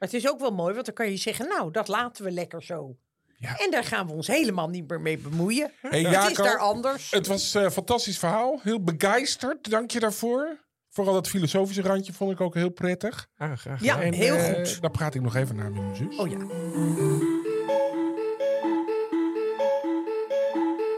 het 0.09 0.13
is 0.13 0.29
ook 0.29 0.39
wel 0.39 0.51
mooi, 0.51 0.73
want 0.73 0.85
dan 0.85 0.95
kan 0.95 1.09
je 1.09 1.17
zeggen, 1.17 1.47
nou, 1.47 1.71
dat 1.71 1.87
laten 1.87 2.23
we 2.23 2.31
lekker 2.31 2.63
zo. 2.63 2.95
Ja. 3.37 3.57
En 3.59 3.71
daar 3.71 3.83
gaan 3.83 4.07
we 4.07 4.13
ons 4.13 4.27
helemaal 4.27 4.67
niet 4.69 4.87
meer 4.89 5.01
mee 5.01 5.17
bemoeien. 5.17 5.71
Hey, 5.81 6.01
het 6.03 6.29
is 6.31 6.37
daar 6.37 6.57
anders. 6.57 7.11
Het 7.11 7.27
was 7.27 7.53
een 7.53 7.71
fantastisch 7.71 8.17
verhaal, 8.19 8.59
heel 8.63 8.83
begeisterd. 8.83 9.69
Dank 9.69 9.91
je 9.91 9.99
daarvoor. 9.99 10.57
Vooral 10.91 11.13
dat 11.13 11.27
filosofische 11.27 11.81
randje 11.81 12.13
vond 12.13 12.31
ik 12.31 12.41
ook 12.41 12.53
heel 12.53 12.69
prettig. 12.69 13.27
Ah, 13.37 13.57
graag 13.57 13.83
Ja, 13.83 13.93
gedaan. 13.93 14.07
En, 14.07 14.13
heel 14.13 14.35
eh, 14.35 14.53
goed. 14.55 14.81
Daar 14.81 14.91
praat 14.91 15.15
ik 15.15 15.21
nog 15.21 15.35
even 15.35 15.55
naar 15.55 15.71
met 15.71 15.81
mijn 15.81 15.95
zus. 15.95 16.17
Oh 16.17 16.29
ja. 16.29 16.37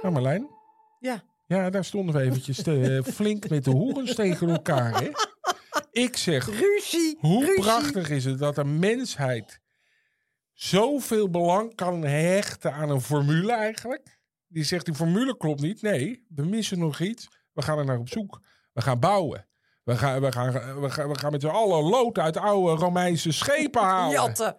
Nou, 0.02 0.14
Marlijn. 0.14 0.48
Ja. 1.00 1.24
Ja, 1.46 1.70
daar 1.70 1.86
stonden 1.86 2.16
we 2.16 2.22
eventjes 2.22 2.64
te- 2.64 3.02
flink 3.14 3.50
met 3.50 3.64
de 3.64 3.72
horens 3.72 4.16
tegen 4.16 4.50
elkaar. 4.50 5.02
Hè? 5.02 5.10
Ik 5.92 6.18
zeg, 6.18 6.46
Ruzie. 6.60 7.18
Hoe 7.20 7.46
ruzie. 7.46 7.62
prachtig 7.62 8.10
is 8.10 8.26
het 8.26 8.40
dat 8.40 8.56
de 8.56 8.64
mensheid 8.66 9.60
zoveel 10.54 11.30
belang 11.30 11.76
kan 11.76 12.02
hechten 12.04 12.74
aan 12.74 12.90
een 12.90 13.02
formule 13.02 13.52
eigenlijk. 13.54 14.20
Die 14.48 14.64
zegt 14.64 14.86
die 14.86 14.96
formule 14.96 15.38
klopt 15.38 15.62
niet. 15.62 15.82
Nee, 15.82 16.26
we 16.36 16.46
missen 16.46 16.80
nog 16.80 17.00
iets. 17.00 17.28
We 17.54 17.62
gaan 17.62 17.78
er 17.78 17.86
naar 17.86 18.00
op 18.00 18.10
zoek. 18.10 18.42
We 18.74 18.82
gaan 18.82 19.00
bouwen. 19.00 19.48
We 19.84 19.98
gaan, 19.98 20.22
we 20.22 20.32
gaan, 20.32 20.82
we 20.82 20.90
gaan, 20.90 21.10
we 21.10 21.20
gaan 21.20 21.32
met 21.32 21.42
z'n 21.42 21.48
allen 21.48 21.84
lood 21.84 22.18
uit 22.18 22.38
oude 22.38 22.82
Romeinse 22.82 23.32
schepen 23.32 23.82
halen. 23.82 24.12
Jatten. 24.12 24.58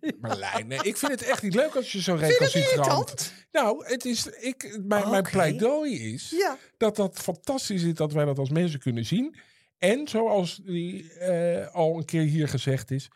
Marlijn, 0.20 0.66
nee, 0.66 0.78
ik 0.82 0.96
vind 0.96 1.12
het 1.12 1.22
echt 1.22 1.42
niet 1.42 1.54
leuk 1.54 1.74
als 1.76 1.92
je 1.92 2.02
zo 2.02 2.14
recalcitrant... 2.14 3.32
Nou, 3.52 3.86
het 3.86 4.04
is, 4.04 4.26
ik, 4.26 4.78
mijn, 4.84 5.10
mijn 5.10 5.22
pleidooi 5.22 6.12
is 6.12 6.30
Ja. 6.30 6.58
dat 6.76 6.96
dat 6.96 7.18
fantastisch 7.18 7.82
is 7.82 7.94
dat 7.94 8.12
wij 8.12 8.24
dat 8.24 8.38
als 8.38 8.50
mensen 8.50 8.80
kunnen 8.80 9.04
zien. 9.04 9.36
En 9.78 10.08
zoals 10.08 10.56
die, 10.56 11.12
eh, 11.12 11.74
al 11.74 11.96
een 11.96 12.04
keer 12.04 12.22
hier 12.22 12.48
gezegd 12.48 12.90
is, 12.90 13.08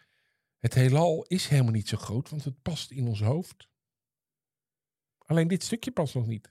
het 0.58 0.74
heelal 0.74 1.24
is 1.28 1.48
helemaal 1.48 1.72
niet 1.72 1.88
zo 1.88 1.96
groot, 1.96 2.30
want 2.30 2.44
het 2.44 2.62
past 2.62 2.90
in 2.90 3.06
ons 3.06 3.20
hoofd. 3.22 3.68
Alleen 5.18 5.48
dit 5.48 5.62
stukje 5.62 5.90
past 5.90 6.14
nog 6.14 6.26
niet. 6.26 6.50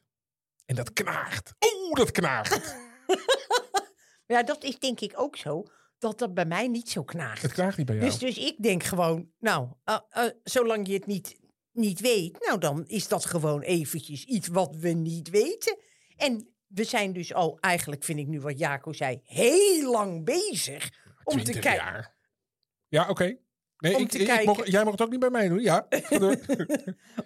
En 0.65 0.75
dat 0.75 0.93
knaagt. 0.93 1.53
Oeh, 1.59 1.93
dat 1.93 2.11
knaagt. 2.11 2.75
Ja, 4.33 4.43
dat 4.43 4.63
is 4.63 4.79
denk 4.79 4.99
ik 4.99 5.13
ook 5.15 5.35
zo. 5.35 5.63
Dat 5.97 6.19
dat 6.19 6.33
bij 6.33 6.45
mij 6.45 6.67
niet 6.67 6.89
zo 6.89 7.03
knaagt. 7.03 7.41
Het 7.41 7.51
knaagt 7.51 7.77
niet 7.77 7.85
bij 7.85 7.95
jou. 7.95 8.07
Dus, 8.09 8.19
dus 8.19 8.37
ik 8.37 8.55
denk 8.63 8.83
gewoon, 8.83 9.31
nou, 9.39 9.67
eh, 9.83 9.97
eh, 10.09 10.31
zolang 10.43 10.87
je 10.87 10.93
het 10.93 11.05
niet, 11.05 11.39
niet 11.71 11.99
weet, 11.99 12.45
nou 12.45 12.59
dan 12.59 12.87
is 12.87 13.07
dat 13.07 13.25
gewoon 13.25 13.61
eventjes 13.61 14.23
iets 14.23 14.47
wat 14.47 14.75
we 14.75 14.89
niet 14.89 15.29
weten. 15.29 15.77
En 16.17 16.53
we 16.67 16.83
zijn 16.83 17.13
dus 17.13 17.33
al, 17.33 17.57
eigenlijk 17.59 18.03
vind 18.03 18.19
ik 18.19 18.27
nu 18.27 18.39
wat 18.39 18.59
Jaco 18.59 18.93
zei, 18.93 19.21
heel 19.23 19.91
lang 19.91 20.25
bezig 20.25 20.91
om 21.23 21.37
te 21.37 21.43
20 21.43 21.63
kijken. 21.63 22.13
Ja, 22.87 23.09
oké. 23.09 23.37
Nee, 23.79 23.95
Om 23.95 24.01
ik, 24.01 24.09
te 24.09 24.17
ik 24.19 24.25
kijken. 24.25 24.45
mocht- 24.45 24.67
jij 24.67 24.83
mag 24.83 24.91
het 24.91 25.01
ook 25.01 25.09
niet 25.09 25.19
bij 25.19 25.29
mij 25.29 25.47
doen. 25.47 25.59
Ja. 25.59 25.87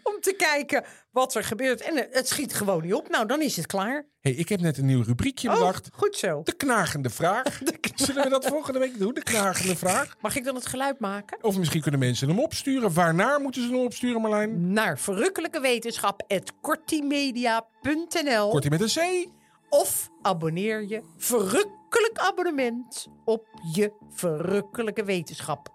Om 0.04 0.20
te 0.22 0.34
kijken 0.38 0.84
wat 1.12 1.36
er 1.36 1.44
gebeurt. 1.44 1.82
En 1.82 1.96
eh, 1.96 2.16
het 2.16 2.28
schiet 2.28 2.54
gewoon 2.54 2.82
niet 2.84 2.94
op. 2.94 3.10
Nou, 3.10 3.26
dan 3.28 3.42
is 3.42 3.56
het 3.56 3.66
klaar. 3.66 4.06
hey, 4.20 4.32
ik 4.32 4.50
heb 4.50 4.60
net 4.62 4.78
een 4.78 4.86
nieuw 4.86 5.04
rubriekje 5.04 5.50
Oh, 5.50 5.56
bedacht. 5.58 5.90
goed 5.94 6.16
zo. 6.16 6.42
De 6.44 6.54
knagende 6.56 7.10
vraag. 7.10 7.60
Zullen 7.96 8.24
we 8.24 8.30
dat 8.30 8.46
volgende 8.46 8.80
week 8.80 8.98
doen? 9.00 9.14
De 9.14 9.24
knagende 9.24 9.76
vraag. 9.76 10.16
Mag 10.22 10.36
ik 10.36 10.44
dan 10.44 10.56
het 10.56 10.66
geluid 10.66 11.00
maken? 11.00 11.38
Of 11.44 11.58
misschien 11.58 11.82
kunnen 11.82 12.00
mensen 12.00 12.28
hem 12.28 12.40
opsturen. 12.40 12.94
Waarnaar 12.94 13.42
moeten 13.42 13.62
ze 13.62 13.68
hem 13.68 13.78
opsturen, 13.80 14.22
Marlijn? 14.22 14.74
Naar 14.74 15.00
verrukkelijke 15.00 15.60
wetenschap.kortimedia.nl 15.60 18.50
Kortie 18.50 18.70
met 18.70 18.82
een 18.82 18.88
C. 18.88 19.28
Of 19.70 20.10
abonneer 20.22 20.88
je 20.88 21.02
verrukkelijk 21.18 22.18
abonnement 22.18 23.08
op 23.26 23.48
je 23.74 23.92
verrukkelijke 24.12 25.04
wetenschap 25.04 25.73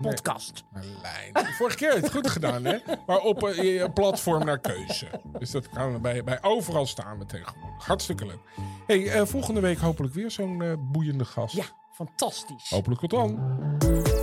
podcast. 0.00 0.64
Marlijn. 0.72 1.54
Vorige 1.54 1.76
keer 1.76 1.88
heb 1.88 1.98
je 1.98 2.04
het 2.04 2.12
goed 2.12 2.30
gedaan, 2.30 2.64
hè? 2.64 2.76
Maar 3.06 3.18
op 3.18 3.42
een, 3.42 3.64
je 3.64 3.90
platform 3.90 4.44
naar 4.44 4.58
keuze. 4.58 5.06
Dus 5.38 5.50
dat 5.50 5.68
kan 5.68 6.00
bij, 6.00 6.24
bij 6.24 6.38
overal 6.42 6.86
staan 6.86 7.18
we 7.18 7.26
tegenwoordig. 7.26 7.86
Hartstikke 7.86 8.26
leuk. 8.26 8.40
Hey, 8.86 9.10
eh, 9.10 9.26
volgende 9.26 9.60
week 9.60 9.78
hopelijk 9.78 10.14
weer 10.14 10.30
zo'n 10.30 10.62
eh, 10.62 10.72
boeiende 10.78 11.24
gast. 11.24 11.54
Ja, 11.54 11.64
fantastisch. 11.92 12.70
Hopelijk 12.70 13.00
tot 13.00 13.10
dan. 13.10 14.13